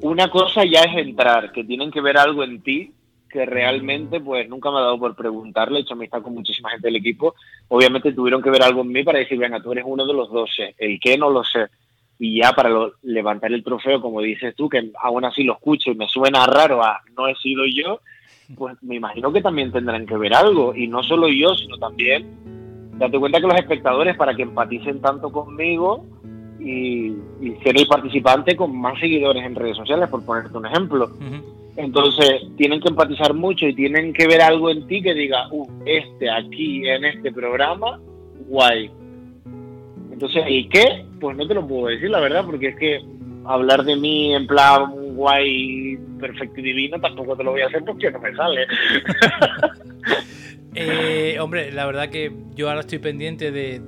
una 0.00 0.30
cosa 0.30 0.62
ya 0.64 0.80
es 0.82 0.96
entrar, 0.96 1.52
que 1.52 1.62
tienen 1.64 1.90
que 1.90 2.00
ver 2.00 2.16
algo 2.16 2.42
en 2.42 2.60
ti 2.62 2.92
que 3.28 3.46
realmente 3.46 4.20
pues 4.20 4.48
nunca 4.48 4.70
me 4.70 4.78
ha 4.78 4.82
dado 4.82 4.98
por 4.98 5.14
preguntarle, 5.14 5.78
he 5.78 5.82
hecho 5.82 5.94
amistad 5.94 6.22
con 6.22 6.34
muchísima 6.34 6.70
gente 6.70 6.88
del 6.88 6.96
equipo, 6.96 7.34
obviamente 7.68 8.12
tuvieron 8.12 8.42
que 8.42 8.50
ver 8.50 8.62
algo 8.62 8.82
en 8.82 8.88
mí 8.88 9.02
para 9.04 9.18
decir, 9.18 9.38
venga, 9.38 9.60
tú 9.60 9.72
eres 9.72 9.84
uno 9.86 10.06
de 10.06 10.14
los 10.14 10.30
12, 10.30 10.74
el 10.78 10.98
qué 11.00 11.16
no 11.18 11.30
lo 11.30 11.44
sé, 11.44 11.66
y 12.18 12.40
ya 12.40 12.52
para 12.52 12.70
levantar 13.02 13.52
el 13.52 13.62
trofeo, 13.62 14.00
como 14.00 14.20
dices 14.20 14.54
tú, 14.56 14.68
que 14.68 14.90
aún 15.00 15.24
así 15.24 15.44
lo 15.44 15.54
escucho 15.54 15.90
y 15.90 15.94
me 15.94 16.08
suena 16.08 16.46
raro 16.46 16.82
a 16.82 17.00
no 17.16 17.28
he 17.28 17.34
sido 17.36 17.64
yo, 17.64 18.00
pues 18.56 18.76
me 18.82 18.96
imagino 18.96 19.32
que 19.32 19.40
también 19.40 19.70
tendrán 19.70 20.06
que 20.06 20.16
ver 20.16 20.34
algo. 20.34 20.74
Y 20.74 20.88
no 20.88 21.02
solo 21.02 21.28
yo, 21.28 21.54
sino 21.54 21.78
también, 21.78 22.26
date 22.98 23.18
cuenta 23.18 23.40
que 23.40 23.46
los 23.46 23.56
espectadores, 23.56 24.16
para 24.16 24.34
que 24.34 24.42
empaticen 24.42 25.00
tanto 25.00 25.30
conmigo 25.30 26.04
y, 26.58 27.14
ser 27.62 27.78
el 27.78 27.86
participante 27.86 28.56
con 28.56 28.76
más 28.76 28.98
seguidores 28.98 29.44
en 29.44 29.54
redes 29.54 29.76
sociales, 29.76 30.08
por 30.08 30.24
ponerte 30.24 30.56
un 30.56 30.66
ejemplo. 30.66 31.10
Entonces, 31.78 32.42
tienen 32.56 32.80
que 32.80 32.88
empatizar 32.88 33.32
mucho 33.34 33.64
y 33.64 33.72
tienen 33.72 34.12
que 34.12 34.26
ver 34.26 34.42
algo 34.42 34.68
en 34.68 34.84
ti 34.88 35.00
que 35.00 35.14
diga, 35.14 35.46
uh, 35.52 35.64
este 35.86 36.28
aquí 36.28 36.84
en 36.88 37.04
este 37.04 37.30
programa, 37.30 38.00
guay. 38.48 38.90
Entonces, 40.10 40.44
¿y 40.48 40.68
qué? 40.68 41.04
Pues 41.20 41.36
no 41.36 41.46
te 41.46 41.54
lo 41.54 41.64
puedo 41.64 41.86
decir, 41.86 42.10
la 42.10 42.18
verdad, 42.18 42.44
porque 42.44 42.70
es 42.70 42.76
que 42.76 43.00
hablar 43.44 43.84
de 43.84 43.94
mí 43.94 44.34
en 44.34 44.48
plan 44.48 44.90
guay, 45.14 45.96
perfecto 46.18 46.58
y 46.58 46.64
divino 46.64 47.00
tampoco 47.00 47.36
te 47.36 47.44
lo 47.44 47.52
voy 47.52 47.60
a 47.60 47.66
hacer 47.66 47.84
porque 47.84 48.10
no 48.10 48.18
me 48.18 48.34
sale. 48.34 48.66
Eh, 50.74 51.40
hombre, 51.40 51.72
la 51.72 51.86
verdad 51.86 52.08
que 52.08 52.30
yo 52.54 52.68
ahora 52.68 52.80
estoy 52.80 52.98
pendiente 52.98 53.50
de, 53.50 53.80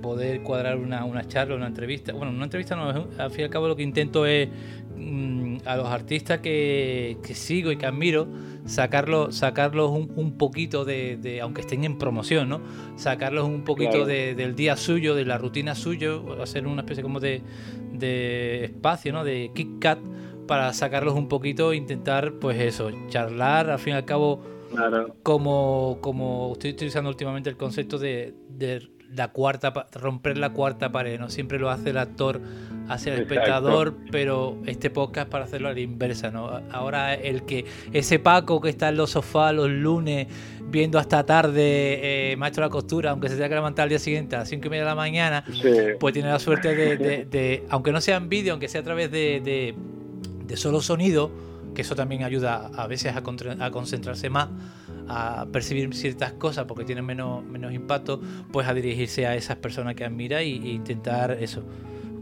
poder 0.00 0.42
cuadrar 0.42 0.78
una, 0.78 1.04
una, 1.04 1.26
charla, 1.26 1.54
una 1.54 1.66
entrevista. 1.66 2.12
Bueno, 2.12 2.32
una 2.32 2.44
entrevista 2.44 2.76
no, 2.76 3.08
al 3.18 3.30
fin 3.30 3.40
y 3.40 3.44
al 3.44 3.50
cabo 3.50 3.68
lo 3.68 3.76
que 3.76 3.82
intento 3.82 4.26
es 4.26 4.48
mm, 4.96 5.58
a 5.64 5.76
los 5.76 5.88
artistas 5.88 6.40
que, 6.40 7.18
sigo 7.34 7.72
y 7.72 7.76
que 7.76 7.86
admiro, 7.86 8.26
sacarlos, 8.66 9.36
sacarlos 9.36 9.90
un, 9.90 10.36
poquito 10.38 10.84
de, 10.84 11.40
aunque 11.42 11.62
estén 11.62 11.84
en 11.84 11.98
promoción, 11.98 12.48
¿no? 12.48 12.60
Sacarlos 12.96 13.46
un 13.46 13.64
poquito 13.64 14.04
del 14.04 14.54
día 14.54 14.76
suyo, 14.76 15.14
de 15.14 15.24
la 15.24 15.38
rutina 15.38 15.74
suyo, 15.74 16.42
hacer 16.42 16.66
una 16.66 16.82
especie 16.82 17.02
como 17.02 17.20
de, 17.20 17.42
de 17.92 18.64
espacio, 18.64 19.12
¿no? 19.12 19.24
De 19.24 19.50
Kit 19.54 19.78
Kat 19.80 19.98
para 20.46 20.72
sacarlos 20.72 21.14
un 21.14 21.28
poquito 21.28 21.72
e 21.72 21.76
intentar, 21.76 22.34
pues 22.34 22.60
eso, 22.60 22.90
charlar, 23.08 23.70
al 23.70 23.78
fin 23.78 23.94
y 23.94 23.96
al 23.96 24.04
cabo, 24.04 24.42
como, 25.22 25.98
como 26.00 26.52
estoy 26.52 26.72
utilizando 26.72 27.10
últimamente 27.10 27.48
el 27.50 27.56
concepto 27.56 27.98
de, 27.98 28.34
la 29.10 29.28
cuarta, 29.28 29.72
romper 29.92 30.38
la 30.38 30.50
cuarta 30.50 30.90
pared, 30.90 31.18
¿no? 31.18 31.30
Siempre 31.30 31.58
lo 31.58 31.70
hace 31.70 31.90
el 31.90 31.98
actor 31.98 32.40
hacia 32.88 33.14
el 33.14 33.22
espectador, 33.22 33.94
pero 34.10 34.58
este 34.66 34.90
podcast 34.90 35.28
para 35.28 35.44
hacerlo 35.44 35.68
a 35.68 35.72
la 35.72 35.80
inversa, 35.80 36.30
¿no? 36.30 36.60
Ahora 36.72 37.14
el 37.14 37.44
que 37.44 37.64
ese 37.92 38.18
Paco 38.18 38.60
que 38.60 38.68
está 38.68 38.88
en 38.88 38.96
los 38.96 39.10
sofás 39.10 39.54
los 39.54 39.70
lunes 39.70 40.26
viendo 40.70 40.98
hasta 40.98 41.24
tarde 41.24 42.32
eh, 42.32 42.36
Maestro 42.36 42.62
de 42.62 42.66
la 42.68 42.72
Costura, 42.72 43.10
aunque 43.10 43.28
se 43.28 43.34
tenga 43.34 43.48
que 43.48 43.54
levantar 43.54 43.84
al 43.84 43.88
día 43.88 43.98
siguiente 43.98 44.36
a 44.36 44.40
las 44.40 44.48
5 44.48 44.66
y 44.66 44.70
media 44.70 44.82
de 44.82 44.88
la 44.88 44.94
mañana, 44.94 45.44
pues 46.00 46.12
tiene 46.12 46.28
la 46.28 46.38
suerte 46.38 46.74
de, 46.74 47.64
aunque 47.68 47.92
no 47.92 48.00
sea 48.00 48.16
en 48.16 48.28
vídeo, 48.28 48.52
aunque 48.52 48.68
sea 48.68 48.80
a 48.80 48.84
través 48.84 49.10
de, 49.10 49.74
solo 50.56 50.80
sonido, 50.80 51.30
que 51.74 51.82
eso 51.82 51.94
también 51.94 52.24
ayuda 52.24 52.70
a 52.76 52.86
veces 52.86 53.14
a, 53.14 53.22
a 53.64 53.70
concentrarse 53.70 54.30
más 54.30 54.48
a 55.08 55.46
percibir 55.52 55.92
ciertas 55.94 56.32
cosas 56.32 56.64
porque 56.66 56.84
tienen 56.84 57.04
menos, 57.04 57.44
menos 57.44 57.72
impacto, 57.72 58.20
pues 58.52 58.66
a 58.66 58.74
dirigirse 58.74 59.26
a 59.26 59.34
esas 59.34 59.56
personas 59.56 59.94
que 59.94 60.04
admira 60.04 60.40
e, 60.40 60.48
intentar 60.48 61.32
eso, 61.40 61.62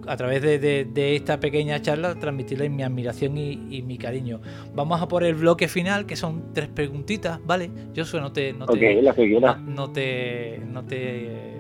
a 0.07 0.17
través 0.17 0.43
de, 0.43 1.17
esta 1.17 1.39
pequeña 1.39 1.81
charla, 1.81 2.15
transmitirles 2.17 2.71
mi 2.71 2.83
admiración 2.83 3.37
y, 3.39 3.83
mi 3.83 3.99
cariño. 3.99 4.41
Vamos 4.75 5.01
a 5.01 5.09
por 5.09 5.25
el 5.25 5.35
bloque 5.35 5.69
final, 5.69 6.07
que 6.07 6.17
son 6.17 6.53
tres 6.53 6.69
preguntitas, 6.69 7.41
¿vale? 7.45 7.71
Yo 7.95 8.05
no 8.21 8.33
te, 8.33 8.53
no, 8.53 8.67
te, 8.67 9.03
no, 9.63 9.93
te, 9.93 10.61
no 10.67 10.85
te 10.85 11.53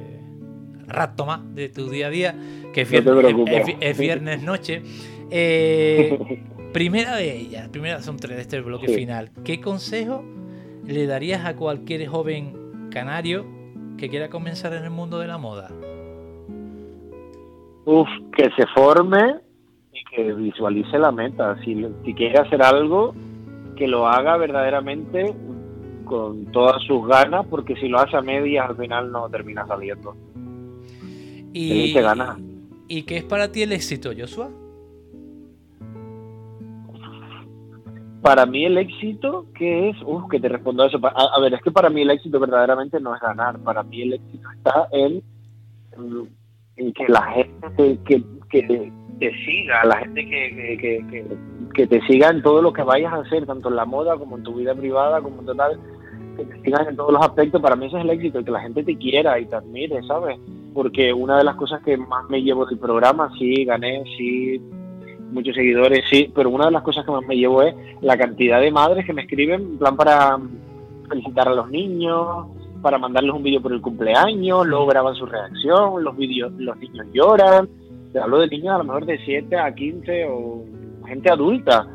rato 0.86 1.24
más 1.24 1.54
de 1.54 1.68
tu 1.68 1.88
día 1.88 2.08
a 2.08 2.10
día, 2.10 2.34
que 2.72 2.82
es 2.82 3.98
viernes, 3.98 4.42
noche. 4.42 4.82
Eh, 5.30 6.18
primera 6.72 7.16
de 7.16 7.36
ellas, 7.36 7.68
primera 7.68 8.02
son 8.02 8.16
tres 8.16 8.36
de 8.36 8.42
este 8.42 8.60
bloque 8.60 8.88
final. 8.88 9.30
¿Qué 9.44 9.60
consejo 9.60 10.24
le 10.86 11.06
darías 11.06 11.44
a 11.44 11.56
cualquier 11.56 12.06
joven 12.06 12.88
canario 12.90 13.44
que 13.96 14.08
quiera 14.08 14.28
comenzar 14.28 14.72
en 14.74 14.84
el 14.84 14.90
mundo 14.90 15.18
de 15.18 15.26
la 15.26 15.38
moda? 15.38 15.70
Uf, 17.84 18.08
que 18.36 18.50
se 18.56 18.66
forme 18.74 19.36
y 19.92 20.04
que 20.14 20.32
visualice 20.34 20.98
la 20.98 21.12
meta. 21.12 21.56
Si, 21.64 21.86
si 22.04 22.14
quiere 22.14 22.38
hacer 22.38 22.62
algo, 22.62 23.14
que 23.76 23.86
lo 23.86 24.06
haga 24.06 24.36
verdaderamente 24.36 25.34
con 26.04 26.46
todas 26.52 26.82
sus 26.82 27.06
ganas, 27.06 27.46
porque 27.46 27.74
si 27.76 27.88
lo 27.88 27.98
hace 27.98 28.16
a 28.16 28.22
medias 28.22 28.68
al 28.68 28.76
final 28.76 29.10
no 29.10 29.28
termina 29.28 29.66
saliendo. 29.66 30.14
Y, 31.52 31.94
¿Y 32.88 33.02
qué 33.02 33.16
es 33.18 33.24
para 33.24 33.50
ti 33.50 33.62
el 33.62 33.72
éxito, 33.72 34.10
Joshua? 34.16 34.50
Para 38.22 38.46
mí 38.46 38.64
el 38.64 38.78
éxito, 38.78 39.46
¿qué 39.52 39.90
es? 39.90 39.96
Uf, 40.06 40.30
que 40.30 40.38
te 40.38 40.48
respondo 40.48 40.84
a 40.84 40.86
eso. 40.86 41.00
A, 41.02 41.40
ver, 41.40 41.54
es 41.54 41.62
que 41.62 41.72
para 41.72 41.90
mí 41.90 42.02
el 42.02 42.10
éxito 42.10 42.38
verdaderamente 42.38 43.00
no 43.00 43.14
es 43.16 43.20
ganar. 43.20 43.58
Para 43.58 43.82
mí 43.82 44.02
el 44.02 44.14
éxito 44.14 44.48
está 44.52 44.86
en, 44.92 45.20
en 46.76 46.92
que 46.92 47.08
la 47.08 47.22
gente 47.32 47.98
que, 48.06 48.22
que 48.48 48.92
te, 49.18 49.32
siga, 49.44 49.84
la 49.84 49.96
gente 49.96 50.24
que, 50.24 50.78
que, 50.80 51.26
que, 51.74 51.86
te 51.88 52.00
siga 52.06 52.28
en 52.28 52.42
todo 52.42 52.62
lo 52.62 52.72
que 52.72 52.84
vayas 52.84 53.12
a 53.12 53.22
hacer, 53.22 53.44
tanto 53.44 53.68
en 53.68 53.76
la 53.76 53.86
moda 53.86 54.16
como 54.16 54.36
en 54.36 54.44
tu 54.44 54.54
vida 54.54 54.72
privada, 54.72 55.20
como 55.20 55.40
en 55.40 55.46
total, 55.46 55.80
que 56.36 56.44
te 56.44 56.62
sigan 56.62 56.86
en 56.86 56.96
todos 56.96 57.12
los 57.12 57.22
aspectos. 57.22 57.60
Para 57.60 57.74
mí 57.74 57.86
eso 57.86 57.98
es 57.98 58.04
el 58.04 58.10
éxito, 58.10 58.44
que 58.44 58.52
la 58.52 58.60
gente 58.60 58.84
te 58.84 58.96
quiera 58.98 59.36
y 59.40 59.46
te 59.46 59.56
admire, 59.56 60.00
¿sabes? 60.06 60.38
Porque 60.72 61.12
una 61.12 61.38
de 61.38 61.44
las 61.44 61.56
cosas 61.56 61.82
que 61.82 61.96
más 61.96 62.30
me 62.30 62.40
llevo 62.40 62.66
del 62.66 62.78
programa, 62.78 63.32
sí, 63.36 63.64
gané, 63.64 64.04
sí 64.16 64.62
muchos 65.32 65.54
seguidores, 65.54 66.04
sí, 66.10 66.30
pero 66.34 66.50
una 66.50 66.66
de 66.66 66.72
las 66.72 66.82
cosas 66.82 67.04
que 67.04 67.12
más 67.12 67.26
me 67.26 67.36
llevo 67.36 67.62
es 67.62 67.74
la 68.00 68.16
cantidad 68.16 68.60
de 68.60 68.70
madres 68.70 69.04
que 69.06 69.12
me 69.12 69.22
escriben 69.22 69.60
en 69.60 69.78
plan 69.78 69.96
para 69.96 70.38
felicitar 71.08 71.48
a 71.48 71.54
los 71.54 71.70
niños, 71.70 72.46
para 72.82 72.98
mandarles 72.98 73.34
un 73.34 73.42
vídeo 73.42 73.62
por 73.62 73.72
el 73.72 73.80
cumpleaños, 73.80 74.66
luego 74.66 74.86
graban 74.86 75.14
su 75.14 75.26
reacción, 75.26 76.02
los 76.02 76.16
vídeos, 76.16 76.52
los 76.58 76.76
niños 76.78 77.06
lloran. 77.12 77.68
Hablo 78.20 78.40
de 78.40 78.48
niños 78.48 78.74
a 78.74 78.78
lo 78.78 78.84
mejor 78.84 79.06
de 79.06 79.18
7 79.24 79.56
a 79.56 79.74
15 79.74 80.26
o 80.28 80.64
gente 81.06 81.30
adulta, 81.30 81.86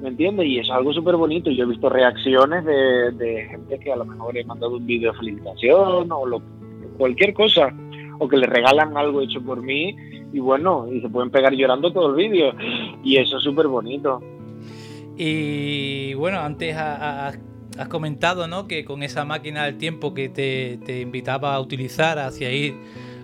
¿me 0.00 0.08
entiendes? 0.08 0.46
Y 0.46 0.58
es 0.58 0.70
algo 0.70 0.92
súper 0.92 1.16
bonito. 1.16 1.50
Yo 1.50 1.64
he 1.64 1.68
visto 1.68 1.90
reacciones 1.90 2.64
de, 2.64 3.12
de, 3.12 3.46
gente 3.50 3.78
que 3.78 3.92
a 3.92 3.96
lo 3.96 4.06
mejor 4.06 4.38
he 4.38 4.44
mandado 4.44 4.76
un 4.76 4.86
vídeo 4.86 5.12
de 5.12 5.18
felicitación 5.18 6.10
o 6.10 6.26
lo, 6.26 6.40
cualquier 6.96 7.34
cosa, 7.34 7.74
o 8.18 8.28
que 8.28 8.36
le 8.36 8.46
regalan 8.46 8.96
algo 8.96 9.20
hecho 9.22 9.42
por 9.42 9.62
mí 9.62 9.96
y 10.32 10.38
bueno, 10.38 10.86
y 10.92 11.00
se 11.00 11.08
pueden 11.08 11.30
pegar 11.30 11.52
llorando 11.54 11.92
todo 11.92 12.10
el 12.10 12.16
vídeo. 12.16 12.52
Y 13.02 13.16
eso 13.16 13.38
es 13.38 13.42
súper 13.42 13.68
bonito. 13.68 14.20
Y 15.16 16.14
bueno, 16.14 16.40
antes 16.40 16.76
has, 16.76 17.38
comentado 17.88 18.46
¿no? 18.48 18.66
que 18.66 18.84
con 18.84 19.02
esa 19.02 19.24
máquina 19.24 19.64
del 19.64 19.78
tiempo 19.78 20.14
que 20.14 20.28
te, 20.28 21.00
invitaba 21.00 21.54
a 21.54 21.60
utilizar 21.60 22.18
hacia 22.18 22.52
ir 22.52 22.74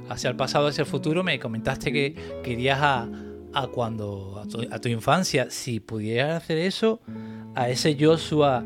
hacia 0.08 0.28
el 0.30 0.36
pasado, 0.36 0.66
hacia 0.66 0.82
el 0.82 0.88
futuro, 0.88 1.22
me 1.22 1.38
comentaste 1.38 1.92
que 1.92 2.14
querías 2.42 2.78
a, 2.82 3.08
a 3.54 3.66
cuando 3.68 4.42
a 4.42 4.78
tu, 4.78 4.88
infancia, 4.88 5.50
si 5.50 5.80
pudieras 5.80 6.42
hacer 6.42 6.58
eso, 6.58 7.00
a 7.54 7.68
ese 7.70 7.96
Joshua 7.98 8.64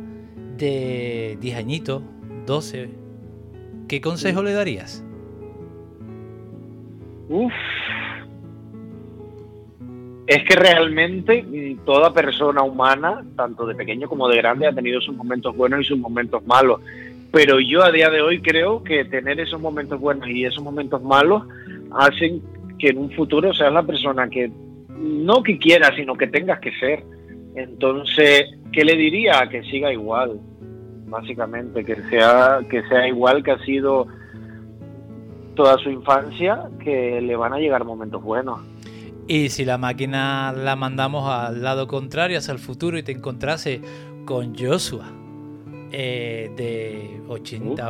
de 0.56 1.38
10 1.40 1.56
añitos, 1.56 2.02
12, 2.46 2.90
¿qué 3.88 4.00
consejo 4.00 4.42
le 4.42 4.52
darías? 4.52 5.05
Uf, 7.28 7.52
es 10.26 10.42
que 10.44 10.56
realmente 10.56 11.42
mm, 11.42 11.84
toda 11.84 12.12
persona 12.12 12.62
humana, 12.62 13.24
tanto 13.36 13.66
de 13.66 13.74
pequeño 13.74 14.08
como 14.08 14.28
de 14.28 14.36
grande, 14.36 14.66
ha 14.66 14.72
tenido 14.72 15.00
sus 15.00 15.14
momentos 15.14 15.56
buenos 15.56 15.80
y 15.80 15.84
sus 15.84 15.98
momentos 15.98 16.44
malos. 16.46 16.80
Pero 17.32 17.60
yo 17.60 17.84
a 17.84 17.92
día 17.92 18.10
de 18.10 18.22
hoy 18.22 18.40
creo 18.40 18.82
que 18.82 19.04
tener 19.04 19.38
esos 19.40 19.60
momentos 19.60 20.00
buenos 20.00 20.28
y 20.28 20.44
esos 20.44 20.62
momentos 20.62 21.02
malos 21.02 21.44
hacen 21.92 22.42
que 22.78 22.88
en 22.88 22.98
un 22.98 23.10
futuro 23.12 23.54
seas 23.54 23.72
la 23.72 23.82
persona 23.82 24.28
que 24.28 24.50
no 24.88 25.42
que 25.42 25.58
quieras, 25.58 25.92
sino 25.96 26.14
que 26.14 26.26
tengas 26.26 26.60
que 26.60 26.72
ser. 26.78 27.04
Entonces, 27.54 28.46
¿qué 28.72 28.84
le 28.84 28.96
diría? 28.96 29.48
Que 29.50 29.62
siga 29.64 29.92
igual, 29.92 30.40
básicamente, 31.06 31.84
que 31.84 31.96
sea, 32.10 32.60
que 32.68 32.82
sea 32.88 33.06
igual 33.06 33.42
que 33.42 33.52
ha 33.52 33.58
sido 33.64 34.06
toda 35.56 35.76
su 35.78 35.90
infancia, 35.90 36.68
que 36.78 37.20
le 37.20 37.34
van 37.34 37.52
a 37.52 37.58
llegar 37.58 37.84
momentos 37.84 38.22
buenos. 38.22 38.60
Y 39.26 39.48
si 39.48 39.64
la 39.64 39.76
máquina 39.76 40.52
la 40.52 40.76
mandamos 40.76 41.28
al 41.28 41.62
lado 41.62 41.88
contrario, 41.88 42.38
hacia 42.38 42.52
el 42.52 42.60
futuro, 42.60 42.96
y 42.96 43.02
te 43.02 43.10
encontrase 43.10 43.80
con 44.24 44.56
Joshua 44.56 45.10
eh, 45.90 46.50
de 46.56 47.20
80, 47.28 47.88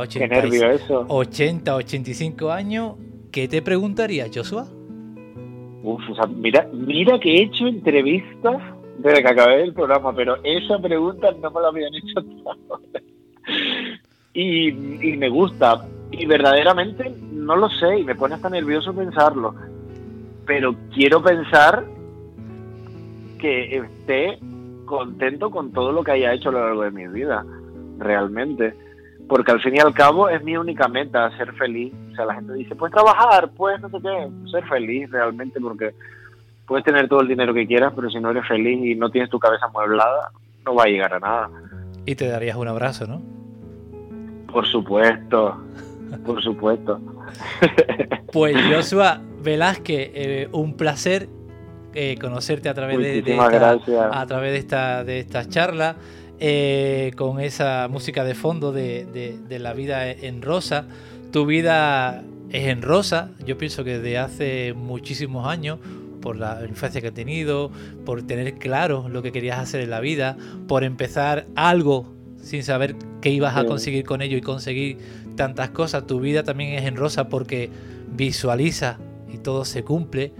80, 1.07 1.75
85 1.75 2.51
años, 2.51 2.95
¿qué 3.31 3.47
te 3.47 3.61
preguntaría, 3.61 4.25
Joshua? 4.33 4.67
Uf, 5.83 6.01
mira, 6.35 6.67
mira 6.73 7.19
que 7.19 7.35
he 7.35 7.43
hecho 7.43 7.67
entrevistas 7.67 8.57
desde 8.97 9.21
que 9.21 9.29
acabé 9.29 9.63
el 9.63 9.73
programa, 9.73 10.15
pero 10.15 10.37
esa 10.43 10.79
pregunta 10.79 11.29
no 11.39 11.51
me 11.51 11.61
la 11.61 11.67
habían 11.67 11.93
hecho 11.93 12.25
y, 14.33 14.69
y 14.69 15.17
me 15.17 15.29
gusta. 15.29 15.87
Y 16.11 16.25
verdaderamente 16.25 17.13
no 17.47 17.55
lo 17.55 17.69
sé, 17.69 17.99
y 17.99 18.03
me 18.03 18.13
pone 18.13 18.35
hasta 18.35 18.49
nervioso 18.49 18.93
pensarlo 18.93 19.55
pero 20.47 20.73
quiero 20.93 21.21
pensar 21.21 21.83
que 23.37 23.77
esté 23.77 24.39
contento 24.85 25.51
con 25.51 25.71
todo 25.73 25.91
lo 25.91 26.03
que 26.03 26.11
haya 26.11 26.33
hecho 26.33 26.49
a 26.49 26.53
lo 26.53 26.65
largo 26.65 26.83
de 26.83 26.91
mi 26.91 27.07
vida, 27.07 27.45
realmente. 27.99 28.73
Porque 29.27 29.51
al 29.51 29.61
fin 29.61 29.75
y 29.75 29.79
al 29.79 29.93
cabo 29.93 30.29
es 30.29 30.41
mi 30.41 30.55
única 30.55 30.87
meta, 30.87 31.35
ser 31.37 31.53
feliz. 31.53 31.93
O 32.13 32.15
sea, 32.15 32.25
la 32.25 32.35
gente 32.35 32.53
dice, 32.53 32.75
pues 32.75 32.93
trabajar, 32.93 33.51
pues 33.55 33.79
no 33.81 33.89
sé 33.89 33.97
qué, 34.01 34.29
ser 34.49 34.65
feliz 34.67 35.11
realmente, 35.11 35.59
porque 35.59 35.93
puedes 36.65 36.85
tener 36.85 37.09
todo 37.09 37.19
el 37.19 37.27
dinero 37.27 37.53
que 37.53 37.67
quieras, 37.67 37.91
pero 37.93 38.09
si 38.09 38.19
no 38.19 38.31
eres 38.31 38.47
feliz 38.47 38.79
y 38.81 38.95
no 38.95 39.11
tienes 39.11 39.29
tu 39.29 39.37
cabeza 39.37 39.65
amueblada, 39.65 40.31
no 40.65 40.75
va 40.75 40.83
a 40.83 40.87
llegar 40.87 41.13
a 41.13 41.19
nada. 41.19 41.49
Y 42.05 42.15
te 42.15 42.29
darías 42.29 42.55
un 42.55 42.69
abrazo, 42.69 43.05
¿no? 43.05 43.21
Por 44.49 44.65
supuesto, 44.65 45.61
por 46.25 46.41
supuesto. 46.41 46.99
pues 48.33 48.55
Joshua 48.71 49.21
Velázquez, 49.41 50.11
eh, 50.13 50.49
un 50.51 50.75
placer 50.75 51.29
eh, 51.93 52.17
conocerte 52.19 52.69
a 52.69 52.73
través 52.73 52.97
de, 52.99 53.19
esta, 53.19 53.71
a 54.11 54.25
través 54.27 54.51
de 54.51 54.57
esta 54.57 55.03
de 55.03 55.19
esta 55.19 55.47
charla 55.49 55.95
eh, 56.39 57.11
con 57.15 57.39
esa 57.39 57.87
música 57.89 58.23
de 58.23 58.35
fondo 58.35 58.71
de, 58.71 59.39
la 59.49 59.73
vida 59.73 60.11
en 60.11 60.41
rosa. 60.41 60.85
Tu 61.31 61.45
vida 61.45 62.23
es 62.51 62.67
en 62.67 62.81
rosa 62.81 63.31
yo 63.45 63.57
pienso 63.57 63.83
que 63.83 63.97
desde 63.97 64.17
hace 64.17 64.73
muchísimos 64.73 65.47
años 65.47 65.79
por 66.21 66.37
la 66.37 66.63
infancia 66.67 67.01
que 67.01 67.07
has 67.07 67.13
tenido 67.13 67.71
por 68.05 68.21
tener 68.21 68.55
claro 68.55 69.09
lo 69.09 69.21
que 69.21 69.31
querías 69.31 69.59
hacer 69.59 69.81
en 69.81 69.89
la 69.89 69.99
vida 69.99 70.37
por 70.67 70.83
empezar 70.83 71.47
algo 71.55 72.05
sin 72.37 72.63
saber 72.63 72.95
qué 73.21 73.29
ibas 73.31 73.57
a 73.57 73.65
conseguir 73.65 74.05
con 74.05 74.21
ello 74.21 74.37
y 74.37 74.41
conseguir 74.41 74.97
tantas 75.37 75.69
cosas 75.69 76.05
tu 76.05 76.19
vida 76.19 76.43
también 76.43 76.73
es 76.73 76.83
en 76.83 76.97
rosa 76.97 77.29
porque 77.29 77.69
visualiza 78.11 78.97
y 79.33 79.37
todo 79.37 79.63
se 79.63 79.83
cumple 79.83 80.33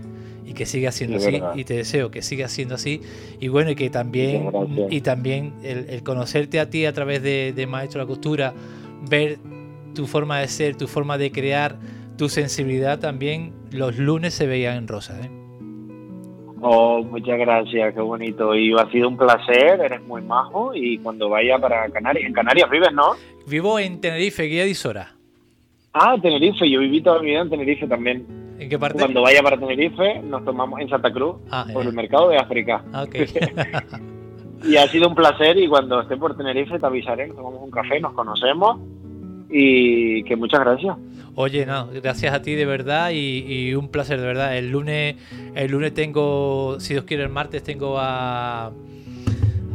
y 0.46 0.54
que 0.54 0.66
siga 0.66 0.92
siendo 0.92 1.18
así 1.18 1.42
y 1.56 1.64
te 1.64 1.76
deseo 1.76 2.12
que 2.12 2.22
siga 2.22 2.50
siendo 2.50 2.76
así. 2.76 3.02
Y 3.40 3.48
bueno 3.48 3.72
y 3.72 3.76
que 3.76 3.90
también 3.90 4.50
y 4.90 5.00
también 5.00 5.54
el, 5.64 6.04
conocerte 6.04 6.60
a 6.60 6.70
ti 6.70 6.86
a 6.86 6.92
través 6.92 7.24
de, 7.24 7.68
Maestro 7.70 8.00
de 8.00 8.06
la 8.06 8.08
Costura 8.08 8.54
ver 9.10 9.40
tu 9.94 10.08
forma 10.08 10.40
de 10.40 10.48
ser 10.50 10.76
tu 10.76 10.88
forma 10.88 11.18
de 11.18 11.32
crear 11.32 11.78
tu 12.18 12.30
sensibilidad 12.30 13.00
también 13.00 13.54
los 13.72 13.98
lunes 13.98 14.34
se 14.34 14.48
veían 14.48 14.76
en 14.78 14.88
rosa 14.88 15.20
¿eh? 15.22 15.37
Oh, 16.62 17.04
muchas 17.04 17.38
gracias, 17.38 17.94
qué 17.94 18.02
bonito. 18.02 18.56
Y 18.56 18.74
ha 18.74 18.90
sido 18.92 19.10
un 19.10 19.18
placer, 19.18 19.80
eres 19.80 20.02
muy 20.04 20.22
majo. 20.22 20.74
Y 20.74 20.98
cuando 21.00 21.30
vaya 21.30 21.58
para 21.60 21.90
Canarias, 21.90 22.26
en 22.26 22.34
Canarias 22.34 22.70
vives, 22.70 22.94
¿no? 22.94 23.12
Vivo 23.48 23.80
en 23.80 24.02
Tenerife, 24.02 24.44
Guía 24.44 24.64
de 24.64 24.70
Isora. 24.70 25.16
Ah, 25.94 26.16
Tenerife, 26.22 26.70
yo 26.70 26.80
viví 26.80 27.02
toda 27.02 27.20
mi 27.22 27.28
vida 27.28 27.42
en 27.42 27.50
Tenerife 27.50 27.88
también. 27.88 28.26
¿En 28.60 28.70
qué 28.70 28.80
parte? 28.80 29.00
Cuando 29.00 29.22
vaya 29.22 29.42
para 29.44 29.58
Tenerife, 29.58 30.22
nos 30.24 30.44
tomamos 30.44 30.80
en 30.80 30.90
Santa 30.90 31.12
Cruz, 31.12 31.38
ah, 31.52 31.66
por 31.72 31.86
el 31.86 31.94
mercado 31.94 32.30
de 32.30 32.38
África. 32.38 32.84
Ah, 32.92 33.06
y 34.64 34.78
ha 34.78 34.88
sido 34.88 35.08
un 35.08 35.16
placer 35.16 35.58
y 35.58 35.68
cuando 35.68 36.02
esté 36.02 36.18
por 36.18 36.36
Tenerife 36.36 36.80
te 36.80 36.86
avisaré, 36.86 37.28
tomamos 37.30 37.62
un 37.62 37.72
café, 37.72 38.00
nos 38.00 38.14
conocemos 38.14 38.80
y 39.50 40.24
que 40.24 40.36
muchas 40.36 40.60
gracias. 40.62 40.98
Oye, 41.40 41.68
no, 41.68 41.88
gracias 41.94 42.34
a 42.34 42.42
ti 42.42 42.56
de 42.56 42.66
verdad 42.66 43.12
y, 43.14 43.76
un 43.76 43.90
placer 43.90 44.20
de 44.20 44.26
verdad. 44.26 44.58
El 44.58 44.72
lunes, 44.72 45.18
el 45.54 45.72
lunes 45.72 45.94
tengo, 45.94 46.80
si 46.80 46.96
Dios 46.96 47.06
quiere, 47.06 47.22
el 47.22 47.30
martes 47.30 47.62
tengo 47.62 48.00
a 48.00 48.72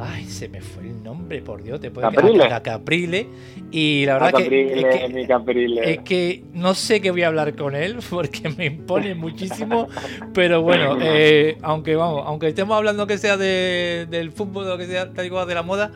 Ay, 0.04 0.24
se 0.24 0.48
me 0.48 0.60
fue 0.60 0.82
el 0.82 1.02
nombre, 1.02 1.40
por 1.42 1.62
Dios, 1.62 1.78
te 1.78 1.90
puedo 1.90 2.10
Caprile. 2.10 2.44
A, 2.44 2.60
Caprile. 2.60 3.28
Y 3.70 4.04
la 4.06 4.14
verdad 4.14 4.32
que, 4.34 5.84
es 5.84 5.98
que, 6.00 6.42
no 6.52 6.74
sé 6.74 7.00
qué 7.00 7.12
voy 7.12 7.22
a 7.22 7.28
hablar 7.28 7.54
con 7.54 7.76
él 7.76 7.98
porque 8.10 8.48
me 8.48 8.66
impone 8.66 9.14
muchísimo. 9.14 9.88
pero 10.34 10.62
bueno, 10.62 10.98
eh, 11.00 11.56
aunque 11.62 11.94
vamos, 11.94 12.24
aunque 12.26 12.48
estemos 12.48 12.76
hablando 12.76 13.06
que 13.06 13.18
sea 13.18 13.36
del 13.36 14.32
fútbol 14.32 14.68
o 14.70 14.78
que 14.78 14.86
sea 14.86 15.12
tal 15.12 15.26
igual 15.26 15.46
de 15.46 15.54
la 15.54 15.62
moda, 15.62 15.92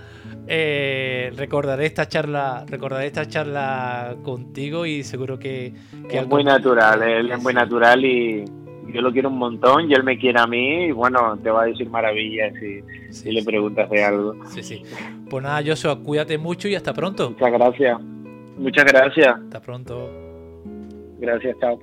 eh, 0.47 1.33
recordaré 1.37 1.87
esta 1.87 2.07
charla, 2.09 2.65
recordaré 2.69 3.07
esta 3.07 3.27
charla 3.27 4.17
contigo 4.23 4.87
y 4.87 5.03
seguro 5.03 5.39
que, 5.39 5.73
es 6.09 6.27
muy 6.29 6.45
natural, 6.45 7.03
él 7.03 7.31
es 7.31 7.43
muy 7.43 7.53
natural 7.53 8.05
y 8.05 8.45
yo 8.93 9.01
lo 9.01 9.13
quiero 9.13 9.29
un 9.29 9.39
montón 9.39 9.91
y 9.91 9.95
él 9.95 10.05
me 10.05 10.19
quiere 10.19 10.39
a 10.39 10.47
mí 10.47 10.87
y 10.87 10.93
bueno, 10.93 11.37
te 11.43 11.51
va 11.51 11.63
a 11.63 11.67
decir 11.67 11.91
maravillas 11.91 12.53
si, 13.11 13.31
le 13.31 13.43
preguntas 13.43 13.91
de 13.91 14.05
algo. 14.05 14.35
Sí, 14.49 14.63
sí. 14.63 14.83
Pues 15.29 15.43
nada, 15.43 15.63
Joshua, 15.67 15.99
cuídate 16.03 16.39
mucho 16.39 16.69
y 16.69 16.75
hasta 16.75 16.93
pronto. 16.95 17.31
Muchas 17.31 17.53
gracias. 17.53 18.01
Muchas 18.57 18.85
gracias. 18.85 19.37
Hasta 19.37 19.61
pronto. 19.61 20.11
Gracias, 21.19 21.57
chao. 21.61 21.79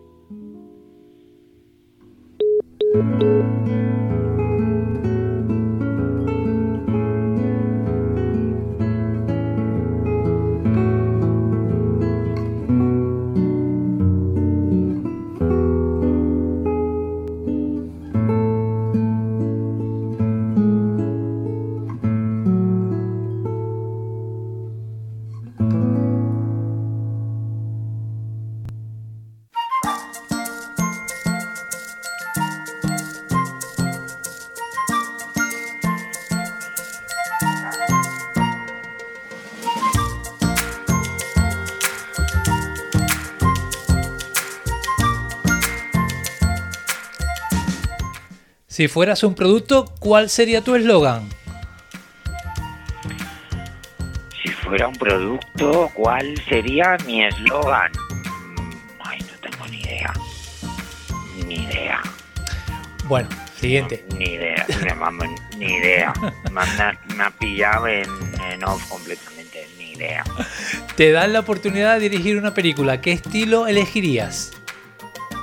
Si 48.73 48.87
fueras 48.87 49.21
un 49.23 49.35
producto, 49.35 49.85
¿cuál 49.99 50.31
sería 50.31 50.61
tu 50.61 50.73
eslogan? 50.73 51.29
Si 54.41 54.49
fuera 54.49 54.87
un 54.87 54.95
producto, 54.95 55.91
¿cuál 55.93 56.33
sería 56.49 56.97
mi 57.05 57.23
eslogan? 57.23 57.91
Mm, 57.91 58.71
ay, 59.01 59.19
no 59.19 59.47
tengo 59.47 59.67
ni 59.67 59.79
idea. 59.79 60.13
Ni 61.45 61.55
idea. 61.65 62.01
Bueno, 63.03 63.29
siguiente. 63.55 64.03
ni 64.17 64.25
idea, 64.25 64.65
ni 65.59 65.65
idea. 65.65 66.11
Me, 66.51 67.23
ha 67.23 67.29
pillado 67.29 67.87
en, 67.87 68.09
en 68.49 68.63
off 68.63 68.89
completamente, 68.89 69.67
ni 69.77 69.91
idea. 69.91 70.23
Te 70.95 71.11
dan 71.11 71.31
la 71.31 71.41
oportunidad 71.41 71.99
de 71.99 72.09
dirigir 72.09 72.39
una 72.39 72.55
película. 72.55 73.01
¿Qué 73.01 73.11
estilo 73.11 73.67
elegirías? 73.67 74.51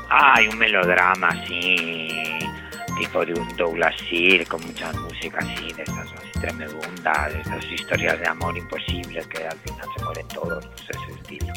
Ay, 0.08 0.48
un 0.48 0.58
melodrama, 0.58 1.30
sí 1.46 2.30
tipo 3.00 3.24
de 3.24 3.32
un 3.32 3.56
Douglas 3.56 3.94
Sir 4.08 4.46
con 4.46 4.64
muchas 4.66 4.94
músicas 4.96 5.44
así, 5.44 5.72
de 5.72 5.82
estas 5.82 6.06
así 6.12 6.40
tremebundas, 6.40 7.32
de 7.32 7.40
estas 7.40 7.64
historias 7.64 8.20
de 8.20 8.28
amor 8.28 8.56
imposibles 8.56 9.26
que 9.26 9.46
al 9.46 9.58
final 9.58 9.86
se 9.96 10.04
mueren 10.04 10.28
todos, 10.28 10.66
pues 10.66 10.82
ese 10.90 11.20
estilo. 11.20 11.52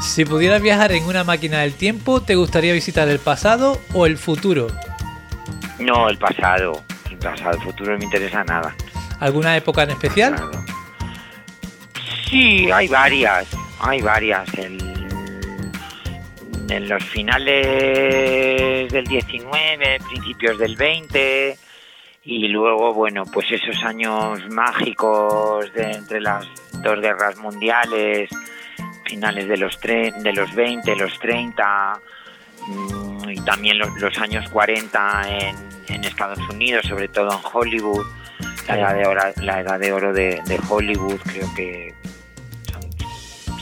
Si 0.00 0.24
pudieras 0.24 0.60
viajar 0.60 0.92
en 0.92 1.04
una 1.04 1.24
máquina 1.24 1.60
del 1.60 1.72
tiempo, 1.72 2.20
¿te 2.20 2.34
gustaría 2.34 2.74
visitar 2.74 3.08
el 3.08 3.18
pasado 3.18 3.80
o 3.94 4.04
el 4.06 4.18
futuro? 4.18 4.66
No, 5.78 6.10
el 6.10 6.18
pasado. 6.18 6.82
El 7.10 7.16
pasado, 7.18 7.52
el 7.52 7.62
futuro 7.62 7.92
no 7.92 7.98
me 7.98 8.04
interesa 8.04 8.44
nada. 8.44 8.74
¿Alguna 9.20 9.56
época 9.56 9.84
en 9.84 9.90
especial? 9.90 10.34
Sí, 12.28 12.70
hay 12.70 12.88
varias. 12.88 13.46
Hay 13.80 14.02
varias. 14.02 14.52
El 14.54 14.93
en 16.68 16.88
los 16.88 17.04
finales 17.04 18.92
del 18.92 19.04
19, 19.04 19.98
principios 20.08 20.58
del 20.58 20.76
20 20.76 21.58
y 22.24 22.48
luego, 22.48 22.94
bueno, 22.94 23.24
pues 23.26 23.50
esos 23.50 23.82
años 23.84 24.40
mágicos 24.48 25.72
de 25.74 25.90
entre 25.90 26.20
las 26.20 26.46
dos 26.82 27.00
guerras 27.00 27.36
mundiales, 27.36 28.30
finales 29.04 29.46
de 29.46 29.56
los, 29.58 29.78
de 29.80 30.32
los 30.34 30.54
20, 30.54 30.96
los 30.96 31.18
30 31.18 32.00
mm, 32.66 33.28
y 33.28 33.40
también 33.44 33.78
los, 33.78 34.18
años 34.18 34.48
40 34.48 35.22
en, 35.28 35.56
en, 35.88 36.04
Estados 36.04 36.38
Unidos, 36.48 36.86
sobre 36.86 37.08
todo 37.08 37.30
en 37.30 37.40
Hollywood, 37.52 38.06
la 38.68 38.78
edad 38.78 38.94
de 38.94 39.06
oro, 39.06 39.22
la 39.42 39.60
edad 39.60 39.78
de, 39.78 39.92
oro 39.92 40.12
de, 40.14 40.60
Hollywood, 40.68 41.20
creo 41.24 41.54
que 41.54 41.94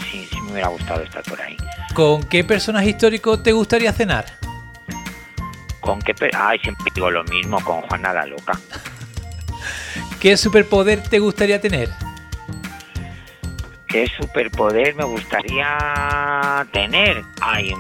sí, 0.09 0.25
sí 0.31 0.41
me 0.43 0.53
hubiera 0.53 0.69
gustado 0.69 1.03
estar 1.03 1.23
por 1.25 1.41
ahí. 1.41 1.57
¿Con 1.95 2.23
qué 2.23 2.43
personaje 2.43 2.91
histórico 2.91 3.39
te 3.41 3.53
gustaría 3.53 3.93
cenar? 3.93 4.25
¿Con 5.81 6.01
qué? 6.01 6.15
Ay, 6.35 6.59
siempre 6.61 6.91
digo 6.95 7.11
lo 7.11 7.23
mismo, 7.25 7.63
con 7.63 7.83
Juana 7.83 8.15
la 8.15 8.25
Loca. 8.25 8.59
¿Qué 10.21 10.37
superpoder 10.37 11.03
te 11.03 11.19
gustaría 11.19 11.61
tener? 11.61 11.91
¿Qué 13.87 14.07
superpoder 14.17 14.95
me 14.95 15.05
gustaría 15.05 16.67
tener? 16.73 17.23
Ay, 17.43 17.75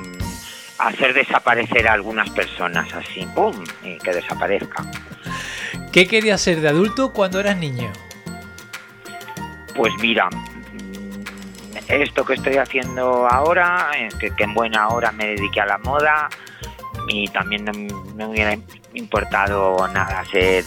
hacer 0.78 1.14
desaparecer 1.14 1.88
a 1.88 1.94
algunas 1.94 2.28
personas 2.30 2.92
así, 2.92 3.26
¡pum! 3.34 3.64
y 3.82 3.96
que 3.96 4.12
desaparezca. 4.12 4.84
¿Qué 5.90 6.06
querías 6.06 6.40
ser 6.40 6.60
de 6.60 6.68
adulto 6.68 7.14
cuando 7.14 7.40
eras 7.40 7.56
niño? 7.56 7.90
Pues 9.74 9.92
mira, 10.00 10.28
mm, 10.28 10.51
esto 11.89 12.24
que 12.24 12.35
estoy 12.35 12.57
haciendo 12.57 13.26
ahora, 13.28 13.91
eh, 13.97 14.09
que, 14.18 14.35
que 14.35 14.45
en 14.45 14.55
buena 14.55 14.89
hora 14.89 15.12
me 15.12 15.26
dediqué 15.26 15.61
a 15.61 15.66
la 15.66 15.78
moda 15.78 16.28
y 17.09 17.28
también 17.28 17.64
no, 17.64 17.72
no 17.72 18.14
me 18.14 18.26
hubiera 18.26 18.57
importado 18.95 19.89
nada 19.89 20.24
ser 20.26 20.64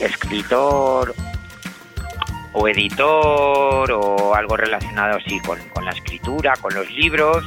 escritor 0.00 1.14
o 2.52 2.68
editor 2.68 3.92
o 3.92 4.34
algo 4.34 4.56
relacionado 4.56 5.18
así 5.18 5.38
con, 5.40 5.58
con 5.70 5.84
la 5.84 5.92
escritura, 5.92 6.54
con 6.60 6.74
los 6.74 6.90
libros 6.90 7.44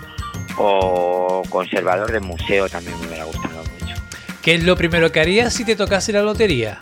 o 0.57 1.43
conservador 1.49 2.11
de 2.11 2.19
museo 2.19 2.69
también 2.69 2.99
me 3.01 3.07
hubiera 3.07 3.23
gustado 3.25 3.63
mucho. 3.63 3.95
¿Qué 4.41 4.55
es 4.55 4.63
lo 4.63 4.75
primero 4.75 5.11
que 5.11 5.19
harías 5.19 5.53
si 5.53 5.65
te 5.65 5.75
tocase 5.75 6.11
la 6.11 6.21
lotería? 6.21 6.77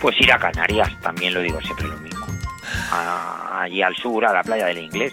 Pues 0.00 0.20
ir 0.20 0.32
a 0.32 0.38
Canarias, 0.38 0.90
también 1.00 1.32
lo 1.34 1.40
digo 1.40 1.60
siempre 1.60 1.86
lo 1.88 1.96
mismo. 1.98 2.13
A- 2.92 3.62
allí 3.62 3.82
al 3.82 3.94
sur, 3.96 4.24
a 4.24 4.32
la 4.32 4.42
playa 4.42 4.66
del 4.66 4.78
inglés. 4.78 5.12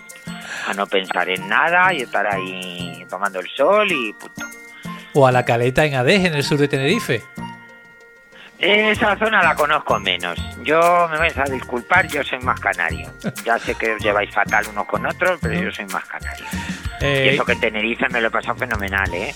A 0.67 0.73
no 0.73 0.85
pensar 0.87 1.27
en 1.29 1.47
nada 1.47 1.93
y 1.93 2.01
estar 2.03 2.25
ahí 2.27 3.05
tomando 3.09 3.39
el 3.39 3.47
sol 3.49 3.91
y 3.91 4.13
punto. 4.13 4.45
¿O 5.13 5.27
a 5.27 5.31
la 5.31 5.43
caleta 5.43 5.85
en 5.85 5.95
Adej, 5.95 6.25
en 6.25 6.33
el 6.35 6.43
sur 6.43 6.57
de 6.57 6.67
Tenerife? 6.67 7.21
Esa 8.59 9.17
zona 9.17 9.41
la 9.41 9.55
conozco 9.55 9.99
menos. 9.99 10.37
Yo 10.63 11.07
me 11.09 11.17
vais 11.17 11.35
a 11.37 11.43
disculpar, 11.45 12.07
yo 12.07 12.23
soy 12.23 12.39
más 12.39 12.59
canario. 12.59 13.11
Ya 13.43 13.57
sé 13.57 13.73
que 13.75 13.93
os 13.93 14.01
lleváis 14.03 14.31
fatal 14.33 14.65
unos 14.71 14.85
con 14.85 15.03
otros, 15.05 15.39
pero 15.41 15.59
yo 15.59 15.71
soy 15.71 15.85
más 15.85 16.05
canario. 16.05 16.45
Y 17.01 17.05
Eh, 17.05 17.33
eso 17.33 17.43
que 17.43 17.53
en 17.53 17.59
Tenerife 17.59 18.07
me 18.09 18.21
lo 18.21 18.27
he 18.27 18.31
pasado 18.31 18.55
fenomenal, 18.55 19.11
¿eh? 19.15 19.33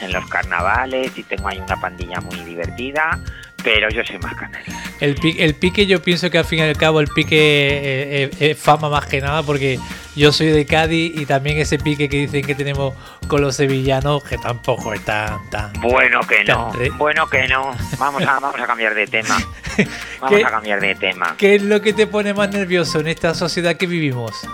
En 0.00 0.12
los 0.12 0.26
carnavales 0.28 1.16
y 1.18 1.22
tengo 1.22 1.48
ahí 1.48 1.58
una 1.60 1.78
pandilla 1.78 2.20
muy 2.22 2.36
divertida, 2.40 3.18
pero 3.64 3.88
yo 3.90 4.02
soy 4.04 4.18
más 4.18 4.34
canario. 4.34 4.72
el, 5.00 5.14
pi- 5.14 5.36
el 5.38 5.54
pique 5.54 5.86
yo 5.86 6.02
pienso 6.02 6.30
que 6.30 6.38
al 6.38 6.44
fin 6.44 6.58
y 6.60 6.62
al 6.62 6.76
cabo 6.76 7.00
el 7.00 7.08
pique 7.08 7.36
eh, 7.38 8.30
eh, 8.40 8.50
es 8.50 8.58
fama 8.58 8.88
más 8.88 9.06
que 9.06 9.20
nada 9.20 9.42
porque 9.42 9.78
yo 10.16 10.32
soy 10.32 10.48
de 10.48 10.66
Cádiz 10.66 11.12
y 11.20 11.26
también 11.26 11.58
ese 11.58 11.78
pique 11.78 12.08
que 12.08 12.18
dicen 12.18 12.44
que 12.44 12.54
tenemos 12.54 12.94
con 13.28 13.40
los 13.40 13.56
sevillanos 13.56 14.22
que 14.24 14.36
tampoco 14.38 14.92
es 14.94 15.04
tan... 15.04 15.48
tan... 15.50 15.72
Bueno 15.80 16.20
que 16.20 16.44
no, 16.44 16.72
re- 16.72 16.90
bueno 16.90 17.28
que 17.28 17.46
no. 17.48 17.70
Vamos 17.98 18.22
a, 18.22 18.38
vamos 18.40 18.60
a 18.60 18.66
cambiar 18.66 18.94
de 18.94 19.06
tema. 19.06 19.36
Vamos 20.20 20.44
a 20.44 20.50
cambiar 20.50 20.80
de 20.80 20.94
tema. 20.94 21.34
¿Qué 21.38 21.54
es 21.54 21.62
lo 21.62 21.80
que 21.80 21.92
te 21.94 22.06
pone 22.06 22.34
más 22.34 22.50
nervioso 22.50 23.00
en 23.00 23.08
esta 23.08 23.34
sociedad 23.34 23.76
que 23.76 23.86
vivimos? 23.86 24.46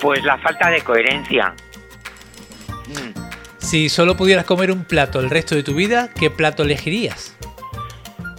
Pues 0.00 0.22
la 0.24 0.36
falta 0.38 0.68
de 0.70 0.80
coherencia. 0.82 1.54
Si 3.72 3.88
solo 3.88 4.18
pudieras 4.18 4.44
comer 4.44 4.70
un 4.70 4.84
plato 4.84 5.18
el 5.18 5.30
resto 5.30 5.54
de 5.54 5.62
tu 5.62 5.72
vida, 5.72 6.10
¿qué 6.20 6.28
plato 6.28 6.62
elegirías? 6.62 7.34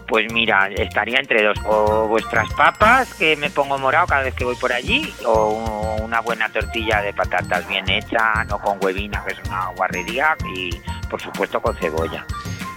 Pues 0.07 0.31
mira, 0.31 0.67
estaría 0.67 1.17
entre 1.17 1.43
dos. 1.43 1.57
O 1.65 2.07
vuestras 2.07 2.53
papas, 2.53 3.11
que 3.15 3.35
me 3.35 3.49
pongo 3.49 3.79
morado 3.79 4.05
cada 4.05 4.21
vez 4.21 4.35
que 4.35 4.45
voy 4.45 4.55
por 4.57 4.71
allí, 4.71 5.11
o 5.25 5.97
una 6.03 6.19
buena 6.19 6.49
tortilla 6.49 7.01
de 7.01 7.13
patatas 7.13 7.67
bien 7.67 7.89
hecha, 7.89 8.43
no 8.47 8.59
con 8.59 8.77
huevina, 8.79 9.23
que 9.25 9.33
es 9.33 9.39
una 9.47 9.69
guarrería, 9.69 10.37
y 10.53 10.69
por 11.09 11.19
supuesto 11.19 11.59
con 11.59 11.75
cebolla. 11.77 12.27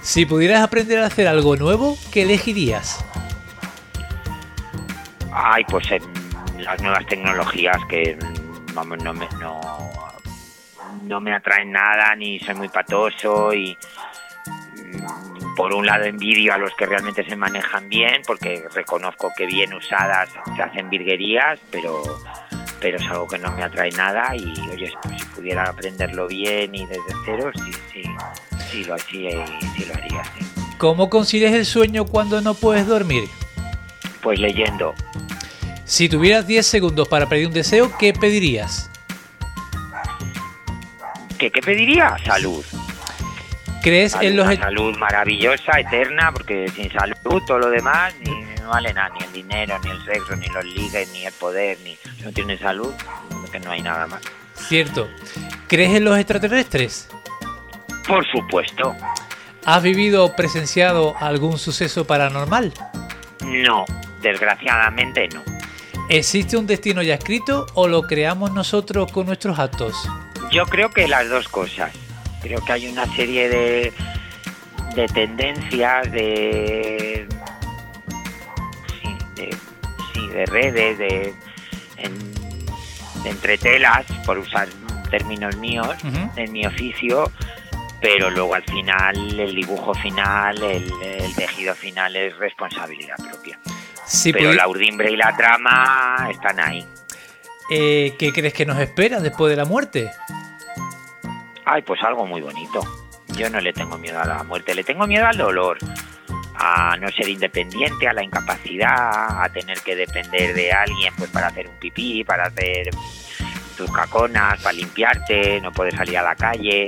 Si 0.01 0.25
pudieras 0.25 0.63
aprender 0.63 1.01
a 1.01 1.09
hacer 1.09 1.29
algo 1.29 1.57
nuevo, 1.57 1.99
¿qué 2.11 2.23
elegirías? 2.23 3.05
Ay, 5.31 5.63
pues 5.69 5.87
las 6.59 6.81
nuevas 6.81 7.05
tecnologías 7.05 7.77
que 7.91 8.17
vamos, 8.73 8.97
no, 9.05 9.13
me, 9.13 9.29
no, 9.43 9.86
no 11.03 11.21
me 11.21 11.35
atraen 11.35 11.73
nada, 11.73 12.15
ni 12.15 12.39
soy 12.41 12.55
muy 12.55 12.69
patoso 12.69 13.53
y 13.53 13.77
mm, 14.77 15.55
por 15.55 15.75
un 15.75 15.87
lado 15.87 16.05
envidio 16.05 16.55
a 16.55 16.59
los 16.59 16.75
que 16.75 16.87
realmente 16.87 17.25
se 17.25 17.37
manejan 17.37 17.89
bien, 17.89 18.23
porque 18.27 18.65
reconozco 18.75 19.33
que 19.37 19.47
bien 19.47 19.73
usadas 19.75 20.31
se 20.55 20.63
hacen 20.63 20.91
virguerías, 20.91 21.59
pero, 21.71 22.03
pero 22.81 22.99
es 22.99 23.07
algo 23.07 23.27
que 23.27 23.39
no 23.39 23.53
me 23.53 23.63
atrae 23.63 23.91
nada 23.93 24.35
y 24.37 24.53
oye, 24.71 24.93
pues, 25.03 25.21
si 25.21 25.27
pudiera 25.29 25.65
aprenderlo 25.65 26.27
bien 26.27 26.75
y 26.75 26.87
desde 26.87 27.03
cero, 27.25 27.51
sí, 27.55 27.73
sí, 27.93 28.03
sí 28.71 28.85
lo, 28.85 28.99
sí, 28.99 29.29
sí 29.77 29.85
lo 29.87 29.95
haría, 29.95 30.25
sí. 30.25 30.47
¿Cómo 30.79 31.09
consigues 31.09 31.55
el 31.55 31.65
sueño 31.65 32.05
cuando 32.05 32.43
no 32.43 32.53
puedes 32.55 32.87
dormir? 32.87 33.25
Pues 34.23 34.39
leyendo, 34.39 34.95
Si 35.85 36.09
tuvieras 36.09 36.47
10 36.47 36.67
segundos 36.67 37.09
para 37.09 37.29
pedir 37.29 37.47
un 37.47 37.55
deseo, 37.55 37.97
¿qué 37.97 38.13
pedirías? 38.13 38.91
¿Qué, 41.39 41.51
qué 41.51 41.61
pediría? 41.61 42.17
Salud. 42.25 42.65
¿Crees 43.83 44.13
Salud, 44.13 44.27
en 44.27 44.37
los... 44.37 44.45
una 44.47 44.55
e- 44.55 44.59
salud 44.59 44.97
maravillosa, 44.97 45.79
eterna, 45.79 46.33
porque 46.33 46.69
sin 46.75 46.91
salud 46.93 47.17
todo 47.47 47.59
lo 47.59 47.71
demás 47.71 48.15
ni 48.25 48.31
no 48.61 48.71
vale 48.71 48.93
nada, 48.93 49.11
ni 49.11 49.25
el 49.25 49.33
dinero, 49.33 49.79
ni 49.85 49.91
el 49.91 50.05
sexo, 50.05 50.35
ni 50.35 50.47
los 50.49 50.65
ligues, 50.65 51.09
ni 51.13 51.25
el 51.25 51.33
poder, 51.35 51.79
ni 51.85 51.97
si 52.17 52.23
no 52.25 52.33
tienes 52.33 52.59
salud, 52.61 52.93
que 53.53 53.61
no 53.61 53.71
hay 53.71 53.83
nada 53.83 54.07
más. 54.09 54.21
Cierto. 54.55 55.09
¿Crees 55.69 55.95
en 55.95 56.05
los 56.05 56.19
extraterrestres? 56.19 57.09
Por 58.09 58.27
supuesto, 58.31 58.95
¿Has 59.65 59.83
vivido 59.83 60.25
o 60.25 60.37
presenciado 60.37 61.17
algún 61.19 61.59
suceso 61.59 62.07
paranormal? 62.07 62.73
no, 63.45 63.85
desgraciadamente 64.23 65.29
no. 65.29 65.43
¿Existe 66.09 66.57
un 66.57 66.67
destino 66.69 67.03
ya 67.03 67.15
escrito 67.15 67.67
o 67.75 67.89
lo 67.89 68.03
creamos 68.03 68.53
nosotros 68.53 69.11
con 69.11 69.27
nuestros 69.27 69.59
actos? 69.59 69.95
Yo 70.51 70.67
creo 70.67 70.91
que 70.91 71.09
las 71.09 71.29
dos 71.29 71.49
cosas. 71.49 71.93
Creo 72.43 72.65
que 72.65 72.73
hay 72.73 72.87
una 72.89 73.07
serie 73.17 73.49
de, 73.49 73.93
de 74.95 75.07
tendencias, 75.09 76.11
de, 76.13 77.27
sí, 79.03 79.17
de, 79.35 79.57
sí, 80.15 80.29
de 80.29 80.47
redes, 80.47 80.99
de, 80.99 81.35
en- 81.99 82.35
de 83.25 83.31
entretelas, 83.31 84.07
por 84.25 84.39
usar 84.39 84.69
términos 85.11 85.57
míos, 85.57 85.89
en 86.37 86.53
mi 86.53 86.65
oficio, 86.67 87.31
pero 88.01 88.31
luego 88.31 88.55
al 88.55 88.63
final, 88.65 89.41
el 89.41 89.55
dibujo 89.55 89.95
final, 89.95 90.63
el, 90.63 90.91
el 91.03 91.35
tejido 91.35 91.75
final 91.75 92.15
es 92.17 92.37
responsabilidad 92.37 93.17
propia. 93.17 93.59
Si 94.05 94.33
pero 94.33 94.53
la 94.53 94.69
urdimbre 94.69 95.11
y 95.11 95.17
la 95.17 95.37
trama 95.37 96.29
están 96.31 96.61
ahí. 96.61 96.87
Eh, 97.69 98.15
¿Qué 98.17 98.33
crees 98.33 98.53
que 98.55 98.65
nos 98.65 98.79
espera 98.79 99.19
después 99.19 99.51
de 99.51 99.57
la 99.57 99.65
muerte? 99.65 100.09
Ay, 101.69 101.83
pues 101.83 102.01
algo 102.05 102.25
muy 102.25 102.41
bonito. 102.41 102.81
Yo 103.37 103.51
no 103.51 103.61
le 103.61 103.73
tengo 103.73 103.99
miedo 103.99 104.21
a 104.21 104.25
la 104.25 104.45
muerte, 104.45 104.73
le 104.73 104.85
tengo 104.85 105.05
miedo 105.09 105.27
al 105.27 105.37
dolor, 105.37 105.79
a 106.55 106.97
no 106.97 107.09
ser 107.09 107.29
independiente, 107.29 108.07
a 108.07 108.13
la 108.13 108.23
incapacidad, 108.23 109.43
a 109.43 109.49
tener 109.53 109.81
que 109.81 109.97
depender 109.97 110.55
de 110.55 110.71
alguien 110.71 111.13
pues 111.19 111.29
para 111.31 111.49
hacer 111.49 111.67
un 111.67 111.75
pipí, 111.81 112.23
para 112.23 112.45
hacer 112.45 112.91
tus 113.77 113.91
caconas, 113.91 114.63
para 114.63 114.75
limpiarte, 114.75 115.61
no 115.61 115.73
poder 115.73 115.97
salir 115.97 116.17
a 116.19 116.23
la 116.23 116.37
calle, 116.37 116.87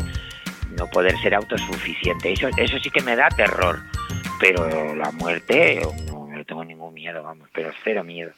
no 0.70 0.86
poder 0.86 1.18
ser 1.18 1.34
autosuficiente. 1.34 2.32
Eso, 2.32 2.48
eso 2.56 2.78
sí 2.78 2.88
que 2.88 3.02
me 3.02 3.16
da 3.16 3.28
terror. 3.30 3.80
Pero 4.38 4.94
la 4.94 5.10
muerte 5.10 5.82
no, 6.06 6.28
no 6.28 6.44
tengo 6.44 6.64
ningún 6.64 6.94
miedo, 6.94 7.20
vamos, 7.24 7.48
pero 7.52 7.72
cero 7.82 8.04
miedo. 8.04 8.30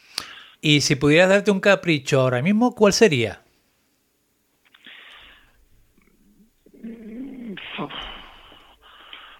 Y 0.63 0.81
si 0.81 0.97
pudieras 0.97 1.29
darte 1.29 1.51
un 1.51 1.61
capricho 1.61 2.19
ahora 2.19 2.41
mismo, 2.41 2.75
¿cuál 2.75 2.95
sería? 2.95 3.43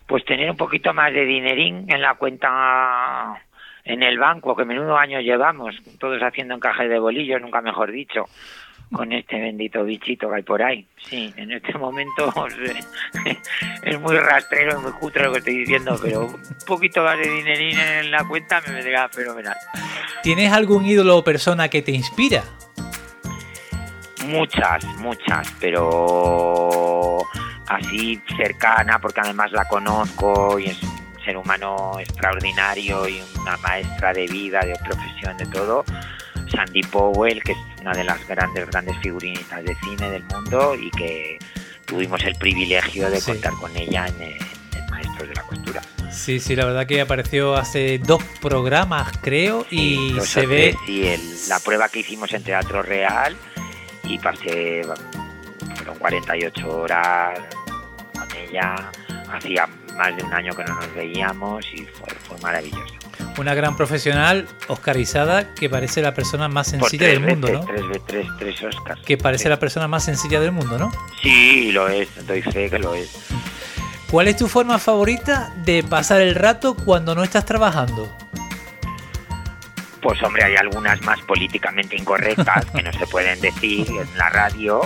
Pues 0.07 0.25
tener 0.25 0.51
un 0.51 0.57
poquito 0.57 0.93
más 0.93 1.13
de 1.13 1.25
dinerín 1.25 1.87
en 1.89 2.03
la 2.03 2.15
cuenta 2.15 3.41
en 3.85 4.03
el 4.03 4.19
banco, 4.19 4.57
que 4.57 4.65
menudo 4.65 4.97
año 4.97 5.21
llevamos, 5.21 5.75
todos 5.99 6.21
haciendo 6.23 6.55
encaje 6.55 6.89
de 6.89 6.99
bolillos, 6.99 7.41
nunca 7.41 7.61
mejor 7.61 7.91
dicho, 7.91 8.25
con 8.93 9.13
este 9.13 9.41
bendito 9.41 9.85
bichito 9.85 10.29
que 10.29 10.37
hay 10.37 10.43
por 10.43 10.63
ahí. 10.63 10.87
Sí, 10.97 11.33
en 11.37 11.53
este 11.53 11.79
momento 11.79 12.33
es 13.85 14.01
muy 14.01 14.17
rastrero, 14.17 14.73
es 14.73 14.83
muy 14.83 14.93
cutre 14.93 15.25
lo 15.25 15.33
que 15.33 15.39
estoy 15.39 15.59
diciendo, 15.59 15.97
pero 16.03 16.27
un 16.27 16.43
poquito 16.67 17.03
más 17.03 17.17
de 17.19 17.29
dinerín 17.29 17.79
en 17.79 18.11
la 18.11 18.27
cuenta 18.27 18.61
me 18.67 18.75
vendría 18.75 19.09
fenomenal. 19.09 19.57
¿Tienes 20.23 20.53
algún 20.53 20.85
ídolo 20.85 21.19
o 21.19 21.25
persona 21.25 21.69
que 21.69 21.83
te 21.83 21.93
inspira? 21.93 22.43
Muchas, 24.27 24.85
muchas, 24.99 25.57
pero 25.61 27.19
así 27.71 28.21
cercana, 28.37 28.99
porque 29.01 29.21
además 29.21 29.53
la 29.53 29.65
conozco 29.67 30.59
y 30.59 30.67
es 30.67 30.83
un 30.83 31.25
ser 31.25 31.37
humano 31.37 31.93
extraordinario 32.01 33.09
y 33.09 33.23
una 33.41 33.57
maestra 33.59 34.13
de 34.13 34.27
vida, 34.27 34.61
de 34.61 34.75
profesión, 34.85 35.37
de 35.37 35.47
todo. 35.47 35.85
Sandy 36.53 36.83
Powell, 36.83 37.43
que 37.45 37.53
es 37.53 37.59
una 37.81 37.93
de 37.93 38.03
las 38.05 38.27
grandes, 38.27 38.67
grandes 38.69 38.97
figurinistas 38.99 39.63
de 39.65 39.75
cine 39.85 40.11
del 40.11 40.25
mundo 40.25 40.75
y 40.75 40.91
que 40.91 41.39
tuvimos 41.87 42.23
el 42.25 42.35
privilegio 42.35 43.09
de 43.09 43.21
Sí. 43.21 43.31
contar 43.33 43.53
con 43.55 43.75
ella 43.77 44.07
en, 44.09 44.21
en 44.23 44.91
Maestros 44.91 45.29
de 45.29 45.35
la 45.35 45.43
Costura. 45.43 45.81
Sí, 46.11 46.41
sí, 46.41 46.57
la 46.57 46.65
verdad 46.65 46.87
que 46.89 47.01
apareció 47.01 47.55
hace 47.57 47.99
dos 48.01 48.21
programas, 48.41 49.13
creo, 49.23 49.65
y 49.71 49.79
Sí, 49.97 50.13
dos 50.15 50.29
se 50.29 50.47
ve... 50.47 50.75
sí, 50.87 51.07
el- 51.07 51.49
la 51.49 51.61
prueba 51.61 51.89
que 51.89 52.01
hicimos 52.01 52.33
en 52.33 52.43
Teatro 52.43 52.83
Real 52.83 53.37
y 54.05 54.19
pasé 54.19 54.83
48 55.99 56.69
horas 56.69 57.39
ella. 58.51 58.91
Hacía 59.33 59.69
más 59.97 60.17
de 60.17 60.25
un 60.25 60.33
año 60.33 60.53
que 60.55 60.65
no 60.65 60.75
nos 60.75 60.95
veíamos 60.95 61.65
y 61.73 61.85
fue, 61.85 62.09
fue 62.21 62.37
maravilloso. 62.41 62.95
Una 63.39 63.55
gran 63.55 63.77
profesional, 63.77 64.49
oscarizada, 64.67 65.55
que 65.55 65.71
parece 65.71 66.03
la 66.03 66.15
persona 66.15 66.49
más 66.49 66.69
sencilla 66.69 67.07
del 67.07 67.21
mundo, 67.21 67.47
veces, 67.47 67.61
¿no? 67.61 67.67
Tres, 67.67 68.03
tres, 68.07 68.27
tres 68.39 68.63
Oscars. 68.63 69.01
Que 69.03 69.17
parece 69.17 69.49
la 69.49 69.59
persona 69.59 69.87
más 69.89 70.05
sencilla 70.05 70.41
del 70.41 70.53
mundo, 70.53 70.79
¿no? 70.79 70.91
Sí, 71.23 71.71
lo 71.73 71.89
es, 71.89 72.09
doy 72.27 72.43
fe 72.43 72.69
que 72.69 72.79
lo 72.79 72.95
es. 72.95 73.31
¿Cuál 74.11 74.27
es 74.27 74.37
tu 74.37 74.49
forma 74.49 74.79
favorita 74.79 75.53
de 75.65 75.85
pasar 75.85 76.21
el 76.21 76.35
rato 76.35 76.75
cuando 76.75 77.15
no 77.15 77.23
estás 77.23 77.45
trabajando? 77.45 78.13
Pues 80.03 80.21
hombre, 80.23 80.43
hay 80.43 80.57
algunas 80.57 81.01
más 81.03 81.21
políticamente 81.21 81.97
incorrectas 81.97 82.67
que 82.75 82.83
no 82.83 82.93
se 82.93 83.07
pueden 83.07 83.41
decir 83.41 83.87
en 83.91 84.19
la 84.19 84.29
radio 84.31 84.81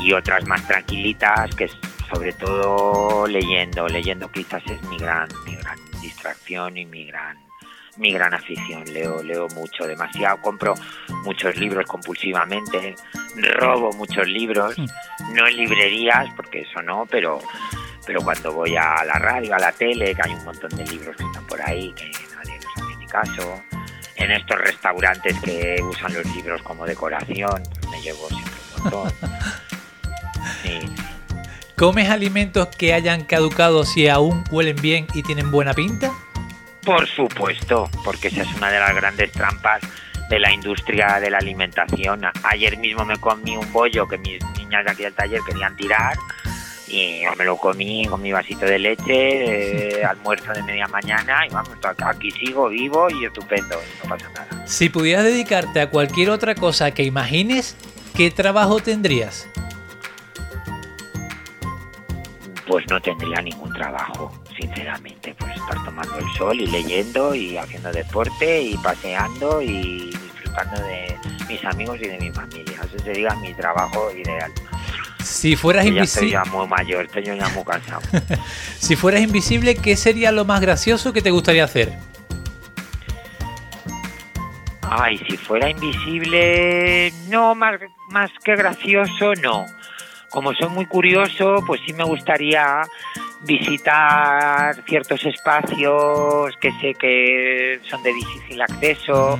y 0.00 0.12
otras 0.12 0.44
más 0.46 0.66
tranquilitas 0.66 1.54
que 1.54 1.64
es 1.64 1.76
sobre 2.12 2.32
todo 2.32 3.26
leyendo. 3.26 3.88
Leyendo 3.88 4.30
quizás 4.30 4.62
es 4.66 4.82
mi 4.84 4.98
gran, 4.98 5.28
mi 5.44 5.54
gran 5.56 5.78
distracción 6.00 6.76
y 6.76 6.86
mi 6.86 7.06
gran 7.06 7.48
mi 7.98 8.12
gran 8.12 8.32
afición. 8.32 8.84
Leo, 8.92 9.22
leo 9.22 9.48
mucho, 9.48 9.86
demasiado, 9.86 10.40
compro 10.40 10.74
muchos 11.24 11.56
libros 11.56 11.84
compulsivamente, 11.86 12.94
robo 13.58 13.92
muchos 13.92 14.26
libros, 14.28 14.76
no 15.34 15.46
en 15.46 15.56
librerías, 15.56 16.28
porque 16.36 16.60
eso 16.60 16.80
no, 16.82 17.06
pero 17.10 17.40
pero 18.06 18.22
cuando 18.22 18.52
voy 18.52 18.74
a 18.74 19.04
la 19.04 19.18
radio, 19.18 19.54
a 19.54 19.58
la 19.58 19.70
tele, 19.70 20.14
que 20.14 20.22
hay 20.24 20.32
un 20.32 20.44
montón 20.44 20.70
de 20.70 20.84
libros 20.86 21.14
que 21.14 21.24
están 21.24 21.46
por 21.46 21.60
ahí, 21.60 21.92
que 21.92 22.10
nadie 22.34 22.54
les 22.54 22.66
hace 22.76 22.96
ni 22.96 23.06
caso, 23.06 23.62
en 24.16 24.30
estos 24.30 24.58
restaurantes 24.58 25.38
que 25.40 25.76
usan 25.82 26.14
los 26.14 26.24
libros 26.34 26.62
como 26.62 26.86
decoración, 26.86 27.62
pues 27.74 27.90
me 27.90 28.00
llevo 28.00 28.28
siempre 28.28 28.54
un 28.76 28.82
montón. 28.82 29.12
Sí. 30.62 30.80
¿Comes 31.78 32.10
alimentos 32.10 32.66
que 32.76 32.92
hayan 32.92 33.22
caducado 33.22 33.84
si 33.84 34.08
aún 34.08 34.42
huelen 34.50 34.74
bien 34.82 35.06
y 35.14 35.22
tienen 35.22 35.52
buena 35.52 35.74
pinta? 35.74 36.12
Por 36.84 37.06
supuesto, 37.06 37.88
porque 38.04 38.26
esa 38.28 38.42
es 38.42 38.52
una 38.56 38.68
de 38.68 38.80
las 38.80 38.96
grandes 38.96 39.30
trampas 39.30 39.82
de 40.28 40.40
la 40.40 40.52
industria 40.52 41.20
de 41.20 41.30
la 41.30 41.38
alimentación. 41.38 42.22
Ayer 42.42 42.76
mismo 42.78 43.04
me 43.04 43.16
comí 43.18 43.56
un 43.56 43.72
bollo 43.72 44.08
que 44.08 44.18
mis 44.18 44.44
niñas 44.56 44.86
de 44.86 44.90
aquí 44.90 45.04
del 45.04 45.14
taller 45.14 45.40
querían 45.46 45.76
tirar 45.76 46.16
y 46.88 47.22
yo 47.22 47.30
me 47.36 47.44
lo 47.44 47.56
comí 47.56 48.06
con 48.06 48.22
mi 48.22 48.32
vasito 48.32 48.66
de 48.66 48.80
leche, 48.80 50.00
eh, 50.00 50.04
almuerzo 50.08 50.52
de 50.52 50.64
media 50.64 50.88
mañana 50.88 51.46
y 51.46 51.50
vamos, 51.50 51.78
aquí 52.04 52.32
sigo 52.32 52.70
vivo 52.70 53.08
y 53.08 53.24
estupendo, 53.24 53.76
y 53.76 54.02
no 54.02 54.16
pasa 54.16 54.28
nada. 54.30 54.66
Si 54.66 54.88
pudieras 54.88 55.22
dedicarte 55.22 55.80
a 55.80 55.90
cualquier 55.90 56.30
otra 56.30 56.56
cosa 56.56 56.90
que 56.90 57.04
imagines, 57.04 57.76
¿qué 58.16 58.32
trabajo 58.32 58.80
tendrías? 58.80 59.48
Pues 62.68 62.84
no 62.90 63.00
tendría 63.00 63.40
ningún 63.40 63.72
trabajo, 63.72 64.30
sinceramente, 64.54 65.34
pues 65.38 65.56
estar 65.56 65.82
tomando 65.84 66.18
el 66.18 66.26
sol 66.36 66.60
y 66.60 66.66
leyendo 66.66 67.34
y 67.34 67.56
haciendo 67.56 67.90
deporte 67.90 68.60
y 68.60 68.76
paseando 68.76 69.62
y 69.62 70.10
disfrutando 70.10 70.82
de 70.82 71.16
mis 71.48 71.64
amigos 71.64 71.98
y 72.02 72.08
de 72.08 72.18
mi 72.18 72.30
familia. 72.30 72.78
Ese 72.84 73.02
sería 73.02 73.30
mi 73.36 73.54
trabajo 73.54 74.10
ideal. 74.12 74.52
Si 75.22 75.56
fueras 75.56 75.86
Que 75.86 75.94
ya 75.94 76.02
estoy 76.02 76.28
invisible, 76.28 76.44
ya 76.44 76.56
muy 76.56 76.68
mayor, 76.68 77.06
estoy 77.06 77.24
yo 77.24 77.34
ya 77.34 77.48
muy 77.48 77.64
cansado. 77.64 78.02
si 78.78 78.96
fueras 78.96 79.22
invisible, 79.22 79.74
¿qué 79.74 79.96
sería 79.96 80.30
lo 80.30 80.44
más 80.44 80.60
gracioso 80.60 81.14
que 81.14 81.22
te 81.22 81.30
gustaría 81.30 81.64
hacer? 81.64 81.92
Ay, 84.82 85.18
si 85.18 85.36
fuera 85.36 85.70
invisible, 85.70 87.12
no, 87.28 87.54
más, 87.54 87.78
más 88.10 88.30
que 88.44 88.56
gracioso, 88.56 89.34
no. 89.42 89.66
Como 90.30 90.52
soy 90.54 90.68
muy 90.68 90.86
curioso, 90.86 91.62
pues 91.66 91.80
sí 91.86 91.92
me 91.94 92.04
gustaría 92.04 92.82
visitar 93.42 94.74
ciertos 94.86 95.24
espacios 95.24 96.54
que 96.60 96.70
sé 96.80 96.94
que 96.94 97.80
son 97.88 98.02
de 98.02 98.12
difícil 98.12 98.60
acceso. 98.60 99.38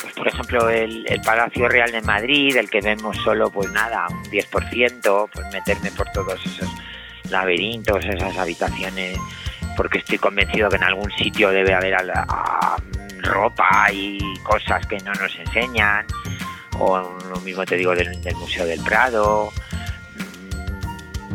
Pues 0.00 0.12
por 0.14 0.28
ejemplo 0.28 0.68
el, 0.70 1.06
el 1.08 1.20
Palacio 1.20 1.68
Real 1.68 1.90
de 1.90 2.00
Madrid, 2.02 2.56
el 2.56 2.70
que 2.70 2.80
vemos 2.80 3.16
solo 3.18 3.50
pues 3.50 3.70
nada, 3.72 4.06
un 4.10 4.22
10%, 4.24 5.28
pues 5.32 5.46
meterme 5.52 5.90
por 5.90 6.08
todos 6.12 6.38
esos 6.46 6.68
laberintos, 7.30 8.04
esas 8.04 8.36
habitaciones, 8.36 9.18
porque 9.76 9.98
estoy 9.98 10.18
convencido 10.18 10.68
que 10.68 10.76
en 10.76 10.84
algún 10.84 11.10
sitio 11.12 11.50
debe 11.50 11.74
haber 11.74 11.94
a 11.94 12.02
la- 12.02 12.26
a- 12.28 12.76
ropa 13.22 13.88
y 13.92 14.18
cosas 14.44 14.86
que 14.86 14.98
no 14.98 15.12
nos 15.14 15.34
enseñan, 15.36 16.06
o 16.78 16.98
lo 17.28 17.40
mismo 17.40 17.64
te 17.64 17.76
digo 17.76 17.94
del, 17.94 18.20
del 18.22 18.36
Museo 18.36 18.64
del 18.66 18.80
Prado. 18.84 19.50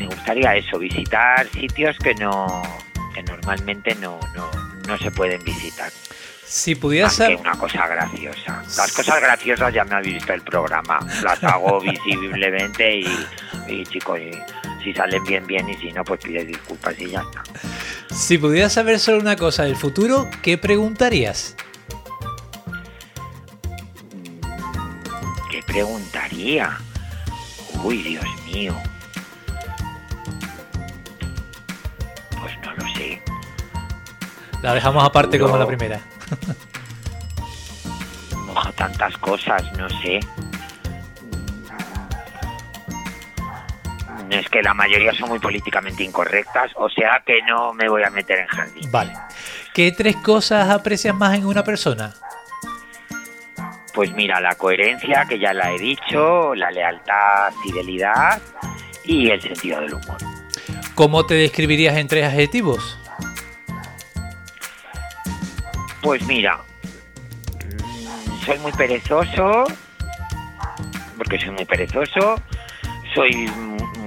Me 0.01 0.15
gustaría 0.15 0.55
eso, 0.55 0.77
visitar 0.79 1.47
sitios 1.49 1.97
que 1.97 2.13
no 2.15 2.61
que 3.13 3.21
normalmente 3.23 3.93
no, 3.95 4.19
no, 4.35 4.49
no 4.87 4.97
se 4.97 5.11
pueden 5.11 5.43
visitar. 5.43 5.91
Si 6.45 6.75
pudieras 6.75 7.19
sab- 7.19 7.39
una 7.39 7.51
cosa 7.57 7.87
graciosa. 7.87 8.61
Las 8.77 8.91
cosas 8.93 9.19
graciosas 9.21 9.73
ya 9.73 9.83
me 9.85 9.95
habéis 9.95 10.15
visto 10.15 10.33
el 10.33 10.41
programa. 10.41 10.99
Las 11.23 11.43
hago 11.43 11.79
visiblemente 11.81 12.97
y, 12.99 13.27
y 13.67 13.85
chicos, 13.85 14.19
y 14.19 14.31
si 14.83 14.93
salen 14.93 15.23
bien, 15.25 15.45
bien 15.45 15.69
y 15.69 15.75
si 15.75 15.91
no, 15.91 16.03
pues 16.03 16.21
pides 16.21 16.47
disculpas 16.47 16.95
y 16.99 17.09
ya 17.09 17.21
está. 17.21 17.43
si 18.13 18.37
pudieras 18.37 18.73
saber 18.73 18.99
solo 18.99 19.19
una 19.19 19.35
cosa 19.35 19.63
del 19.63 19.75
futuro, 19.75 20.29
¿qué 20.41 20.57
preguntarías? 20.57 21.55
¿Qué 25.49 25.61
preguntaría? 25.63 26.77
Uy, 27.83 28.01
Dios 28.03 28.25
mío. 28.45 28.75
La 34.61 34.73
dejamos 34.73 35.03
aparte 35.03 35.39
como 35.39 35.57
la 35.57 35.65
primera. 35.65 35.99
Ojo, 38.53 38.71
tantas 38.73 39.17
cosas, 39.17 39.63
no 39.77 39.89
sé. 39.89 40.19
Es 44.29 44.47
que 44.49 44.61
la 44.61 44.73
mayoría 44.73 45.13
son 45.13 45.29
muy 45.29 45.39
políticamente 45.39 46.03
incorrectas, 46.03 46.71
o 46.75 46.89
sea 46.89 47.21
que 47.25 47.41
no 47.41 47.73
me 47.73 47.89
voy 47.89 48.03
a 48.03 48.09
meter 48.09 48.39
en 48.39 48.47
jardín. 48.47 48.91
Vale. 48.91 49.13
¿Qué 49.73 49.91
tres 49.91 50.15
cosas 50.17 50.69
aprecias 50.69 51.15
más 51.15 51.37
en 51.37 51.45
una 51.45 51.63
persona? 51.63 52.13
Pues 53.93 54.13
mira, 54.13 54.39
la 54.39 54.55
coherencia, 54.55 55.25
que 55.27 55.37
ya 55.37 55.53
la 55.53 55.73
he 55.73 55.77
dicho, 55.77 56.55
la 56.55 56.71
lealtad, 56.71 57.51
fidelidad 57.61 58.41
y 59.03 59.29
el 59.29 59.41
sentido 59.41 59.81
del 59.81 59.95
humor. 59.95 60.17
¿Cómo 60.95 61.25
te 61.25 61.33
describirías 61.33 61.97
en 61.97 62.07
tres 62.07 62.25
adjetivos? 62.25 63.00
Pues 66.01 66.23
mira, 66.25 66.59
soy 68.45 68.57
muy 68.59 68.71
perezoso, 68.71 69.65
porque 71.17 71.39
soy 71.39 71.51
muy 71.51 71.65
perezoso, 71.65 72.41
soy 73.13 73.47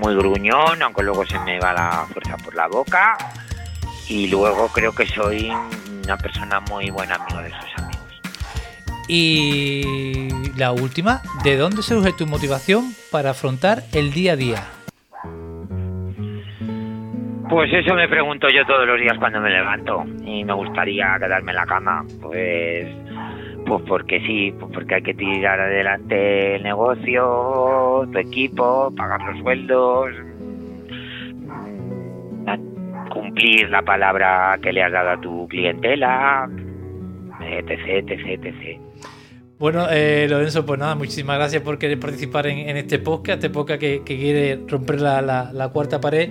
muy 0.01 0.17
gruñón, 0.17 0.83
aunque 0.83 1.03
luego 1.03 1.25
se 1.25 1.39
me 1.41 1.61
va 1.61 1.73
la 1.73 2.07
fuerza 2.13 2.37
por 2.39 2.55
la 2.55 2.67
boca, 2.67 3.17
y 4.09 4.27
luego 4.27 4.69
creo 4.69 4.93
que 4.93 5.07
soy 5.07 5.53
una 6.05 6.17
persona 6.19 6.61
muy 6.61 6.91
buen 6.91 7.13
amigo 7.13 7.41
de 7.41 7.51
sus 7.51 7.79
amigos. 7.79 8.21
Y 9.07 10.31
la 10.57 10.73
última, 10.73 11.23
¿de 11.45 11.57
dónde 11.57 11.83
surge 11.83 12.13
tu 12.13 12.27
motivación 12.27 12.95
para 13.11 13.31
afrontar 13.31 13.85
el 13.93 14.13
día 14.13 14.33
a 14.33 14.37
día? 14.37 14.74
Pues 17.49 17.71
eso 17.73 17.95
me 17.95 18.09
pregunto 18.09 18.49
yo 18.49 18.65
todos 18.67 18.87
los 18.87 18.99
días 19.01 19.17
cuando 19.19 19.41
me 19.41 19.51
levanto 19.51 20.05
y 20.25 20.45
me 20.45 20.53
gustaría 20.55 21.17
quedarme 21.19 21.53
en 21.53 21.57
la 21.57 21.67
cama. 21.67 22.05
Pues, 22.23 22.87
pues 23.67 23.83
porque 23.87 24.21
sí, 24.21 24.53
pues 24.59 24.73
porque 24.73 24.95
hay 24.97 25.03
que 25.03 25.15
tirar 25.15 25.61
adelante 25.61 26.57
el 26.57 26.63
negocio, 26.63 28.09
tu 28.11 28.19
equipo, 28.19 28.93
pagar 28.97 29.21
los 29.23 29.39
sueldos, 29.43 30.11
mm, 32.47 33.09
cumplir 33.11 33.69
la 33.71 33.83
palabra 33.83 34.59
que 34.63 34.73
le 34.73 34.83
has 34.83 34.93
dado 34.93 35.11
a 35.11 35.21
tu 35.21 35.47
clientela, 35.49 36.49
etc, 37.43 37.71
etc, 38.11 38.45
etc. 38.45 38.81
Bueno, 39.57 39.87
eh, 39.89 40.27
Lorenzo, 40.29 40.67
pues 40.67 40.81
nada, 40.81 40.95
muchísimas 40.97 41.37
gracias 41.39 41.63
por 41.63 41.79
querer 41.79 41.99
participar 42.01 42.49
en, 42.49 42.69
en 42.69 42.77
este 42.77 42.99
podcast, 42.99 43.37
este 43.43 43.51
podcast 43.55 43.81
que, 43.81 44.03
que 44.05 44.17
quiere 44.19 44.59
romper 44.69 45.01
la, 45.01 45.23
la- 45.23 45.53
la 45.53 45.69
cuarta 45.69 46.01
pared 46.01 46.29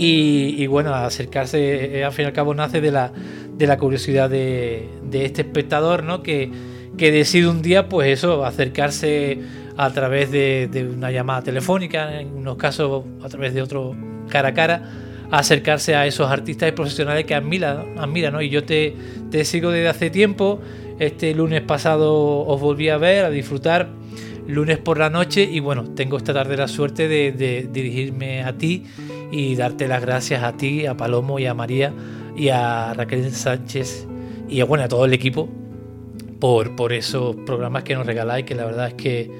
y, 0.00 0.66
bueno, 0.68 0.94
acercarse, 0.94 1.98
eh, 1.98 2.04
al 2.04 2.12
fin 2.12 2.24
y 2.24 2.26
al 2.26 2.32
cabo 2.32 2.54
nace 2.54 2.80
de 2.80 2.92
la, 2.92 3.12
de 3.56 3.66
la 3.66 3.76
curiosidad 3.78 4.30
de, 4.30 4.88
este 5.12 5.42
espectador, 5.42 6.04
¿no? 6.04 6.22
Que, 6.22 6.50
que 6.96 7.10
decide 7.10 7.48
un 7.48 7.62
día, 7.62 7.88
pues 7.88 8.08
eso, 8.08 8.44
acercarse 8.44 9.38
a 9.76 9.90
través 9.90 10.30
de, 10.30 10.68
de 10.70 10.88
una 10.88 11.10
llamada 11.10 11.42
telefónica, 11.42 12.20
en 12.20 12.28
unos 12.28 12.56
casos 12.56 13.04
a 13.22 13.28
través 13.28 13.54
de 13.54 13.62
otro 13.62 13.96
cara 14.28 14.48
a 14.48 14.54
cara, 14.54 14.82
acercarse 15.30 15.94
a 15.94 16.06
esos 16.06 16.30
artistas 16.30 16.68
y 16.68 16.72
profesionales 16.72 17.24
que 17.24 17.34
admira, 17.34 17.84
admira 17.96 18.30
¿no? 18.30 18.40
Y 18.40 18.50
yo 18.50 18.64
te, 18.64 18.94
te 19.30 19.44
sigo 19.44 19.70
desde 19.70 19.88
hace 19.88 20.10
tiempo. 20.10 20.60
Este 20.98 21.34
lunes 21.34 21.62
pasado 21.62 22.14
os 22.46 22.60
volví 22.60 22.88
a 22.88 22.98
ver, 22.98 23.24
a 23.24 23.30
disfrutar 23.30 23.88
lunes 24.48 24.78
por 24.78 24.98
la 24.98 25.10
noche 25.10 25.44
y 25.44 25.60
bueno, 25.60 25.84
tengo 25.94 26.16
esta 26.16 26.32
tarde 26.32 26.56
la 26.56 26.68
suerte 26.68 27.06
de, 27.06 27.68
dirigirme 27.70 28.42
a 28.42 28.56
ti 28.56 28.84
y 29.30 29.54
darte 29.54 29.86
las 29.86 30.00
gracias 30.00 30.42
a 30.42 30.56
ti, 30.56 30.86
a 30.86 30.96
Palomo 30.96 31.38
y 31.38 31.46
a 31.46 31.54
María 31.54 31.92
y 32.34 32.48
a 32.48 32.94
Raquel 32.94 33.30
Sánchez 33.30 34.08
y 34.48 34.60
a, 34.60 34.64
bueno, 34.64 34.84
a 34.84 34.88
todo 34.88 35.04
el 35.04 35.12
equipo 35.12 35.48
por, 36.40 36.74
por 36.76 36.94
esos 36.94 37.36
programas 37.36 37.82
que 37.82 37.94
nos 37.94 38.06
regaláis, 38.06 38.46
que 38.46 38.54
la 38.54 38.64
verdad 38.64 38.88
es 38.88 38.94
que, 38.94 39.30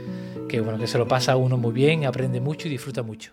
que, 0.46 0.60
bueno, 0.60 0.78
que 0.78 0.86
se 0.86 0.98
lo 0.98 1.08
pasa 1.08 1.36
uno 1.36 1.56
muy 1.56 1.72
bien, 1.72 2.04
aprende 2.04 2.40
mucho 2.40 2.68
y 2.68 2.70
disfruta 2.70 3.02
mucho. 3.02 3.32